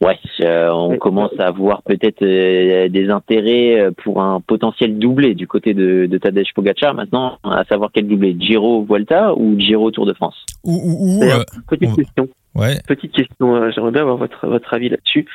Ouais, 0.00 0.18
euh, 0.40 0.70
on 0.70 0.96
commence 0.96 1.38
à 1.38 1.50
voir 1.50 1.82
peut-être 1.82 2.22
euh, 2.22 2.88
des 2.88 3.10
intérêts 3.10 3.78
euh, 3.78 3.90
pour 3.90 4.22
un 4.22 4.40
potentiel 4.40 4.98
doublé 4.98 5.34
du 5.34 5.46
côté 5.46 5.74
de, 5.74 6.06
de 6.06 6.18
Tadej 6.18 6.54
Pogacar. 6.54 6.94
Maintenant, 6.94 7.38
à 7.44 7.64
savoir 7.64 7.90
quel 7.92 8.08
doublé, 8.08 8.34
Giro 8.38 8.82
Vuelta 8.82 9.34
ou 9.34 9.60
Giro 9.60 9.90
Tour 9.90 10.06
de 10.06 10.14
France? 10.14 10.46
Ou, 10.64 11.20
Petite 11.68 11.94
question. 11.94 12.28
Ouais. 12.54 12.80
Petite 12.88 13.12
question. 13.12 13.70
J'aimerais 13.70 13.90
bien 13.90 14.00
avoir 14.00 14.16
votre 14.16 14.46
votre 14.46 14.72
avis 14.72 14.88
là-dessus. 14.88 15.26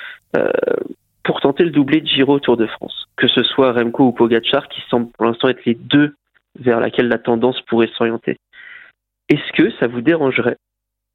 pour 1.24 1.42
tenter 1.42 1.64
le 1.64 1.70
doublé 1.70 2.02
de 2.02 2.08
Giro 2.08 2.40
Tour 2.40 2.58
de 2.58 2.66
France, 2.66 3.08
que 3.18 3.28
ce 3.28 3.44
soit 3.44 3.72
Remco 3.72 4.06
ou 4.06 4.12
Pogacar, 4.14 4.68
qui 4.68 4.82
semblent 4.90 5.12
pour 5.12 5.26
l'instant 5.26 5.48
être 5.48 5.64
les 5.66 5.76
deux 5.76 6.16
vers 6.60 6.80
laquelle 6.80 7.08
la 7.08 7.20
tendance 7.20 7.62
pourrait 7.62 7.90
s'orienter, 7.96 8.38
est-ce 9.30 9.52
que 9.54 9.72
ça 9.80 9.88
vous 9.88 10.02
dérangerait 10.02 10.58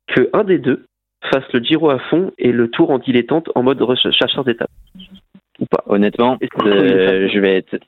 que 0.07 0.29
un 0.33 0.45
des 0.45 0.59
deux 0.59 0.87
fasse 1.31 1.51
le 1.53 1.61
Giro 1.61 1.91
à 1.91 1.99
fond 1.99 2.33
et 2.39 2.53
le 2.53 2.69
tour 2.71 2.91
en 2.91 2.99
dilettante 2.99 3.51
en 3.55 3.63
mode 3.63 3.85
chasseur 4.13 4.45
d'étape 4.45 4.71
ou 5.61 5.67
pas 5.67 5.85
Honnêtement, 5.87 6.39
euh, 6.65 7.29
je 7.33 7.39
vais 7.39 7.57
être, 7.57 7.79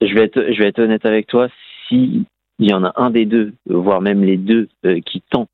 je 0.00 0.14
vais 0.14 0.24
être, 0.24 0.52
je 0.52 0.58
vais 0.58 0.68
être 0.68 0.78
honnête 0.78 1.04
avec 1.04 1.26
toi. 1.26 1.48
Si 1.88 2.24
il 2.58 2.70
y 2.70 2.74
en 2.74 2.84
a 2.84 2.92
un 2.96 3.10
des 3.10 3.26
deux, 3.26 3.52
voire 3.66 4.00
même 4.00 4.24
les 4.24 4.36
deux, 4.36 4.68
euh, 4.84 5.00
qui 5.00 5.22
tentent 5.30 5.48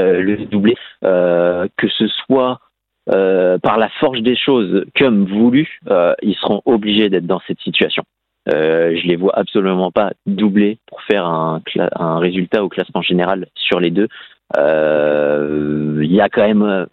euh, 0.00 0.20
le 0.20 0.36
doublé, 0.46 0.76
que 1.02 1.88
ce 1.88 2.06
soit 2.08 2.60
par 3.06 3.78
la 3.78 3.88
force 4.00 4.20
des 4.20 4.36
choses 4.36 4.84
comme 4.96 5.24
voulu, 5.24 5.78
ils 6.22 6.36
seront 6.40 6.62
obligés 6.64 7.08
d'être 7.08 7.26
dans 7.26 7.40
cette 7.46 7.60
situation. 7.60 8.04
Euh, 8.48 8.96
je 8.96 9.06
les 9.06 9.14
vois 9.14 9.38
absolument 9.38 9.92
pas 9.92 10.12
doubler 10.26 10.78
pour 10.86 11.00
faire 11.02 11.26
un, 11.26 11.62
un 11.94 12.18
résultat 12.18 12.64
au 12.64 12.68
classement 12.68 13.00
général 13.00 13.46
sur 13.54 13.78
les 13.78 13.90
deux 13.90 14.08
il 14.54 14.60
euh, 14.60 16.04
y 16.04 16.20
a 16.20 16.28
quand 16.28 16.46
même 16.46 16.62
euh, 16.62 16.86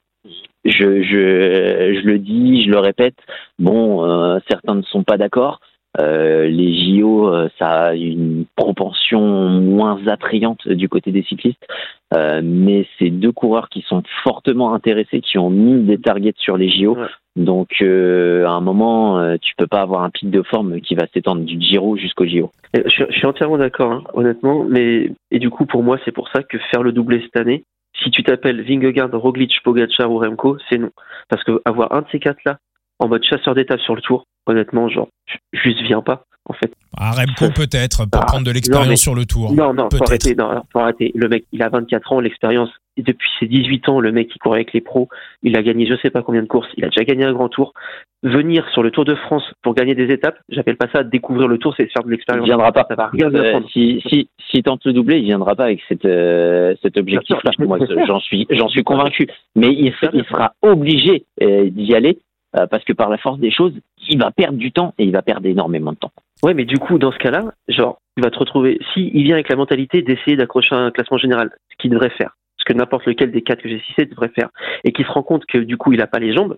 je, 0.66 1.02
je, 1.02 2.06
le 2.06 2.20
dis, 2.20 2.64
je 2.64 2.70
le 2.70 2.80
répète, 2.80 3.16
bon, 3.60 4.40
certains 4.50 4.76
ne 4.76 4.82
sont 4.84 5.04
pas 5.04 5.18
d'accord. 5.18 5.62
Euh, 6.00 6.48
les 6.48 7.00
JO, 7.00 7.32
ça 7.58 7.88
a 7.88 7.94
une 7.96 8.46
propension 8.56 9.22
moins 9.22 10.06
attrayante 10.08 10.68
du 10.68 10.88
côté 10.88 11.12
des 11.12 11.24
cyclistes, 11.24 11.66
euh, 12.14 12.42
mais 12.44 12.88
c'est 12.98 13.10
deux 13.10 13.32
coureurs 13.32 13.70
qui 13.70 13.82
sont 13.88 14.02
fortement 14.24 14.74
intéressés, 14.74 15.22
qui 15.22 15.38
ont 15.38 15.50
mis 15.50 15.82
des 15.84 16.00
targets 16.00 16.34
sur 16.38 16.58
les 16.58 16.70
JO. 16.70 16.98
Donc, 17.36 17.70
euh, 17.82 18.46
à 18.46 18.52
un 18.52 18.62
moment, 18.62 19.20
euh, 19.20 19.38
tu 19.40 19.54
peux 19.56 19.68
pas 19.68 19.82
avoir 19.82 20.04
un 20.04 20.10
pic 20.10 20.30
de 20.30 20.42
forme 20.42 20.82
qui 20.82 20.96
va 20.96 21.06
s'étendre 21.14 21.44
du 21.44 21.62
Giro 21.62 21.96
jusqu'au 21.96 22.26
Giro. 22.26 22.52
Je, 22.74 23.06
suis 23.12 23.26
entièrement 23.26 23.58
d'accord, 23.58 23.92
hein, 23.92 24.04
honnêtement. 24.14 24.64
Mais 24.64 25.12
et 25.32 25.40
du 25.40 25.50
coup, 25.50 25.66
pour 25.66 25.84
moi, 25.84 25.98
c'est 26.04 26.12
pour 26.12 26.30
ça 26.30 26.42
que 26.44 26.58
faire 26.72 26.84
le 26.84 26.92
doublé 26.92 27.22
cette 27.22 27.38
année, 27.38 27.64
si 28.04 28.10
tu 28.12 28.24
t'appelles 28.24 28.62
Vingegaard, 28.62 29.12
Roglic, 29.14 29.54
Pogacar 29.64 30.12
ou 30.12 30.18
Remco, 30.18 30.58
c'est 30.70 30.78
non. 30.78 30.90
Parce 31.30 31.44
que 31.44 31.62
avoir 31.66 31.94
un 31.94 32.02
de 32.02 32.08
ces 32.12 32.20
quatre-là 32.20 32.58
en 33.00 33.08
mode 33.08 33.24
chasseur 33.24 33.56
d'étape 33.56 33.80
sur 33.82 33.96
le 33.96 34.02
tour, 34.02 34.26
honnêtement, 34.46 34.90
genre, 34.90 35.10
juste 35.54 35.82
viens 35.82 36.02
pas 36.02 36.26
en 36.50 36.54
fait. 36.54 36.74
Ah, 36.98 37.12
Remco 37.12 37.54
peut-être, 37.54 38.10
pour 38.10 38.22
ah, 38.22 38.26
prendre 38.26 38.46
de 38.46 38.52
l'expérience 38.52 39.00
sur 39.00 39.16
le 39.16 39.26
tour. 39.26 39.54
Non, 39.54 39.74
non, 39.74 39.88
faut 39.92 40.04
arrêter, 40.04 40.36
non, 40.36 40.64
faut 40.74 40.80
arrêter. 40.80 41.12
Le 41.16 41.30
mec, 41.30 41.46
il 41.52 41.62
a 41.62 41.70
24 41.70 42.12
ans, 42.12 42.20
l'expérience, 42.20 42.70
depuis 42.98 43.30
ses 43.40 43.46
18 43.46 43.88
ans, 43.88 44.00
le 44.00 44.12
mec 44.12 44.30
qui 44.30 44.40
court 44.40 44.56
avec 44.56 44.74
les 44.74 44.82
pros, 44.82 45.08
il 45.44 45.56
a 45.56 45.62
gagné 45.62 45.86
je 45.86 45.96
sais 46.02 46.10
pas 46.10 46.22
combien 46.22 46.42
de 46.42 46.48
courses, 46.48 46.68
il 46.76 46.84
a 46.84 46.90
déjà 46.90 47.06
gagné 47.06 47.24
un 47.24 47.34
grand 47.34 47.50
tour. 47.50 47.74
Venir 48.22 48.68
sur 48.74 48.84
le 48.84 48.92
Tour 48.92 49.06
de 49.06 49.16
France 49.16 49.44
pour 49.62 49.74
gagner 49.74 49.96
des 49.96 50.12
étapes, 50.12 50.38
j'appelle 50.50 50.76
pas 50.76 50.90
ça 50.92 51.04
découvrir 51.04 51.48
le 51.48 51.58
tour, 51.58 51.74
c'est 51.78 51.90
faire 51.90 52.04
de 52.04 52.10
l'expérience. 52.10 52.46
Il 52.46 52.50
viendra 52.50 52.74
pas. 52.74 52.86
Ça 52.90 52.96
va 52.96 53.08
rien 53.08 53.34
euh, 53.34 53.62
si, 53.72 54.04
si, 54.10 54.28
si 54.52 54.62
tente 54.62 54.84
le 54.84 54.92
doublé, 54.92 55.20
il 55.20 55.24
viendra 55.24 55.56
pas 55.56 55.66
avec 55.66 55.82
cette, 55.88 56.04
euh, 56.04 56.76
cet 56.82 56.98
objectif-là. 56.98 57.52
Moi, 57.60 57.78
j'en 58.08 58.20
suis, 58.20 58.46
j'en 58.50 58.68
suis 58.68 58.84
convaincu. 58.84 59.28
Mais 59.56 59.70
il, 59.70 59.94
il 60.12 60.26
sera 60.26 60.52
obligé 60.62 61.24
euh, 61.42 61.70
d'y 61.70 61.96
aller 61.96 62.20
euh, 62.56 62.68
parce 62.68 62.84
que 62.84 62.94
par 62.94 63.10
la 63.10 63.18
force 63.18 63.40
des 63.40 63.52
choses, 63.52 63.74
il 64.08 64.20
va 64.20 64.32
perdre 64.32 64.58
du 64.58 64.72
temps 64.72 64.94
et 64.98 65.04
il 65.04 65.12
va 65.12 65.22
perdre 65.22 65.48
énormément 65.48 65.92
de 65.92 65.98
temps. 65.98 66.12
Ouais, 66.44 66.54
mais 66.54 66.66
du 66.66 66.78
coup, 66.78 66.98
dans 66.98 67.12
ce 67.12 67.18
cas-là, 67.18 67.54
genre, 67.68 68.00
il 68.18 68.24
va 68.24 68.32
te 68.32 68.40
retrouver, 68.40 68.80
si 68.94 69.10
vient 69.12 69.36
avec 69.36 69.50
la 69.50 69.56
mentalité 69.56 70.02
d'essayer 70.02 70.36
d'accrocher 70.36 70.76
un 70.76 70.92
classement 70.92 71.18
général, 71.18 71.52
ce 71.72 71.76
qu'il 71.78 71.92
devrait 71.92 72.10
faire, 72.10 72.36
ce 72.58 72.66
que 72.66 72.74
n'importe 72.74 73.06
lequel 73.06 73.32
des 73.32 73.42
quatre 73.42 73.62
que 73.62 73.70
j'ai 73.70 73.82
cités 73.88 74.06
devrait 74.06 74.30
faire, 74.30 74.50
et 74.84 74.92
qu'il 74.92 75.06
se 75.06 75.12
rend 75.12 75.24
compte 75.24 75.46
que 75.46 75.58
du 75.58 75.78
coup, 75.78 75.92
il 75.92 76.00
n'a 76.00 76.08
pas 76.08 76.20
les 76.20 76.34
jambes, 76.34 76.58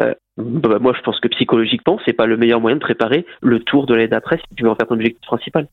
euh, 0.00 0.14
bah, 0.38 0.78
moi, 0.80 0.94
je 0.96 1.02
pense 1.02 1.20
que 1.20 1.28
psychologiquement, 1.28 1.98
c'est 2.04 2.14
pas 2.14 2.26
le 2.26 2.36
meilleur 2.36 2.60
moyen 2.60 2.76
de 2.76 2.80
préparer 2.80 3.26
le 3.42 3.60
tour 3.60 3.86
de 3.86 3.94
l'année 3.94 4.08
d'après 4.08 4.38
si 4.38 4.54
tu 4.56 4.64
veux 4.64 4.70
en 4.70 4.74
faire 4.74 4.86
ton 4.86 4.94
objectif 4.94 5.26
principal. 5.26 5.68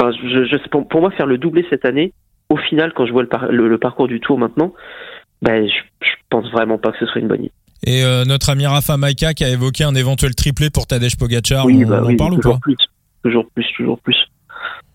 Enfin, 0.00 0.12
je, 0.12 0.44
je, 0.44 0.68
pour, 0.68 0.88
pour, 0.88 1.00
moi, 1.00 1.10
faire 1.10 1.26
le 1.26 1.38
doublé 1.38 1.66
cette 1.68 1.84
année, 1.84 2.12
au 2.50 2.56
final, 2.56 2.92
quand 2.94 3.06
je 3.06 3.12
vois 3.12 3.24
le, 3.50 3.78
parcours 3.78 4.08
du 4.08 4.20
tour 4.20 4.38
maintenant, 4.38 4.72
ben, 5.42 5.68
je, 5.68 6.14
pense 6.30 6.50
vraiment 6.50 6.78
pas 6.78 6.92
que 6.92 6.98
ce 6.98 7.06
soit 7.06 7.20
une 7.20 7.28
bonne 7.28 7.44
idée. 7.44 7.52
Et 7.84 8.02
euh, 8.02 8.24
notre 8.24 8.50
ami 8.50 8.66
Rafa 8.66 8.96
Maika 8.96 9.34
qui 9.34 9.44
a 9.44 9.50
évoqué 9.50 9.84
un 9.84 9.94
éventuel 9.94 10.34
triplé 10.34 10.70
pour 10.70 10.86
Tadej 10.86 11.16
Pogacar, 11.16 11.64
Oui, 11.66 11.84
on, 11.84 11.88
bah 11.88 12.00
on 12.02 12.06
oui, 12.08 12.16
parle 12.16 12.32
ou 12.34 12.36
toujours 12.36 12.54
pas? 12.54 12.60
plus, 12.60 12.76
toujours 13.22 13.46
plus, 13.54 13.66
toujours 13.76 13.98
plus. 14.00 14.16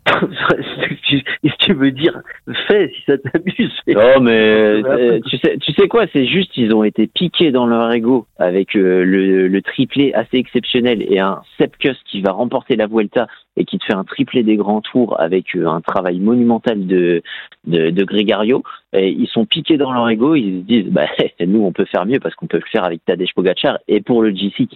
Qu'est-ce 0.06 1.54
que 1.54 1.66
tu 1.66 1.74
veux 1.74 1.91
dire 1.91 2.20
Fais 2.68 2.91
si 2.93 3.04
ça 3.06 3.18
t'amuse. 3.18 3.72
Non, 3.88 4.22
mais 4.22 4.32
euh, 4.32 5.20
tu 5.30 5.38
sais, 5.38 5.58
tu 5.60 5.72
sais 5.74 5.88
quoi 5.88 6.06
C'est 6.12 6.26
juste 6.26 6.51
ils 6.58 6.74
ont 6.74 6.84
été 6.84 7.08
piqués 7.08 7.51
dans 7.51 7.66
leur 7.66 7.91
ego 7.93 8.28
avec 8.38 8.76
euh, 8.76 9.04
le, 9.04 9.47
le 9.47 9.62
triplé 9.62 10.14
assez 10.14 10.38
exceptionnel 10.38 11.06
et 11.08 11.20
un 11.20 11.41
Sepkus 11.58 11.95
qui 12.10 12.22
va 12.22 12.32
remporter 12.32 12.76
la 12.76 12.88
Vuelta 12.88 13.28
et 13.56 13.66
qui 13.66 13.78
te 13.78 13.86
fait 13.86 13.95
un 13.95 14.04
triplé 14.04 14.43
des 14.43 14.58
grands 14.58 14.82
tours 14.82 15.20
avec 15.20 15.56
euh, 15.56 15.68
un 15.68 15.82
travail 15.82 16.20
monumental 16.20 16.86
de 16.86 17.22
de, 17.66 17.89
de 17.89 18.04
Gregario. 18.04 18.64
Et 18.91 19.10
ils 19.10 19.28
sont 19.28 19.45
piqués 19.45 19.78
dans 19.78 19.93
leur 19.93 20.10
ego. 20.10 20.36
Ils 20.36 20.62
se 20.62 20.66
disent, 20.66 20.91
bah 20.91 21.08
nous 21.45 21.64
on 21.64 21.72
peut 21.72 21.86
faire 21.86 22.06
mieux 22.06 22.20
parce 22.20 22.36
qu'on 22.36 22.47
peut 22.47 22.58
le 22.58 22.70
faire 22.72 22.84
avec 22.84 23.06
Tadej 23.06 23.34
Pogacar 23.34 23.80
et 23.88 24.01
pour 24.01 24.22
le 24.22 24.32
G6. 24.32 24.68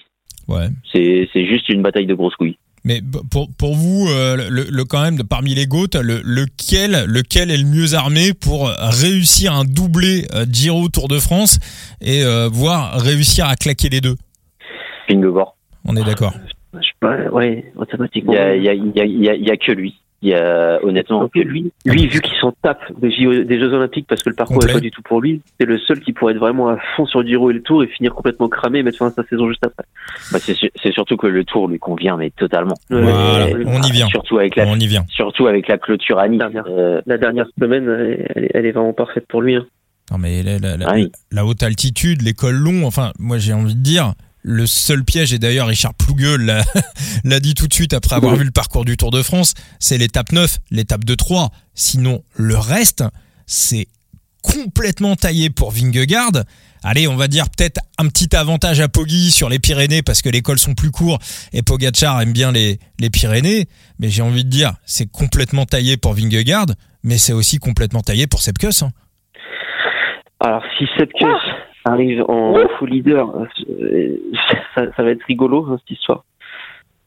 Ouais. 0.47 0.67
C'est 0.93 1.27
c'est 1.33 1.45
juste 1.45 1.67
une 1.67 1.81
bataille 1.81 2.05
de 2.05 2.13
grosses 2.13 2.35
couilles. 2.35 2.57
Mais 2.87 3.01
pour, 3.29 3.49
pour 3.57 3.75
vous, 3.75 4.07
euh, 4.09 4.49
le, 4.49 4.65
le- 4.71 4.85
quand 4.85 5.01
même, 5.01 5.17
de- 5.17 5.23
parmi 5.23 5.53
les 5.53 5.67
GOAT, 5.67 5.89
le, 6.01 6.21
lequel, 6.23 7.03
lequel 7.05 7.51
est 7.51 7.57
le 7.57 7.65
mieux 7.65 7.95
armé 7.95 8.33
pour 8.33 8.69
réussir 8.69 9.53
un 9.53 9.65
doublé 9.65 10.25
euh, 10.33 10.45
Giro 10.49 10.87
Tour 10.87 11.09
de 11.09 11.19
France 11.19 11.59
et 11.99 12.23
euh, 12.23 12.47
voire 12.49 12.93
réussir 12.99 13.45
à 13.45 13.55
claquer 13.57 13.89
les 13.89 13.99
deux? 13.99 14.15
Vingegaard. 15.09 15.55
On 15.83 15.95
est 15.97 16.03
d'accord. 16.05 16.33
Je 16.73 16.79
sais 16.79 16.93
pas, 17.01 17.17
ouais, 17.31 17.71
Il 17.75 17.79
automatiquement. 17.81 18.33
il 18.33 18.63
y, 18.63 18.69
a, 18.69 18.73
il 18.73 18.91
y, 18.95 19.01
a, 19.01 19.05
il 19.05 19.23
y 19.23 19.29
a- 19.29 19.35
il 19.35 19.45
y 19.45 19.51
a 19.51 19.57
que 19.57 19.71
lui. 19.73 19.95
Il 20.23 20.29
y 20.29 20.33
a 20.33 20.79
honnêtement 20.83 21.21
Donc, 21.21 21.35
lui, 21.35 21.71
lui, 21.85 22.07
vu 22.07 22.21
qu'il 22.21 22.35
s'en 22.41 22.51
tape 22.63 22.81
des, 22.99 23.11
JO 23.11 23.43
des 23.43 23.59
Jeux 23.59 23.71
Olympiques 23.71 24.07
parce 24.09 24.23
que 24.23 24.29
le 24.29 24.35
parcours 24.35 24.65
n'est 24.65 24.73
pas 24.73 24.79
du 24.79 24.89
tout 24.89 25.03
pour 25.03 25.21
lui, 25.21 25.41
c'est 25.59 25.67
le 25.67 25.77
seul 25.77 25.99
qui 25.99 26.11
pourrait 26.11 26.33
être 26.33 26.39
vraiment 26.39 26.69
à 26.69 26.77
fond 26.95 27.05
sur 27.05 27.21
le 27.21 27.27
Giro 27.27 27.51
et 27.51 27.53
le 27.53 27.61
Tour 27.61 27.83
et 27.83 27.87
finir 27.87 28.15
complètement 28.15 28.49
cramé 28.49 28.79
et 28.79 28.83
mettre 28.83 28.97
fin 28.97 29.07
à 29.07 29.11
sa 29.11 29.23
saison 29.25 29.47
juste 29.47 29.63
après. 29.63 29.83
Bah, 30.31 30.39
c'est 30.39 30.55
su- 30.55 30.71
c'est 30.81 30.91
surtout 30.91 31.17
que 31.17 31.27
le 31.27 31.43
tour 31.45 31.67
lui 31.67 31.77
convient, 31.77 32.17
mais 32.17 32.31
totalement. 32.31 32.73
Voilà, 32.89 33.45
on 33.67 33.81
y 33.83 33.91
vient. 33.91 34.07
Surtout 34.07 34.39
avec 34.39 34.55
la, 34.55 34.65
On 34.65 34.79
y 34.79 34.87
vient. 34.87 35.05
surtout 35.07 35.45
avec 35.45 35.67
la 35.67 35.77
clôture 35.77 36.17
à 36.17 36.27
Nice. 36.27 36.39
Dernière. 36.39 36.65
Euh, 36.67 36.99
La 37.05 37.17
dernière 37.19 37.45
semaine, 37.59 37.87
elle, 37.87 38.43
est- 38.43 38.51
elle 38.55 38.65
est 38.65 38.71
vraiment 38.71 38.93
parfaite 38.93 39.25
pour 39.29 39.43
lui. 39.43 39.55
hein. 39.55 39.65
Non 40.09 40.17
mais 40.17 40.41
la, 40.41 40.57
la- 40.57 40.77
la- 40.77 40.85
Ah 40.89 40.93
oui. 40.95 41.11
la 41.31 41.45
haute 41.45 41.61
altitude, 41.61 42.21
les 42.23 42.33
cols 42.33 42.55
longs, 42.55 42.85
enfin, 42.87 43.11
moi 43.19 43.37
j'ai 43.37 43.53
envie 43.53 43.75
de 43.75 43.81
dire, 43.83 44.13
le 44.49 44.65
seul 44.65 45.03
piège, 45.03 45.33
et 45.33 45.39
d'ailleurs 45.39 45.67
Richard 45.67 45.93
Plougueul 45.93 46.63
l'a 47.25 47.39
dit 47.41 47.53
tout 47.53 47.67
de 47.67 47.73
suite 47.73 47.93
après 47.93 48.15
avoir 48.15 48.35
vu 48.37 48.45
le 48.45 48.51
parcours 48.51 48.85
du 48.85 48.95
Tour 48.95 49.11
de 49.11 49.21
France, 49.21 49.53
c'est 49.77 49.97
l'étape 49.97 50.31
9, 50.31 50.59
l'étape 50.71 51.03
de 51.03 51.15
3. 51.15 51.51
Sinon, 51.73 52.23
le 52.33 52.57
reste, 52.57 53.03
c'est 53.45 53.87
complètement 54.41 55.17
taillé 55.17 55.49
pour 55.49 55.71
Vingegaard. 55.71 56.31
Allez, 56.81 57.09
on 57.09 57.17
va 57.17 57.27
dire 57.27 57.49
peut-être 57.49 57.81
un 57.97 58.07
petit 58.07 58.33
avantage 58.37 58.79
à 58.79 58.87
Poggi 58.87 59.31
sur 59.31 59.49
les 59.49 59.59
Pyrénées 59.59 60.01
parce 60.01 60.21
que 60.21 60.29
les 60.29 60.41
cols 60.41 60.59
sont 60.59 60.75
plus 60.75 60.91
courts 60.91 61.19
et 61.51 61.61
Pogacar 61.61 62.21
aime 62.21 62.31
bien 62.31 62.53
les, 62.53 62.79
les 62.99 63.09
Pyrénées. 63.09 63.67
Mais 63.99 64.09
j'ai 64.09 64.21
envie 64.21 64.45
de 64.45 64.49
dire, 64.49 64.73
c'est 64.85 65.11
complètement 65.11 65.65
taillé 65.65 65.97
pour 65.97 66.13
Vingegaard, 66.13 66.67
mais 67.03 67.17
c'est 67.17 67.33
aussi 67.33 67.57
complètement 67.57 68.01
taillé 68.01 68.27
pour 68.27 68.41
Sepkus. 68.41 68.83
hein. 68.83 68.91
Alors, 70.39 70.63
si 70.77 70.85
Sepkus 70.97 71.25
arrive 71.91 72.23
en 72.27 72.55
full 72.77 72.89
leader, 72.89 73.29
euh, 73.69 74.17
ça, 74.75 74.83
ça 74.95 75.03
va 75.03 75.11
être 75.11 75.23
rigolo, 75.27 75.65
hein, 75.69 75.77
cette 75.81 75.97
histoire. 75.97 76.23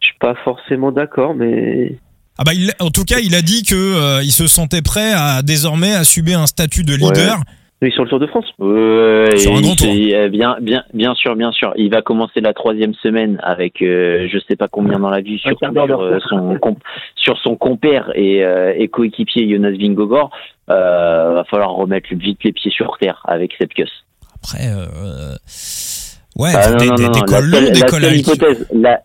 Je 0.01 0.07
suis 0.09 0.17
pas 0.19 0.35
forcément 0.45 0.93
d'accord, 0.93 1.35
mais 1.35 1.97
Ah 2.39 2.43
bah 2.45 2.53
il, 2.55 2.71
en 2.81 2.91
tout 2.91 3.05
cas, 3.05 3.19
il 3.23 3.35
a 3.35 3.43
dit 3.43 3.63
que 3.65 3.75
euh, 3.75 4.23
il 4.23 4.33
se 4.33 4.47
sentait 4.47 4.83
prêt 4.83 5.13
à 5.15 5.43
désormais 5.43 5.93
assumer 5.95 6.35
un 6.35 6.47
statut 6.47 6.85
de 6.85 6.95
leader. 6.95 7.37
oui, 7.83 7.93
sur 7.93 8.05
le 8.05 8.09
Tour 8.11 8.19
de 8.19 8.27
France. 8.27 8.47
ouais, 8.59 9.37
Sur 9.37 9.57
un 9.57 9.61
grand 9.61 9.75
tour. 9.77 9.89
euh, 10.15 10.29
bien, 10.31 10.57
bien, 10.63 10.83
bien 10.95 11.15
sûr, 11.15 11.37
bien 11.37 11.53
sûr. 11.53 11.73
Il 11.77 11.91
va 11.91 12.01
commencer 12.03 12.41
la 12.41 12.55
troisième 12.55 12.95
semaine 12.95 13.39
avec, 13.43 13.83
euh, 13.83 14.27
je 14.33 14.39
sais 14.49 14.57
pas 14.57 14.69
combien 14.69 14.99
dans 14.99 15.11
la 15.11 15.21
vue 15.21 15.39
sur, 15.39 15.51
sur, 15.87 16.01
euh, 16.01 16.19
son, 16.29 16.57
com- 16.59 16.77
sur 17.17 17.37
son 17.39 17.57
compère 17.57 18.11
et, 18.15 18.43
euh, 18.45 18.73
et 18.77 18.89
coéquipier 18.89 19.51
Jonas 19.51 19.73
Vingegaard. 19.79 20.31
Euh, 20.71 21.33
va 21.35 21.45
falloir 21.45 21.73
remettre 21.73 22.09
vite 22.15 22.39
les 22.45 22.53
pieds 22.53 22.71
sur 22.71 22.97
terre 22.99 23.21
avec 23.27 23.53
Sepkus. 23.61 23.91
Après, 24.43 24.69
euh, 24.69 25.35
ouais, 26.37 26.51
Ah, 26.55 26.71
non, 26.73 26.77
des, 26.79 26.87
non, 26.87 26.95
des, 26.97 27.03
non, 27.05 27.11
des 27.11 27.19
non. 27.21 27.25
cols 27.27 27.51
La 27.51 27.61
longs, 27.61 27.67
seule- 27.67 27.73
des 27.75 27.81
cols 27.83 28.15
hypothèse, 28.17 28.67
la, 28.73 29.01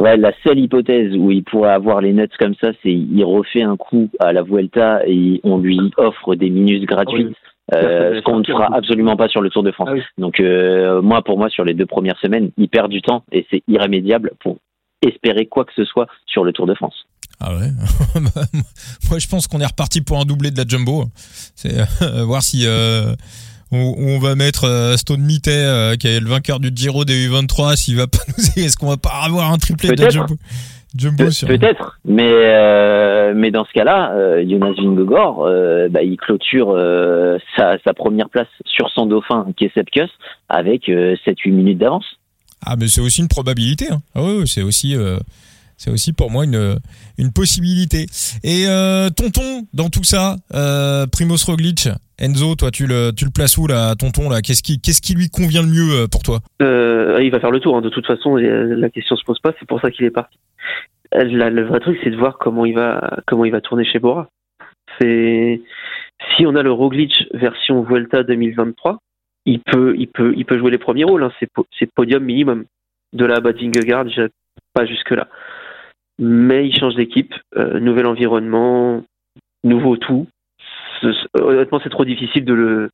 ouais, 0.00 0.16
la 0.16 0.32
seule 0.44 0.58
hypothèse 0.58 1.14
où 1.16 1.30
il 1.30 1.44
pourrait 1.44 1.72
avoir 1.72 2.00
les 2.00 2.12
nuts 2.12 2.28
comme 2.38 2.54
ça, 2.60 2.68
c'est 2.82 2.90
il 2.92 3.22
refait 3.24 3.62
un 3.62 3.76
coup 3.76 4.08
à 4.20 4.32
la 4.32 4.42
Vuelta 4.42 5.00
et 5.06 5.40
on 5.44 5.58
lui 5.58 5.78
offre 5.96 6.34
des 6.34 6.50
minutes 6.50 6.84
gratuites. 6.86 7.34
Euh, 7.74 8.16
ce 8.16 8.22
qu'on 8.22 8.38
ne 8.38 8.44
fera 8.44 8.74
absolument 8.74 9.14
pas 9.16 9.28
sur 9.28 9.42
le 9.42 9.50
Tour 9.50 9.62
de 9.62 9.70
France. 9.72 9.88
Ah 9.90 9.94
oui. 9.94 10.00
Donc 10.16 10.40
euh, 10.40 11.02
moi, 11.02 11.22
pour 11.22 11.36
moi, 11.36 11.50
sur 11.50 11.64
les 11.66 11.74
deux 11.74 11.84
premières 11.84 12.18
semaines, 12.18 12.50
il 12.56 12.68
perd 12.70 12.90
du 12.90 13.02
temps 13.02 13.24
et 13.30 13.46
c'est 13.50 13.62
irrémédiable 13.68 14.32
pour 14.40 14.56
espérer 15.06 15.44
quoi 15.44 15.66
que 15.66 15.72
ce 15.76 15.84
soit 15.84 16.06
sur 16.24 16.44
le 16.44 16.52
Tour 16.54 16.66
de 16.66 16.72
France. 16.74 16.94
Ah 17.40 17.54
ouais? 17.54 17.68
Bah, 18.14 18.40
Moi, 19.10 19.18
je 19.18 19.28
pense 19.28 19.46
qu'on 19.46 19.60
est 19.60 19.66
reparti 19.66 20.00
pour 20.00 20.18
un 20.18 20.24
doublé 20.24 20.50
de 20.50 20.56
la 20.56 20.64
jumbo. 20.66 21.04
C'est 21.54 21.78
euh, 21.78 22.24
voir 22.24 22.42
si 22.42 22.64
euh, 23.72 23.76
on, 23.76 23.94
on 23.98 24.18
va 24.18 24.34
mettre 24.34 24.64
euh, 24.64 24.96
Stone 24.96 25.20
Mittet, 25.22 25.50
euh, 25.52 25.96
qui 25.96 26.08
est 26.08 26.20
le 26.20 26.28
vainqueur 26.28 26.60
du 26.60 26.70
Giro 26.74 27.04
des 27.04 27.28
U23, 27.28 27.76
s'il 27.76 27.96
va 27.96 28.06
pas 28.06 28.18
nous, 28.38 28.62
est-ce 28.64 28.76
qu'on 28.76 28.88
va 28.88 28.96
pas 28.96 29.22
avoir 29.24 29.52
un 29.52 29.58
triplé 29.58 29.90
de 29.92 30.10
jumbo, 30.10 30.34
jumbo 30.96 31.24
Pe- 31.24 31.30
sur- 31.30 31.48
Peut-être, 31.48 31.98
mais 32.04 32.30
euh, 32.32 33.32
mais 33.36 33.50
dans 33.50 33.64
ce 33.64 33.72
cas-là, 33.72 34.12
euh, 34.14 34.44
Jonas 34.48 34.72
Vingegaard, 34.78 35.40
euh, 35.40 35.88
bah, 35.90 36.02
il 36.02 36.16
clôture 36.16 36.74
sa, 37.56 37.76
sa 37.84 37.94
première 37.94 38.28
place 38.30 38.48
sur 38.66 38.88
son 38.90 39.06
dauphin 39.06 39.46
qui 39.56 39.64
est 39.66 39.74
Sepkus 39.74 40.08
avec 40.48 40.88
euh, 40.88 41.14
7-8 41.26 41.52
minutes 41.52 41.78
d'avance. 41.78 42.06
Ah, 42.64 42.74
mais 42.76 42.88
c'est 42.88 43.00
aussi 43.00 43.20
une 43.20 43.28
probabilité. 43.28 43.86
Hein. 43.90 44.00
Ah 44.14 44.22
ouais, 44.22 44.42
c'est 44.46 44.62
aussi, 44.62 44.96
c'est 45.78 45.90
aussi 45.90 46.12
pour 46.12 46.30
moi 46.30 46.44
une, 46.44 46.78
une 47.16 47.32
possibilité. 47.32 48.04
Et 48.44 48.64
euh, 48.66 49.08
Tonton, 49.08 49.66
dans 49.72 49.88
tout 49.88 50.04
ça, 50.04 50.36
euh, 50.52 51.06
Primoz 51.06 51.44
Roglic, 51.44 51.88
Enzo, 52.18 52.56
toi, 52.56 52.70
tu 52.70 52.86
le, 52.86 53.12
tu 53.16 53.24
le 53.24 53.30
places 53.30 53.56
où 53.56 53.66
là, 53.66 53.94
Tonton 53.94 54.28
là? 54.28 54.42
Qu'est-ce 54.42 54.62
qui, 54.62 54.80
qu'est-ce 54.80 55.00
qui 55.00 55.14
lui 55.14 55.30
convient 55.30 55.62
le 55.62 55.68
mieux 55.68 56.02
euh, 56.02 56.06
pour 56.08 56.22
toi? 56.22 56.40
Euh, 56.60 57.20
il 57.22 57.30
va 57.30 57.40
faire 57.40 57.52
le 57.52 57.60
tour, 57.60 57.76
hein, 57.76 57.80
de 57.80 57.88
toute 57.88 58.06
façon, 58.06 58.36
la 58.36 58.90
question 58.90 59.16
se 59.16 59.24
pose 59.24 59.38
pas, 59.40 59.54
c'est 59.58 59.66
pour 59.68 59.80
ça 59.80 59.90
qu'il 59.90 60.04
est 60.04 60.10
parti. 60.10 60.36
La- 61.12 61.48
le 61.48 61.64
vrai 61.66 61.80
truc, 61.80 61.98
c'est 62.04 62.10
de 62.10 62.16
voir 62.16 62.36
comment 62.38 62.66
il 62.66 62.74
va, 62.74 63.18
comment 63.26 63.44
il 63.46 63.52
va 63.52 63.60
tourner 63.60 63.84
chez 63.84 63.98
Bora. 63.98 64.28
C'est, 65.00 65.60
si 66.36 66.44
on 66.44 66.56
a 66.56 66.62
le 66.62 66.72
Roglic 66.72 67.12
version 67.32 67.82
Vuelta 67.82 68.24
2023, 68.24 68.98
il 69.46 69.60
peut, 69.60 69.94
il 69.96 70.08
peut, 70.08 70.34
il 70.36 70.44
peut 70.44 70.58
jouer 70.58 70.70
les 70.72 70.78
premiers 70.78 71.04
rôles, 71.04 71.22
hein, 71.22 71.32
c'est, 71.38 71.50
po- 71.50 71.66
c'est 71.78 71.90
podium 71.94 72.24
minimum. 72.24 72.64
De 73.14 73.24
Vingegaard, 73.24 74.08
j'ai 74.08 74.26
pas 74.74 74.84
jusque 74.84 75.12
là. 75.12 75.28
Mais 76.18 76.66
il 76.66 76.76
change 76.76 76.94
d'équipe, 76.94 77.34
euh, 77.56 77.78
nouvel 77.80 78.06
environnement, 78.06 79.02
nouveau 79.64 79.96
tout. 79.96 80.26
Honnêtement, 81.34 81.80
c'est 81.82 81.90
trop 81.90 82.04
difficile 82.04 82.44
de 82.44 82.54
le, 82.54 82.90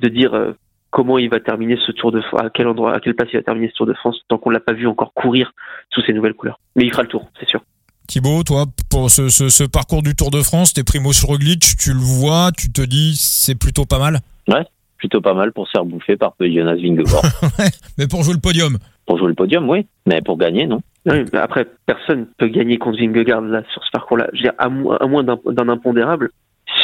de 0.00 0.08
dire 0.08 0.32
euh, 0.34 0.52
comment 0.90 1.18
il 1.18 1.28
va 1.28 1.38
terminer 1.40 1.76
ce 1.86 1.92
Tour 1.92 2.12
de 2.12 2.22
France, 2.22 2.40
à 2.42 2.50
quel 2.50 2.66
endroit, 2.66 2.94
à 2.94 3.00
quelle 3.00 3.14
place 3.14 3.28
il 3.32 3.36
va 3.36 3.42
terminer 3.42 3.68
ce 3.68 3.74
Tour 3.74 3.86
de 3.86 3.92
France, 3.92 4.20
tant 4.28 4.38
qu'on 4.38 4.50
l'a 4.50 4.60
pas 4.60 4.72
vu 4.72 4.86
encore 4.86 5.12
courir 5.12 5.52
sous 5.92 6.02
ces 6.02 6.14
nouvelles 6.14 6.34
couleurs. 6.34 6.58
Mais 6.76 6.84
il 6.84 6.90
fera 6.90 7.02
le 7.02 7.08
tour, 7.08 7.28
c'est 7.38 7.48
sûr. 7.48 7.60
Thibaut, 8.08 8.42
toi, 8.42 8.64
pour 8.90 9.10
ce, 9.10 9.28
ce, 9.28 9.48
ce 9.48 9.64
parcours 9.64 10.02
du 10.02 10.14
Tour 10.14 10.30
de 10.30 10.40
France, 10.42 10.72
t'es 10.72 10.82
Primoz 10.82 11.24
Roglic, 11.24 11.76
tu 11.78 11.92
le 11.92 12.00
vois, 12.00 12.50
tu 12.56 12.72
te 12.72 12.82
dis 12.82 13.16
c'est 13.16 13.54
plutôt 13.54 13.84
pas 13.84 13.98
mal, 13.98 14.20
Plutôt 14.96 15.20
pas 15.20 15.34
mal 15.34 15.52
pour 15.52 15.66
se 15.66 15.72
faire 15.72 15.84
bouffer 15.84 16.16
par 16.16 16.34
Jonas 16.38 16.76
Vingegaard. 16.76 17.22
mais 17.98 18.06
pour 18.06 18.22
jouer 18.22 18.34
le 18.34 18.40
podium? 18.40 18.78
pour 19.06 19.18
jouer 19.18 19.28
le 19.28 19.34
podium, 19.34 19.68
oui, 19.68 19.86
mais 20.06 20.20
pour 20.22 20.38
gagner, 20.38 20.66
non. 20.66 20.80
Oui, 21.06 21.24
mais 21.32 21.38
après, 21.38 21.66
personne 21.86 22.26
peut 22.38 22.46
gagner 22.48 22.78
contre 22.78 22.98
Vingegaard 22.98 23.40
là 23.42 23.62
sur 23.72 23.82
ce 23.84 23.90
parcours-là. 23.90 24.28
Je 24.32 24.38
veux 24.38 24.42
dire, 24.44 24.52
à, 24.58 24.68
mo- 24.68 24.92
à 24.92 25.06
moins 25.06 25.24
d'un 25.24 25.68
impondérable. 25.68 26.30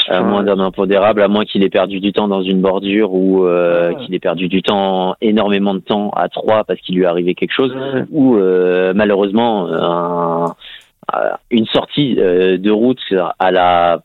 À 0.09 0.23
moins 0.23 0.43
d'un 0.43 0.59
impondérable, 0.59 1.23
à 1.23 1.29
moins 1.29 1.45
qu'il 1.45 1.63
ait 1.63 1.69
perdu 1.71 2.01
du 2.01 2.13
temps 2.13 2.29
dans 2.29 2.43
une 2.43 2.61
bordure 2.61 3.13
ou 3.15 3.47
euh, 3.47 3.95
qu'il 3.95 4.15
ait 4.15 4.19
perdu 4.19 4.49
du 4.49 4.61
temps, 4.63 5.15
énormément 5.21 5.73
de 5.75 5.79
temps 5.81 6.11
à 6.11 6.29
trois 6.29 6.65
parce 6.65 6.81
qu'il 6.81 6.97
lui 6.97 7.05
est 7.05 7.07
arrivé 7.07 7.35
quelque 7.35 7.53
chose, 7.55 7.75
Ouais. 7.75 8.05
ou 8.11 8.37
euh, 8.37 8.93
malheureusement 8.95 9.69
un- 9.71 10.55
une 11.51 11.67
sortie 11.67 12.17
euh, 12.19 12.59
de 12.59 12.71
route 12.71 13.01
à 13.39 13.51
la 13.51 14.03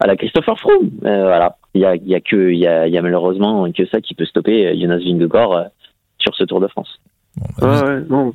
à 0.00 0.06
la 0.06 0.16
Christopher 0.16 0.58
Froome. 0.58 0.90
Euh, 1.04 1.22
voilà, 1.24 1.56
il 1.74 1.82
y 1.82 1.84
a, 1.84 1.94
y 1.96 2.14
a 2.14 2.20
que 2.20 2.50
il 2.50 2.58
y 2.58 2.66
a, 2.66 2.86
il 2.88 2.94
y 2.94 2.98
a 2.98 3.02
malheureusement 3.02 3.70
que 3.72 3.86
ça 3.86 4.00
qui 4.00 4.14
peut 4.14 4.24
stopper 4.24 4.76
Jonas 4.80 4.98
Vingegaard 4.98 5.66
sur 6.18 6.34
ce 6.34 6.44
Tour 6.44 6.60
de 6.60 6.66
France. 6.68 6.98
Bon, 7.36 7.44
bah, 7.60 7.82
Ouais, 7.84 7.88
ouais, 7.88 8.00
non. 8.08 8.32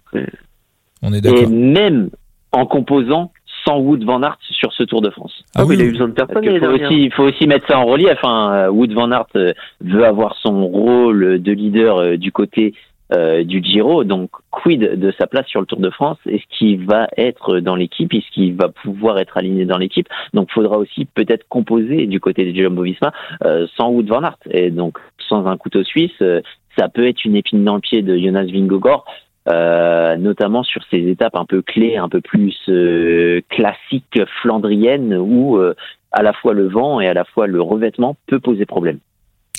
C'est- 1.11 1.29
On 1.31 1.35
est 1.35 1.43
Et 1.43 1.45
même 1.47 2.09
en 2.51 2.65
composant 2.65 3.31
sans 3.65 3.79
Wood 3.79 4.03
Van 4.03 4.21
Aert 4.21 4.37
sur 4.41 4.71
ce 4.73 4.83
Tour 4.83 5.01
de 5.01 5.09
France. 5.09 5.43
Ah, 5.55 5.65
oui, 5.65 5.69
oui, 5.69 5.75
il 5.75 5.81
a 5.81 5.85
eu 5.85 5.91
besoin 5.91 6.07
de 6.09 6.13
personne 6.13 6.35
faut 6.59 6.67
aussi, 6.85 7.03
il 7.03 7.11
faut 7.11 7.23
aussi 7.23 7.47
mettre 7.47 7.67
ça 7.67 7.79
en 7.79 7.85
relief. 7.85 8.17
Hein. 8.23 8.69
Wood 8.69 8.93
Van 8.93 9.11
Aert 9.11 9.25
euh, 9.35 9.53
veut 9.81 10.05
avoir 10.05 10.35
son 10.35 10.65
rôle 10.67 11.41
de 11.41 11.51
leader 11.51 11.97
euh, 11.97 12.17
du 12.17 12.31
côté 12.31 12.73
euh, 13.13 13.43
du 13.43 13.63
Giro, 13.63 14.03
donc 14.03 14.31
quid 14.49 14.79
de 14.99 15.13
sa 15.19 15.27
place 15.27 15.45
sur 15.47 15.59
le 15.59 15.67
Tour 15.67 15.79
de 15.79 15.89
France? 15.89 16.17
Est-ce 16.27 16.43
qu'il 16.57 16.85
va 16.85 17.07
être 17.17 17.59
dans 17.59 17.75
l'équipe? 17.75 18.11
Est-ce 18.13 18.29
qu'il 18.31 18.55
va 18.55 18.69
pouvoir 18.69 19.19
être 19.19 19.37
aligné 19.37 19.65
dans 19.65 19.77
l'équipe? 19.77 20.07
Donc, 20.33 20.49
faudra 20.51 20.77
aussi 20.77 21.05
peut-être 21.05 21.45
composer 21.47 22.07
du 22.07 22.19
côté 22.19 22.45
des 22.45 22.55
Jumbo-Visma 22.55 23.11
euh, 23.45 23.67
sans 23.77 23.89
Wood 23.89 24.07
Van 24.07 24.23
Aert 24.23 24.37
et 24.49 24.69
donc 24.71 24.97
sans 25.27 25.45
un 25.45 25.57
couteau 25.57 25.83
suisse. 25.83 26.11
euh, 26.21 26.41
ça 26.77 26.89
peut 26.89 27.07
être 27.07 27.23
une 27.25 27.35
épine 27.35 27.63
dans 27.63 27.75
le 27.75 27.81
pied 27.81 28.01
de 28.01 28.17
Jonas 28.17 28.45
Vingegaard. 28.51 29.05
Euh, 29.47 30.15
notamment 30.17 30.63
sur 30.63 30.81
ces 30.89 31.07
étapes 31.07 31.35
un 31.35 31.45
peu 31.45 31.61
clés, 31.61 31.97
un 31.97 32.09
peu 32.09 32.19
plus 32.19 32.57
euh, 32.67 33.41
classiques 33.49 34.19
flandriennes, 34.41 35.15
où 35.15 35.57
euh, 35.57 35.75
à 36.11 36.23
la 36.23 36.33
fois 36.33 36.53
le 36.53 36.67
vent 36.67 36.99
et 36.99 37.07
à 37.07 37.13
la 37.13 37.25
fois 37.25 37.45
le 37.45 37.61
revêtement 37.61 38.15
peut 38.25 38.39
poser 38.39 38.65
problème. 38.65 38.99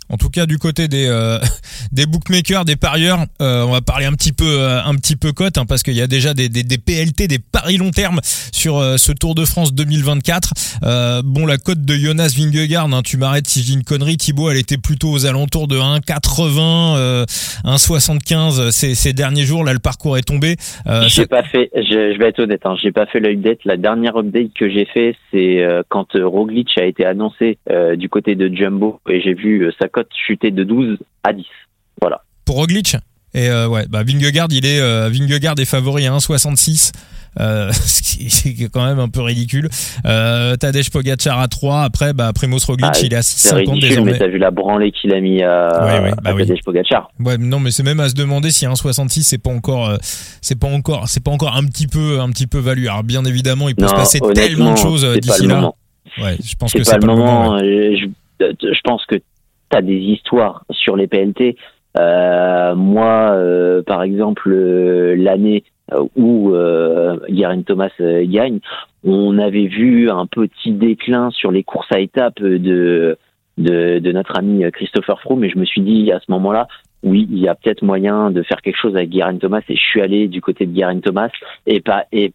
En 0.08 0.16
tout 0.16 0.30
cas, 0.30 0.46
du 0.46 0.58
côté 0.58 0.86
des 0.86 1.06
euh, 1.08 1.38
des 1.92 2.06
bookmakers, 2.06 2.64
des 2.64 2.76
parieurs, 2.76 3.24
euh, 3.40 3.64
on 3.64 3.72
va 3.72 3.80
parler 3.80 4.06
un 4.06 4.12
petit 4.12 4.32
peu 4.32 4.44
euh, 4.44 4.80
un 4.84 4.94
petit 4.94 5.16
peu 5.16 5.32
cote 5.32 5.58
hein, 5.58 5.64
parce 5.68 5.82
qu'il 5.82 5.94
y 5.94 6.02
a 6.02 6.06
déjà 6.06 6.32
des, 6.32 6.48
des, 6.48 6.62
des, 6.62 6.78
PLT, 6.78 7.26
des 7.26 7.38
paris 7.38 7.76
long 7.76 7.90
terme 7.90 8.20
sur 8.52 8.80
ce 8.98 9.12
Tour 9.12 9.34
de 9.34 9.44
France 9.44 9.74
2024. 9.74 11.22
bon, 11.24 11.46
la 11.46 11.58
cote 11.58 11.84
de 11.84 11.94
Jonas 11.94 12.34
Vingegaard, 12.36 12.92
hein, 12.92 13.02
tu 13.04 13.16
m'arrêtes 13.16 13.48
si 13.48 13.60
je 13.60 13.66
dis 13.66 13.74
une 13.74 13.84
connerie, 13.84 14.16
Thibaut, 14.16 14.50
elle 14.50 14.58
était 14.58 14.76
plutôt 14.76 15.10
aux 15.10 15.26
alentours 15.26 15.66
de 15.66 15.76
1,80, 15.76 17.26
1,75 17.64 18.70
ces, 18.70 18.94
ces 18.94 19.12
derniers 19.12 19.44
jours. 19.44 19.64
Là, 19.64 19.72
le 19.72 19.78
parcours 19.78 20.16
est 20.18 20.22
tombé. 20.22 20.56
j'ai 21.08 21.26
pas 21.26 21.42
fait, 21.42 21.70
je, 21.74 22.12
je, 22.12 22.18
vais 22.18 22.28
être 22.28 22.40
honnête, 22.40 22.62
hein, 22.64 22.76
j'ai 22.80 22.92
pas 22.92 23.06
fait 23.06 23.20
l'update. 23.20 23.58
La 23.64 23.76
dernière 23.76 24.16
update 24.16 24.52
que 24.54 24.68
j'ai 24.68 24.86
fait, 24.86 25.16
c'est 25.32 25.64
quand 25.88 26.08
Roglic 26.14 26.68
a 26.78 26.84
été 26.84 27.04
annoncé 27.04 27.58
du 27.96 28.08
côté 28.08 28.34
de 28.34 28.54
Jumbo 28.54 29.00
et 29.08 29.20
j'ai 29.20 29.34
vu 29.34 29.70
sa 29.80 29.88
cote 29.96 30.10
chuter 30.14 30.50
de 30.50 30.62
12 30.62 30.98
à 31.24 31.32
10. 31.32 31.44
Voilà. 32.00 32.20
Pour 32.44 32.56
Roglic 32.56 32.96
et 33.34 33.50
euh, 33.50 33.68
ouais, 33.68 33.84
bah 33.90 34.02
Vingegaard, 34.02 34.48
il 34.50 34.64
est 34.64 34.80
euh, 34.80 35.10
Vingegaard 35.10 35.56
est 35.58 35.66
favori 35.66 36.06
à 36.06 36.12
1,66. 36.12 36.92
Euh, 37.38 37.70
c'est 37.72 38.70
quand 38.72 38.86
même 38.86 38.98
un 38.98 39.10
peu 39.10 39.20
ridicule. 39.20 39.68
Euh, 40.06 40.56
Tadej 40.56 40.90
Pogacar 40.90 41.38
à 41.38 41.48
3, 41.48 41.82
après 41.82 42.14
bah 42.14 42.32
Primoz 42.34 42.64
Roglic 42.64 42.88
ah, 42.94 42.98
il 43.02 43.12
est 43.12 43.16
à 43.16 43.20
6,50 43.20 43.78
désormais. 43.78 44.12
Mais 44.12 44.18
t'as 44.18 44.28
vu 44.28 44.38
la 44.38 44.50
branlée 44.50 44.90
qu'il 44.90 45.12
a 45.12 45.20
mis 45.20 45.42
à, 45.42 45.68
oui, 46.02 46.10
bah 46.22 46.32
Tadej 46.32 46.60
Pogacar. 46.64 47.10
Ouais, 47.20 47.36
non 47.36 47.60
mais 47.60 47.72
c'est 47.72 47.82
même 47.82 48.00
à 48.00 48.08
se 48.08 48.14
demander 48.14 48.50
si 48.50 48.64
1,66 48.64 49.22
c'est 49.22 49.42
pas 49.42 49.50
encore 49.50 49.98
c'est 50.40 50.58
pas 50.58 50.68
encore 50.68 51.06
c'est 51.08 51.22
pas 51.22 51.30
encore 51.30 51.54
un 51.56 51.64
petit 51.64 51.88
peu 51.88 52.20
un 52.20 52.30
petit 52.30 52.46
peu 52.46 52.58
valu. 52.58 52.88
Alors 52.88 53.04
bien 53.04 53.22
évidemment, 53.26 53.68
il 53.68 53.74
peut 53.74 53.88
se 53.88 53.94
passer 53.94 54.20
tellement 54.34 54.72
de 54.72 54.78
choses 54.78 55.04
d'ici 55.20 55.46
là. 55.46 55.72
Ouais, 56.22 56.36
je 56.42 56.54
pense 56.54 56.72
que 56.72 56.82
c'est 56.82 56.92
pas, 56.92 56.98
le 56.98 57.06
moment. 57.06 57.50
moment 57.50 57.58
je, 57.58 58.06
je 58.40 58.80
pense 58.82 59.04
que 59.04 59.16
tu 59.70 59.76
as 59.76 59.82
des 59.82 59.98
histoires 59.98 60.64
sur 60.70 60.96
les 60.96 61.06
PLT. 61.06 61.56
Euh, 61.98 62.74
moi, 62.74 63.30
euh, 63.32 63.82
par 63.82 64.02
exemple, 64.02 64.50
euh, 64.52 65.14
l'année 65.16 65.64
où 66.16 66.52
euh, 66.52 67.16
Thomas 67.64 67.90
gagne, 68.00 68.58
on 69.04 69.38
avait 69.38 69.66
vu 69.66 70.10
un 70.10 70.26
petit 70.26 70.72
déclin 70.72 71.30
sur 71.30 71.50
les 71.50 71.62
courses 71.62 71.90
à 71.92 72.00
étapes 72.00 72.42
de, 72.42 73.16
de, 73.56 73.98
de 74.00 74.12
notre 74.12 74.36
ami 74.36 74.64
Christopher 74.72 75.20
Froome, 75.20 75.40
mais 75.40 75.48
je 75.48 75.58
me 75.58 75.64
suis 75.64 75.80
dit 75.80 76.10
à 76.10 76.18
ce 76.18 76.30
moment-là, 76.32 76.66
oui, 77.04 77.28
il 77.30 77.38
y 77.38 77.48
a 77.48 77.54
peut-être 77.54 77.82
moyen 77.82 78.30
de 78.32 78.42
faire 78.42 78.60
quelque 78.62 78.80
chose 78.80 78.96
avec 78.96 79.10
Guérin 79.10 79.36
Thomas, 79.38 79.60
et 79.68 79.76
je 79.76 79.80
suis 79.80 80.00
allé 80.02 80.26
du 80.26 80.40
côté 80.40 80.66
de 80.66 80.72
Guérin 80.72 80.98
Thomas, 80.98 81.30
et 81.66 81.80
pas 81.80 82.04
et 82.10 82.32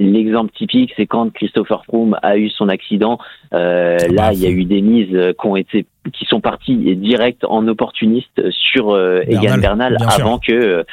L'exemple 0.00 0.50
typique, 0.52 0.94
c'est 0.96 1.06
quand 1.06 1.30
Christopher 1.30 1.84
Froome 1.84 2.16
a 2.22 2.38
eu 2.38 2.48
son 2.48 2.70
accident. 2.70 3.18
Euh, 3.52 3.98
là, 4.10 4.32
il 4.32 4.40
y 4.40 4.46
a 4.46 4.50
eu 4.50 4.64
des 4.64 4.80
mises 4.80 5.34
qui 5.38 5.46
ont 5.46 5.56
été, 5.56 5.84
qui 6.14 6.24
sont 6.24 6.40
parties 6.40 6.96
direct 6.96 7.44
en 7.44 7.68
opportuniste 7.68 8.50
sur 8.50 8.94
euh, 8.94 9.20
Egan 9.28 9.58
Bernal 9.58 9.98
avant 10.08 10.38
que, 10.38 10.52
euh, 10.52 10.84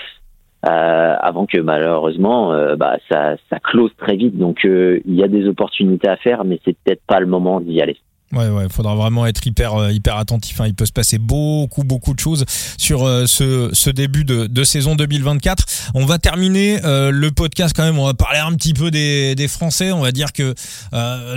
avant 0.64 1.46
que 1.46 1.58
malheureusement, 1.58 2.52
euh, 2.52 2.76
bah, 2.76 2.98
ça, 3.10 3.38
ça 3.50 3.60
close 3.60 3.92
très 3.98 4.18
vite. 4.18 4.38
Donc, 4.38 4.66
il 4.66 5.16
y 5.16 5.24
a 5.24 5.30
des 5.30 5.48
opportunités 5.48 6.10
à 6.10 6.18
faire, 6.18 6.44
mais 6.44 6.60
c'est 6.66 6.76
peut-être 6.84 7.04
pas 7.08 7.22
le 7.22 7.28
moment 7.28 7.62
d'y 7.62 7.82
aller. 7.82 7.98
Ouais, 8.34 8.50
ouais, 8.50 8.66
faudra 8.70 8.94
vraiment 8.94 9.26
être 9.26 9.48
hyper, 9.48 9.76
euh, 9.76 9.92
hyper 9.94 10.18
attentif. 10.18 10.60
Hein. 10.60 10.68
Il 10.68 10.74
peut 10.74 10.86
se 10.86 10.92
passer 10.92 11.18
beaucoup, 11.18 11.86
beaucoup 11.86 12.14
de 12.14 12.20
choses 12.20 12.44
sur 12.78 13.08
euh, 13.08 13.26
ce, 13.26 13.70
ce 13.72 13.90
début 13.90 14.26
de, 14.26 14.48
de 14.48 14.64
saison 14.66 14.96
2024. 14.96 15.64
On 15.94 16.06
va 16.06 16.18
terminer 16.18 16.84
euh, 16.84 17.10
le 17.10 17.32
podcast 17.32 17.74
quand 17.74 17.86
même. 17.86 17.98
On 17.98 18.06
va 18.06 18.14
parler 18.14 18.40
un 18.40 18.54
petit 18.56 18.74
peu 18.74 18.92
des, 18.92 19.34
des 19.36 19.48
Français. 19.48 19.94
On 19.94 20.02
va 20.02 20.12
dire 20.12 20.34
que 20.34 20.54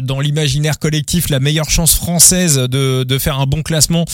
dans 0.00 0.20
l'imaginaire 0.20 0.78
collectif, 0.78 1.28
la 1.28 1.38
meilleure 1.38 1.70
chance 1.70 1.94
française 1.94 2.56
de, 2.56 3.04
de 3.04 3.18
faire 3.18 3.38
un 3.38 3.46
bon 3.46 3.62
classement 3.62 4.04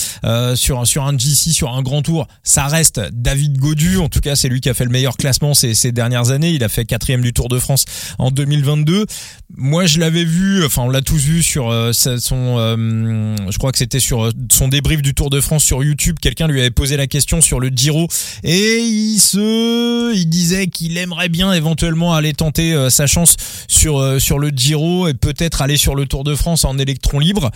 sur 0.54 0.86
sur 0.86 1.04
un 1.04 1.16
GC, 1.16 1.52
sur 1.52 1.72
un 1.72 1.82
grand 1.82 2.02
tour, 2.02 2.26
ça 2.42 2.66
reste 2.66 3.00
David 3.12 3.58
Godu. 3.58 3.98
En 3.98 4.08
tout 4.08 4.20
cas, 4.20 4.36
c'est 4.36 4.48
lui 4.48 4.60
qui 4.60 4.68
a 4.68 4.74
fait 4.74 4.84
le 4.84 4.90
meilleur 4.90 5.16
classement 5.16 5.54
ces, 5.54 5.74
ces 5.74 5.92
dernières 5.92 6.30
années. 6.30 6.50
Il 6.50 6.64
a 6.64 6.68
fait 6.68 6.84
quatrième 6.84 7.22
du 7.22 7.32
Tour 7.32 7.48
de 7.48 7.58
France 7.58 7.84
en 8.18 8.30
2022. 8.30 9.06
Moi, 9.56 9.86
je 9.86 9.98
l'avais 10.00 10.24
vu. 10.24 10.64
Enfin, 10.64 10.82
on 10.82 10.90
l'a 10.90 11.02
tous 11.02 11.22
vu 11.22 11.42
sur 11.42 11.72
son 11.92 12.58
euh, 12.65 12.65
je 12.76 13.58
crois 13.58 13.72
que 13.72 13.78
c'était 13.78 14.00
sur 14.00 14.26
euh, 14.26 14.30
son 14.50 14.68
débrief 14.68 15.02
du 15.02 15.14
Tour 15.14 15.30
de 15.30 15.40
France 15.40 15.64
sur 15.64 15.82
YouTube, 15.84 16.16
quelqu'un 16.20 16.48
lui 16.48 16.60
avait 16.60 16.70
posé 16.70 16.96
la 16.96 17.06
question 17.06 17.40
sur 17.40 17.60
le 17.60 17.68
Giro. 17.68 18.06
Et 18.44 18.78
il 18.78 19.18
se, 19.18 20.14
il 20.14 20.26
disait 20.26 20.66
qu'il 20.66 20.98
aimerait 20.98 21.28
bien 21.28 21.52
éventuellement 21.52 22.14
aller 22.14 22.32
tenter 22.32 22.72
euh, 22.72 22.88
sa 22.88 23.06
chance 23.06 23.36
sur 23.68 24.20
sur 24.20 24.38
le 24.38 24.48
Giro 24.48 25.08
et 25.08 25.14
peut-être 25.14 25.62
aller 25.62 25.76
sur 25.76 25.94
le 25.94 26.06
Tour 26.06 26.24
de 26.24 26.34
France 26.34 26.64
en 26.64 26.78
électron 26.78 27.18
libre. 27.18 27.50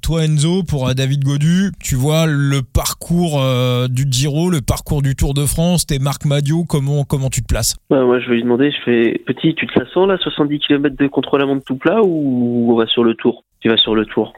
toi 0.00 0.24
Enzo, 0.24 0.62
pour 0.62 0.94
David 0.94 1.24
Godu, 1.24 1.72
tu 1.80 1.94
vois 1.94 2.26
le 2.26 2.62
parcours 2.62 3.42
du 3.88 4.06
Giro, 4.10 4.50
le 4.50 4.60
parcours 4.60 5.02
du 5.02 5.14
Tour 5.16 5.34
de 5.34 5.44
France, 5.46 5.86
t'es 5.86 5.98
Marc 5.98 6.24
Madio, 6.24 6.64
comment 6.64 7.04
comment 7.04 7.30
tu 7.30 7.42
te 7.42 7.46
places? 7.46 7.76
Moi 7.90 8.20
je 8.20 8.28
vais 8.28 8.36
lui 8.36 8.42
demander, 8.42 8.70
je 8.70 8.82
fais 8.84 9.18
petit, 9.26 9.54
tu 9.54 9.66
te 9.66 9.78
la 9.78 9.86
sens 9.90 10.08
là, 10.08 10.16
70 10.18 10.58
km 10.60 10.96
de 10.96 11.06
contre-la-montre 11.08 11.64
tout 11.64 11.76
plat 11.76 12.00
ou 12.02 12.72
on 12.72 12.76
va 12.76 12.86
sur 12.86 13.04
le 13.04 13.14
Tour? 13.14 13.44
Tu 13.62 13.68
vas 13.68 13.76
sur 13.76 13.94
le 13.94 14.04
tour. 14.04 14.34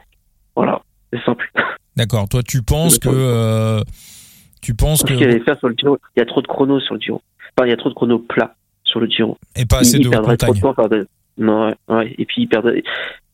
Voilà, 0.55 0.81
c'est 1.11 1.21
simple. 1.23 1.51
D'accord. 1.97 2.29
Toi, 2.29 2.43
tu 2.43 2.61
penses 2.61 2.99
que 2.99 3.09
euh, 3.11 3.81
tu 4.61 4.75
penses 4.75 5.03
que 5.03 5.13
qu'il 5.13 5.43
faire 5.43 5.57
sur 5.57 5.67
le 5.67 5.75
Giro, 5.77 5.97
il 6.15 6.19
y 6.19 6.23
a 6.23 6.25
trop 6.25 6.41
de 6.41 6.47
chronos 6.47 6.79
sur 6.79 6.93
le 6.93 7.01
Giro. 7.01 7.21
Enfin, 7.57 7.67
il 7.67 7.69
y 7.69 7.73
a 7.73 7.77
trop 7.77 7.89
de 7.89 7.95
chronos 7.95 8.19
plats 8.19 8.55
sur 8.83 8.99
le 8.99 9.07
Giro. 9.07 9.37
Et 9.55 9.65
pas 9.65 9.79
assez 9.79 9.99
de 9.99 10.09
trop 10.09 10.87
de 10.87 11.07
Non, 11.37 11.73
ouais, 11.87 12.15
Et 12.17 12.25
puis 12.25 12.43
il 12.43 12.47
perdrait. 12.47 12.83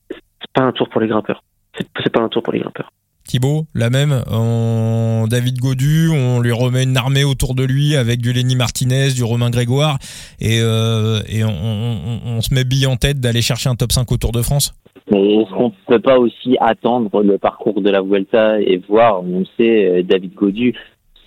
C'est 0.09 0.51
pas 0.53 0.63
un 0.63 0.71
tour 0.71 0.89
pour 0.89 1.01
les 1.01 1.07
grimpeurs. 1.07 1.43
C'est 1.77 2.09
pas 2.09 2.21
un 2.21 2.29
tour 2.29 2.43
pour 2.43 2.53
les 2.53 2.59
grimpeurs. 2.59 2.91
Thibaut, 3.25 3.65
la 3.73 3.89
même. 3.89 4.23
On... 4.29 5.27
David 5.29 5.59
Godu, 5.59 6.09
on 6.09 6.39
lui 6.39 6.51
remet 6.51 6.83
une 6.83 6.97
armée 6.97 7.23
autour 7.23 7.55
de 7.55 7.63
lui 7.63 7.95
avec 7.95 8.21
du 8.21 8.33
Lenny 8.33 8.55
Martinez, 8.55 9.11
du 9.11 9.23
Romain 9.23 9.49
Grégoire, 9.49 9.97
et, 10.39 10.59
euh, 10.61 11.21
et 11.27 11.43
on, 11.43 11.49
on, 11.49 12.19
on, 12.37 12.41
se 12.41 12.53
met 12.53 12.63
bille 12.63 12.87
en 12.87 12.97
tête 12.97 13.19
d'aller 13.19 13.41
chercher 13.41 13.69
un 13.69 13.75
top 13.75 13.91
5 13.91 14.11
au 14.11 14.17
Tour 14.17 14.31
de 14.31 14.41
France 14.41 14.73
mais 15.11 15.35
est-ce 15.35 15.51
qu'on 15.51 15.69
ne 15.69 15.87
peut 15.87 15.99
pas 15.99 16.17
aussi 16.17 16.57
attendre 16.59 17.21
le 17.21 17.37
parcours 17.37 17.81
de 17.81 17.89
la 17.89 18.01
Vuelta 18.01 18.61
et 18.61 18.77
voir, 18.77 19.23
on 19.23 19.43
sait, 19.57 19.85
euh, 19.85 20.03
David 20.03 20.33
Godu, 20.33 20.73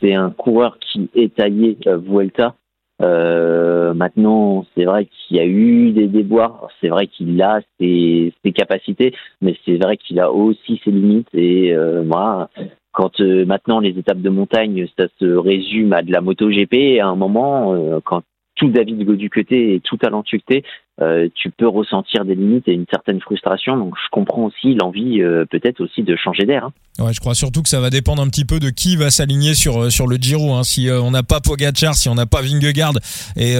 c'est 0.01 0.15
un 0.15 0.31
coureur 0.31 0.79
qui 0.79 1.09
est 1.15 1.35
taillé 1.35 1.77
euh, 1.87 1.99
Vuelta. 1.99 2.55
Euh, 3.03 3.93
maintenant, 3.95 4.65
c'est 4.75 4.85
vrai 4.85 5.07
qu'il 5.07 5.37
y 5.37 5.41
a 5.41 5.47
eu 5.47 5.91
des 5.93 6.07
déboires, 6.07 6.69
c'est 6.81 6.89
vrai 6.89 7.07
qu'il 7.07 7.41
a 7.43 7.61
ses, 7.81 8.33
capacités, 8.55 9.13
mais 9.41 9.57
c'est 9.65 9.77
vrai 9.77 9.97
qu'il 9.97 10.21
a 10.21 10.31
aussi 10.31 10.81
ses 10.85 10.91
limites. 10.91 11.29
Et 11.35 11.73
euh, 11.75 12.05
moi, 12.05 12.51
quand 12.93 13.21
maintenant 13.21 13.81
les 13.81 13.99
étapes 13.99 14.21
de 14.21 14.31
montagne, 14.31 14.87
ça 14.99 15.07
se 15.19 15.25
résume 15.25 15.93
à 15.93 16.03
de 16.03 16.13
la 16.13 16.21
moto 16.21 16.49
GP, 16.49 17.01
à 17.01 17.07
un 17.07 17.17
moment, 17.17 17.75
quand 18.05 18.23
tout 18.57 18.69
David 18.69 19.05
Godu 19.05 19.31
que 19.31 19.41
et 19.51 19.81
tout 19.83 19.97
talentueux 19.97 20.39
que 20.39 20.63
euh, 21.03 21.29
tu 21.35 21.51
peux 21.51 21.67
ressentir 21.67 22.25
des 22.25 22.37
limites 22.37 22.69
et 22.69 22.73
une 22.73 22.87
certaine 22.89 23.21
frustration. 23.21 23.77
Donc 23.77 23.95
je 23.97 24.09
comprends 24.13 24.45
aussi 24.45 24.75
l'envie 24.75 25.21
euh, 25.23 25.45
peut-être 25.45 25.81
aussi 25.81 26.05
de 26.05 26.15
changer 26.15 26.45
d'air. 26.45 26.67
Hein. 26.67 27.05
Ouais, 27.05 27.13
je 27.13 27.19
crois 27.19 27.35
surtout 27.35 27.63
que 27.63 27.69
ça 27.69 27.81
va 27.81 27.91
dépendre 27.91 28.23
un 28.23 28.29
petit 28.29 28.45
peu 28.45 28.61
de 28.61 28.71
qui 28.71 28.95
va 28.95 29.11
s'aligner 29.11 29.55
sur 29.55 29.83
euh, 29.83 29.91
sur 29.91 30.07
le 30.07 30.17
Giro. 30.17 30.53
Hein. 30.53 30.63
Si 30.63 30.89
on 30.89 31.11
n'a 31.11 31.25
pas 31.25 31.41
Pogacar, 31.41 31.95
si 31.95 32.09
on 32.09 32.15
n'a 32.15 32.27
pas 32.27 32.43
Vingegaard 32.43 32.93
et 33.37 33.57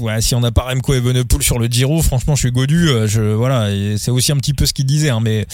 ouais, 0.00 0.20
si 0.20 0.34
on 0.34 0.40
n'a 0.40 0.50
pas 0.50 0.62
Remco 0.62 0.92
Evenepoel 0.92 1.42
sur 1.42 1.60
le 1.60 1.66
Giro, 1.66 2.02
franchement, 2.02 2.34
je 2.34 2.40
suis 2.40 2.50
godu. 2.50 2.88
je 3.06 3.22
voilà, 3.22 3.68
c'est 3.96 4.10
aussi 4.10 4.32
un 4.32 4.36
petit 4.38 4.54
peu 4.54 4.66
ce 4.66 4.74
qu'il 4.74 4.86
disait. 4.86 5.10
Hein, 5.10 5.20
mais 5.22 5.46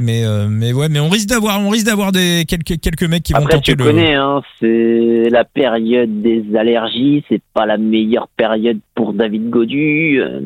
mais 0.00 0.24
mais 0.48 0.72
ouais, 0.72 0.88
mais 0.88 0.98
on 0.98 1.10
risque 1.10 1.28
d'avoir 1.28 1.60
on 1.60 1.68
risque 1.68 1.86
d'avoir 1.86 2.10
des 2.10 2.44
quelques 2.48 2.80
quelques 2.80 3.04
mecs 3.04 3.22
qui 3.22 3.34
vont 3.34 3.46
tenter 3.46 3.60
tu 3.60 3.76
connais, 3.76 4.14
hein, 4.16 4.42
c'est 4.58 5.28
la 5.30 5.44
période 5.44 6.22
des 6.22 6.44
allergies. 6.56 7.24
C'est 7.28 7.42
pas 7.54 7.66
la 7.66 7.78
meilleure 7.78 8.26
période 8.36 8.80
pour 8.96 9.12
David 9.12 9.50
Godu 9.50 10.20
euh, 10.20 10.40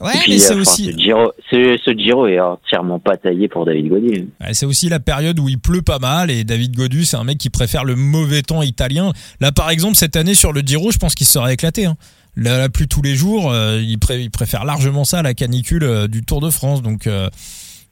ouais, 0.00 0.12
mais 0.26 0.38
c'est 0.38 0.54
aussi. 0.54 0.86
Ce 0.86 0.98
Giro, 0.98 1.32
ce, 1.50 1.96
Giro, 1.96 2.26
est 2.26 2.40
entièrement 2.40 2.98
pas 2.98 3.16
taillé 3.16 3.46
pour 3.46 3.64
David 3.64 3.88
Godu. 3.88 4.28
c'est 4.52 4.66
aussi 4.66 4.88
la 4.88 4.98
période 4.98 5.38
où 5.38 5.48
il 5.48 5.60
pleut 5.60 5.82
pas 5.82 6.00
mal 6.00 6.30
et 6.30 6.42
David 6.42 6.74
Godu, 6.74 7.04
c'est 7.04 7.18
un 7.18 7.24
mec 7.24 7.38
qui 7.38 7.50
préfère 7.50 7.84
le 7.84 7.94
mauvais 7.94 8.42
temps 8.42 8.62
italien. 8.62 9.12
Là, 9.40 9.52
par 9.52 9.70
exemple, 9.70 9.94
cette 9.94 10.16
année 10.16 10.34
sur 10.34 10.52
le 10.52 10.62
Giro, 10.62 10.90
je 10.90 10.98
pense 10.98 11.14
qu'il 11.14 11.26
serait 11.26 11.54
éclaté. 11.54 11.84
Hein. 11.86 11.96
La, 12.36 12.68
pluie 12.68 12.88
tous 12.88 13.02
les 13.02 13.14
jours, 13.14 13.52
euh, 13.52 13.80
il, 13.80 13.98
préfère 13.98 14.64
largement 14.64 15.04
ça 15.04 15.18
à 15.18 15.22
la 15.22 15.34
canicule 15.34 15.84
euh, 15.84 16.08
du 16.08 16.24
Tour 16.24 16.40
de 16.40 16.50
France. 16.50 16.82
Donc 16.82 17.08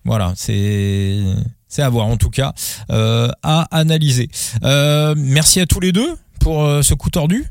voilà, 0.04 0.32
c'est 0.34 1.18
c'est 1.70 1.82
à 1.82 1.88
voir 1.90 2.06
en 2.06 2.16
tout 2.16 2.30
cas, 2.30 2.54
à 2.88 3.66
analyser. 3.70 4.28
merci 4.62 5.60
à 5.60 5.66
tous 5.66 5.80
les 5.80 5.92
deux 5.92 6.08
pour 6.40 6.62
ce 6.82 6.94
coup 6.94 7.10
tordu. 7.10 7.44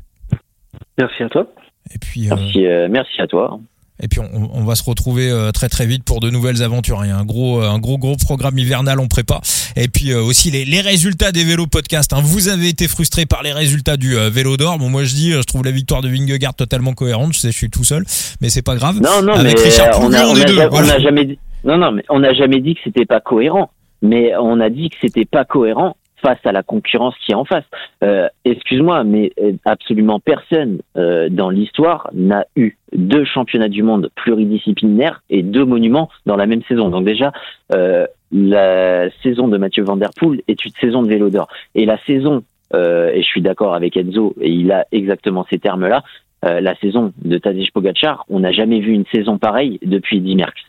Merci 0.98 1.22
à 1.22 1.28
toi. 1.28 1.46
Et 1.94 1.98
puis, 1.98 2.30
euh, 2.30 2.34
merci, 2.36 2.66
euh, 2.66 2.88
merci 2.90 3.20
à 3.20 3.26
toi. 3.26 3.58
Et 4.00 4.06
puis 4.06 4.20
on, 4.20 4.50
on 4.54 4.62
va 4.62 4.76
se 4.76 4.84
retrouver 4.84 5.28
euh, 5.28 5.50
très 5.50 5.68
très 5.68 5.84
vite 5.84 6.04
pour 6.04 6.20
de 6.20 6.30
nouvelles 6.30 6.62
aventures. 6.62 7.00
Il 7.04 7.08
y 7.08 7.10
a 7.10 7.16
un 7.16 7.24
gros 7.24 7.60
un 7.62 7.80
gros 7.80 7.98
gros 7.98 8.14
programme 8.14 8.56
hivernal 8.56 9.00
on 9.00 9.08
prépare. 9.08 9.40
Et 9.74 9.88
puis 9.88 10.14
aussi 10.14 10.52
les, 10.52 10.64
les 10.64 10.80
résultats 10.80 11.32
des 11.32 11.42
vélos 11.42 11.66
podcast. 11.66 12.12
Hein. 12.12 12.20
Vous 12.22 12.48
avez 12.48 12.68
été 12.68 12.86
frustré 12.86 13.26
par 13.26 13.42
les 13.42 13.50
résultats 13.52 13.96
du 13.96 14.14
vélo 14.30 14.56
d'or. 14.56 14.78
Bon 14.78 14.88
moi 14.88 15.02
je 15.02 15.14
dis 15.16 15.32
je 15.32 15.42
trouve 15.42 15.64
la 15.64 15.72
victoire 15.72 16.00
de 16.00 16.08
Vingegaard 16.08 16.54
totalement 16.54 16.92
cohérente. 16.92 17.32
Je 17.32 17.40
sais 17.40 17.50
je 17.50 17.56
suis 17.56 17.70
tout 17.70 17.82
seul, 17.82 18.04
mais 18.40 18.50
c'est 18.50 18.62
pas 18.62 18.76
grave. 18.76 19.00
Non 19.02 19.20
non 19.20 19.32
Avec 19.32 19.56
mais 19.58 19.64
Richard 19.64 19.88
on 19.96 20.02
Plouvier, 20.02 20.18
a, 20.20 20.28
on 20.28 20.30
on 20.30 20.36
est 20.36 20.42
a 20.42 20.44
deux, 20.46 20.54
ja- 20.54 20.66
on 20.66 20.70
voilà. 20.70 20.92
a 20.94 20.98
jamais 21.00 21.24
dit. 21.24 21.38
Non 21.64 21.76
non 21.76 21.90
mais 21.90 22.04
on 22.08 22.20
n'a 22.20 22.32
jamais 22.34 22.60
dit 22.60 22.74
que 22.76 22.80
c'était 22.84 23.04
pas 23.06 23.18
cohérent. 23.20 23.70
Mais 24.00 24.30
on 24.40 24.60
a 24.60 24.70
dit 24.70 24.90
que 24.90 24.96
c'était 25.00 25.24
pas 25.24 25.44
cohérent 25.44 25.96
face 26.22 26.38
à 26.44 26.52
la 26.52 26.62
concurrence 26.62 27.14
qui 27.24 27.32
est 27.32 27.34
en 27.34 27.44
face. 27.44 27.64
Euh, 28.02 28.28
Excuse-moi, 28.44 29.04
mais 29.04 29.32
euh, 29.40 29.52
absolument 29.64 30.20
personne 30.20 30.80
euh, 30.96 31.28
dans 31.28 31.50
l'histoire 31.50 32.08
n'a 32.12 32.46
eu 32.56 32.76
deux 32.94 33.24
championnats 33.24 33.68
du 33.68 33.82
monde 33.82 34.10
pluridisciplinaires 34.14 35.22
et 35.30 35.42
deux 35.42 35.64
monuments 35.64 36.08
dans 36.26 36.36
la 36.36 36.46
même 36.46 36.62
saison. 36.64 36.88
Donc 36.88 37.04
déjà, 37.04 37.32
euh, 37.74 38.06
la 38.32 39.10
saison 39.22 39.48
de 39.48 39.58
Mathieu 39.58 39.84
Van 39.84 39.96
Der 39.96 40.10
Poel 40.16 40.42
est 40.48 40.64
une 40.64 40.72
saison 40.80 41.02
de 41.02 41.08
vélo 41.08 41.30
d'or. 41.30 41.48
Et 41.74 41.86
la 41.86 41.98
saison, 42.04 42.42
euh, 42.74 43.10
et 43.12 43.22
je 43.22 43.26
suis 43.26 43.42
d'accord 43.42 43.74
avec 43.74 43.96
Enzo, 43.96 44.34
et 44.40 44.50
il 44.50 44.72
a 44.72 44.86
exactement 44.92 45.46
ces 45.50 45.58
termes-là, 45.58 46.02
euh, 46.44 46.60
la 46.60 46.74
saison 46.76 47.12
de 47.22 47.38
Tadej 47.38 47.72
Pogacar, 47.72 48.24
on 48.28 48.40
n'a 48.40 48.52
jamais 48.52 48.80
vu 48.80 48.92
une 48.92 49.06
saison 49.12 49.38
pareille 49.38 49.78
depuis 49.82 50.18
Eddy 50.18 50.36
Merckx. 50.36 50.60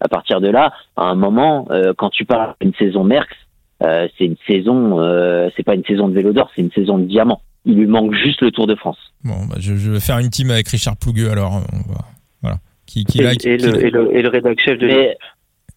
À 0.00 0.08
partir 0.08 0.40
de 0.40 0.48
là, 0.48 0.72
à 0.96 1.04
un 1.04 1.14
moment, 1.14 1.68
quand 1.96 2.10
tu 2.10 2.24
parles 2.26 2.54
d'une 2.60 2.74
saison 2.74 3.04
Merckx, 3.04 3.34
euh, 3.82 4.08
c'est 4.16 4.24
une 4.26 4.36
saison, 4.46 5.00
euh, 5.00 5.48
c'est 5.56 5.62
pas 5.62 5.74
une 5.74 5.84
saison 5.84 6.08
de 6.08 6.14
vélo 6.14 6.32
d'or, 6.32 6.50
c'est 6.54 6.62
une 6.62 6.70
saison 6.72 6.98
de 6.98 7.04
diamant. 7.04 7.40
Il 7.66 7.76
lui 7.76 7.86
manque 7.86 8.14
juste 8.14 8.42
le 8.42 8.50
Tour 8.50 8.66
de 8.66 8.74
France. 8.74 8.98
Bon, 9.24 9.46
bah, 9.48 9.56
je, 9.58 9.74
je 9.76 9.90
vais 9.92 10.00
faire 10.00 10.18
une 10.18 10.30
team 10.30 10.50
avec 10.50 10.68
Richard 10.68 10.96
Plougueux 10.96 11.30
alors. 11.30 11.62
On 11.72 11.92
va, 11.92 11.98
voilà. 12.42 12.58
Qui, 12.86 13.04
qui 13.04 13.20
Et, 13.20 13.22
like, 13.24 13.46
et 13.46 13.56
qui- 13.56 13.66
le, 13.66 13.86
et, 13.86 13.90
le, 13.90 14.16
et 14.16 14.22
le 14.22 14.28
rédac 14.28 14.60
chef 14.60 14.78
de 14.78 14.86
Mais, 14.86 15.16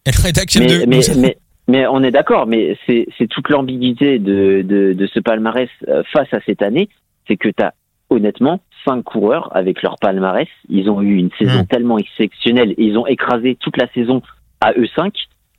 et 0.05 0.11
le 0.11 0.21
rédac 0.23 0.49
chef 0.51 0.61
mais, 0.61 0.67
de. 0.79 0.85
mais, 0.85 0.99
mais, 1.17 1.37
mais 1.69 1.87
on 1.87 2.03
est 2.03 2.11
d'accord, 2.11 2.45
mais 2.45 2.77
c'est 2.85 3.07
toute 3.29 3.49
l'ambiguïté 3.49 4.19
de, 4.19 4.61
de, 4.63 4.93
de 4.93 5.07
ce 5.07 5.19
palmarès 5.21 5.69
euh, 5.87 6.03
face 6.11 6.27
à 6.33 6.39
cette 6.45 6.61
année, 6.61 6.89
c'est 7.27 7.37
que 7.37 7.47
tu 7.49 7.63
as 7.63 7.73
honnêtement 8.09 8.59
cinq 8.85 9.03
coureurs 9.03 9.53
avec 9.55 9.81
leur 9.81 9.95
palmarès, 9.99 10.47
ils 10.69 10.89
ont 10.89 11.01
eu 11.01 11.15
une 11.17 11.29
saison 11.39 11.63
Mm. 11.63 11.67
tellement 11.67 11.97
exceptionnelle, 11.97 12.71
et 12.71 12.83
ils 12.83 12.97
ont 12.97 13.07
écrasé 13.07 13.57
toute 13.59 13.75
la 13.77 13.87
saison 13.93 14.21
à 14.61 14.71
eux 14.77 14.87
cinq, 14.95 15.13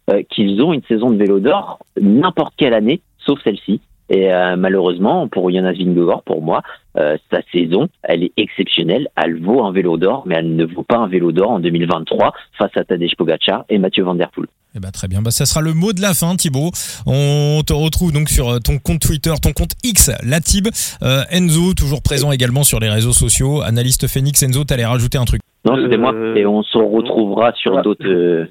euh, 0.08 0.22
qu'ils 0.30 0.60
ont 0.62 0.72
une 0.72 0.82
saison 0.84 1.10
de 1.10 1.16
vélo 1.16 1.40
d'or 1.40 1.78
n'importe 2.00 2.54
quelle 2.56 2.74
année, 2.74 3.00
sauf 3.18 3.38
celle-ci. 3.44 3.80
Et 4.10 4.32
euh, 4.32 4.56
malheureusement, 4.56 5.28
pour 5.28 5.50
Jonas 5.50 5.72
Vingegaard, 5.72 6.22
pour 6.22 6.42
moi, 6.42 6.62
euh, 6.96 7.16
sa 7.30 7.40
saison, 7.52 7.88
elle 8.02 8.24
est 8.24 8.32
exceptionnelle. 8.36 9.08
Elle 9.22 9.42
vaut 9.42 9.62
un 9.64 9.72
vélo 9.72 9.98
d'or, 9.98 10.22
mais 10.26 10.36
elle 10.38 10.56
ne 10.56 10.64
vaut 10.64 10.82
pas 10.82 10.96
un 10.96 11.08
vélo 11.08 11.30
d'or 11.30 11.50
en 11.50 11.60
2023 11.60 12.32
face 12.56 12.70
à 12.76 12.84
Tadej 12.84 13.14
Pogacar 13.16 13.64
et 13.68 13.78
Mathieu 13.78 14.04
Van 14.04 14.14
Der 14.14 14.30
Poel. 14.30 14.46
Eh 14.74 14.80
ben, 14.80 14.90
très 14.90 15.08
bien. 15.08 15.20
Bah, 15.20 15.30
ça 15.30 15.44
sera 15.44 15.60
le 15.60 15.74
mot 15.74 15.92
de 15.92 16.00
la 16.00 16.14
fin, 16.14 16.36
Thibaut. 16.36 16.70
On 17.06 17.60
te 17.66 17.72
retrouve 17.72 18.12
donc 18.12 18.28
sur 18.30 18.60
ton 18.60 18.78
compte 18.78 19.00
Twitter, 19.00 19.32
ton 19.42 19.52
compte 19.52 19.72
X, 19.84 20.10
Latib. 20.22 20.68
Euh, 21.02 21.22
Enzo, 21.30 21.74
toujours 21.74 22.02
présent 22.02 22.32
également 22.32 22.64
sur 22.64 22.80
les 22.80 22.88
réseaux 22.88 23.12
sociaux. 23.12 23.60
Analyste 23.62 24.06
Phoenix, 24.06 24.42
Enzo, 24.42 24.64
t'allais 24.64 24.86
rajouter 24.86 25.18
un 25.18 25.24
truc. 25.24 25.40
Non, 25.64 25.76
c'était 25.82 25.98
moi. 25.98 26.14
Et 26.34 26.46
on 26.46 26.62
se 26.62 26.78
retrouvera 26.78 27.52
sur 27.52 27.82
d'autres 27.82 28.06
euh, 28.06 28.46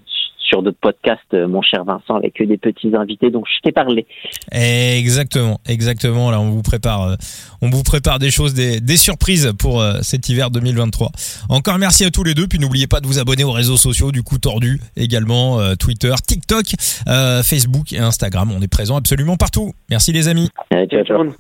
sur 0.48 0.64
d'autres 0.64 0.80
podcasts, 0.80 1.34
euh, 1.34 1.48
mon 1.48 1.62
cher 1.62 1.84
Vincent, 1.84 2.16
avec 2.16 2.36
que 2.36 2.44
des 2.44 2.58
petits 2.58 2.96
invités. 2.96 3.30
Donc 3.30 3.46
je 3.48 3.62
t'ai 3.62 3.72
parlé. 3.72 4.06
Exactement, 4.52 5.60
exactement. 5.68 6.32
Là, 6.32 6.40
on 6.40 6.50
vous 6.50 6.62
prépare, 6.62 7.04
euh, 7.04 7.16
on 7.62 7.70
vous 7.70 7.84
prépare 7.84 8.20
des 8.20 8.32
choses, 8.32 8.54
des, 8.54 8.80
des 8.80 8.98
surprises 8.98 9.54
pour 9.60 9.82
euh, 9.82 10.00
cet 10.02 10.30
hiver 10.30 10.50
2023. 10.52 11.12
Encore 11.50 11.78
merci 11.78 12.06
à 12.06 12.12
tous 12.12 12.24
les 12.24 12.34
deux. 12.34 12.48
Puis 12.48 12.60
n'oubliez 12.60 12.88
pas 12.88 13.02
de 13.02 13.08
vous 13.08 13.20
abonner 13.20 13.44
aux 13.44 13.52
réseaux 13.52 13.78
sociaux 13.78 14.12
du 14.12 14.24
coup 14.24 14.38
tordu 14.38 14.80
également, 14.96 15.60
euh, 15.60 15.76
Twitter, 15.76 16.14
TikTok, 16.26 16.66
euh, 17.08 17.44
Facebook 17.44 17.94
et 17.94 18.00
Instagram. 18.00 18.52
On 18.56 18.62
est 18.62 18.72
présent 18.72 18.98
absolument 18.98 19.38
partout. 19.38 19.74
Merci 19.90 20.12
les 20.14 20.28
amis. 20.28 20.50
Euh, 20.74 20.86
ciao, 20.88 21.04
ciao. 21.04 21.34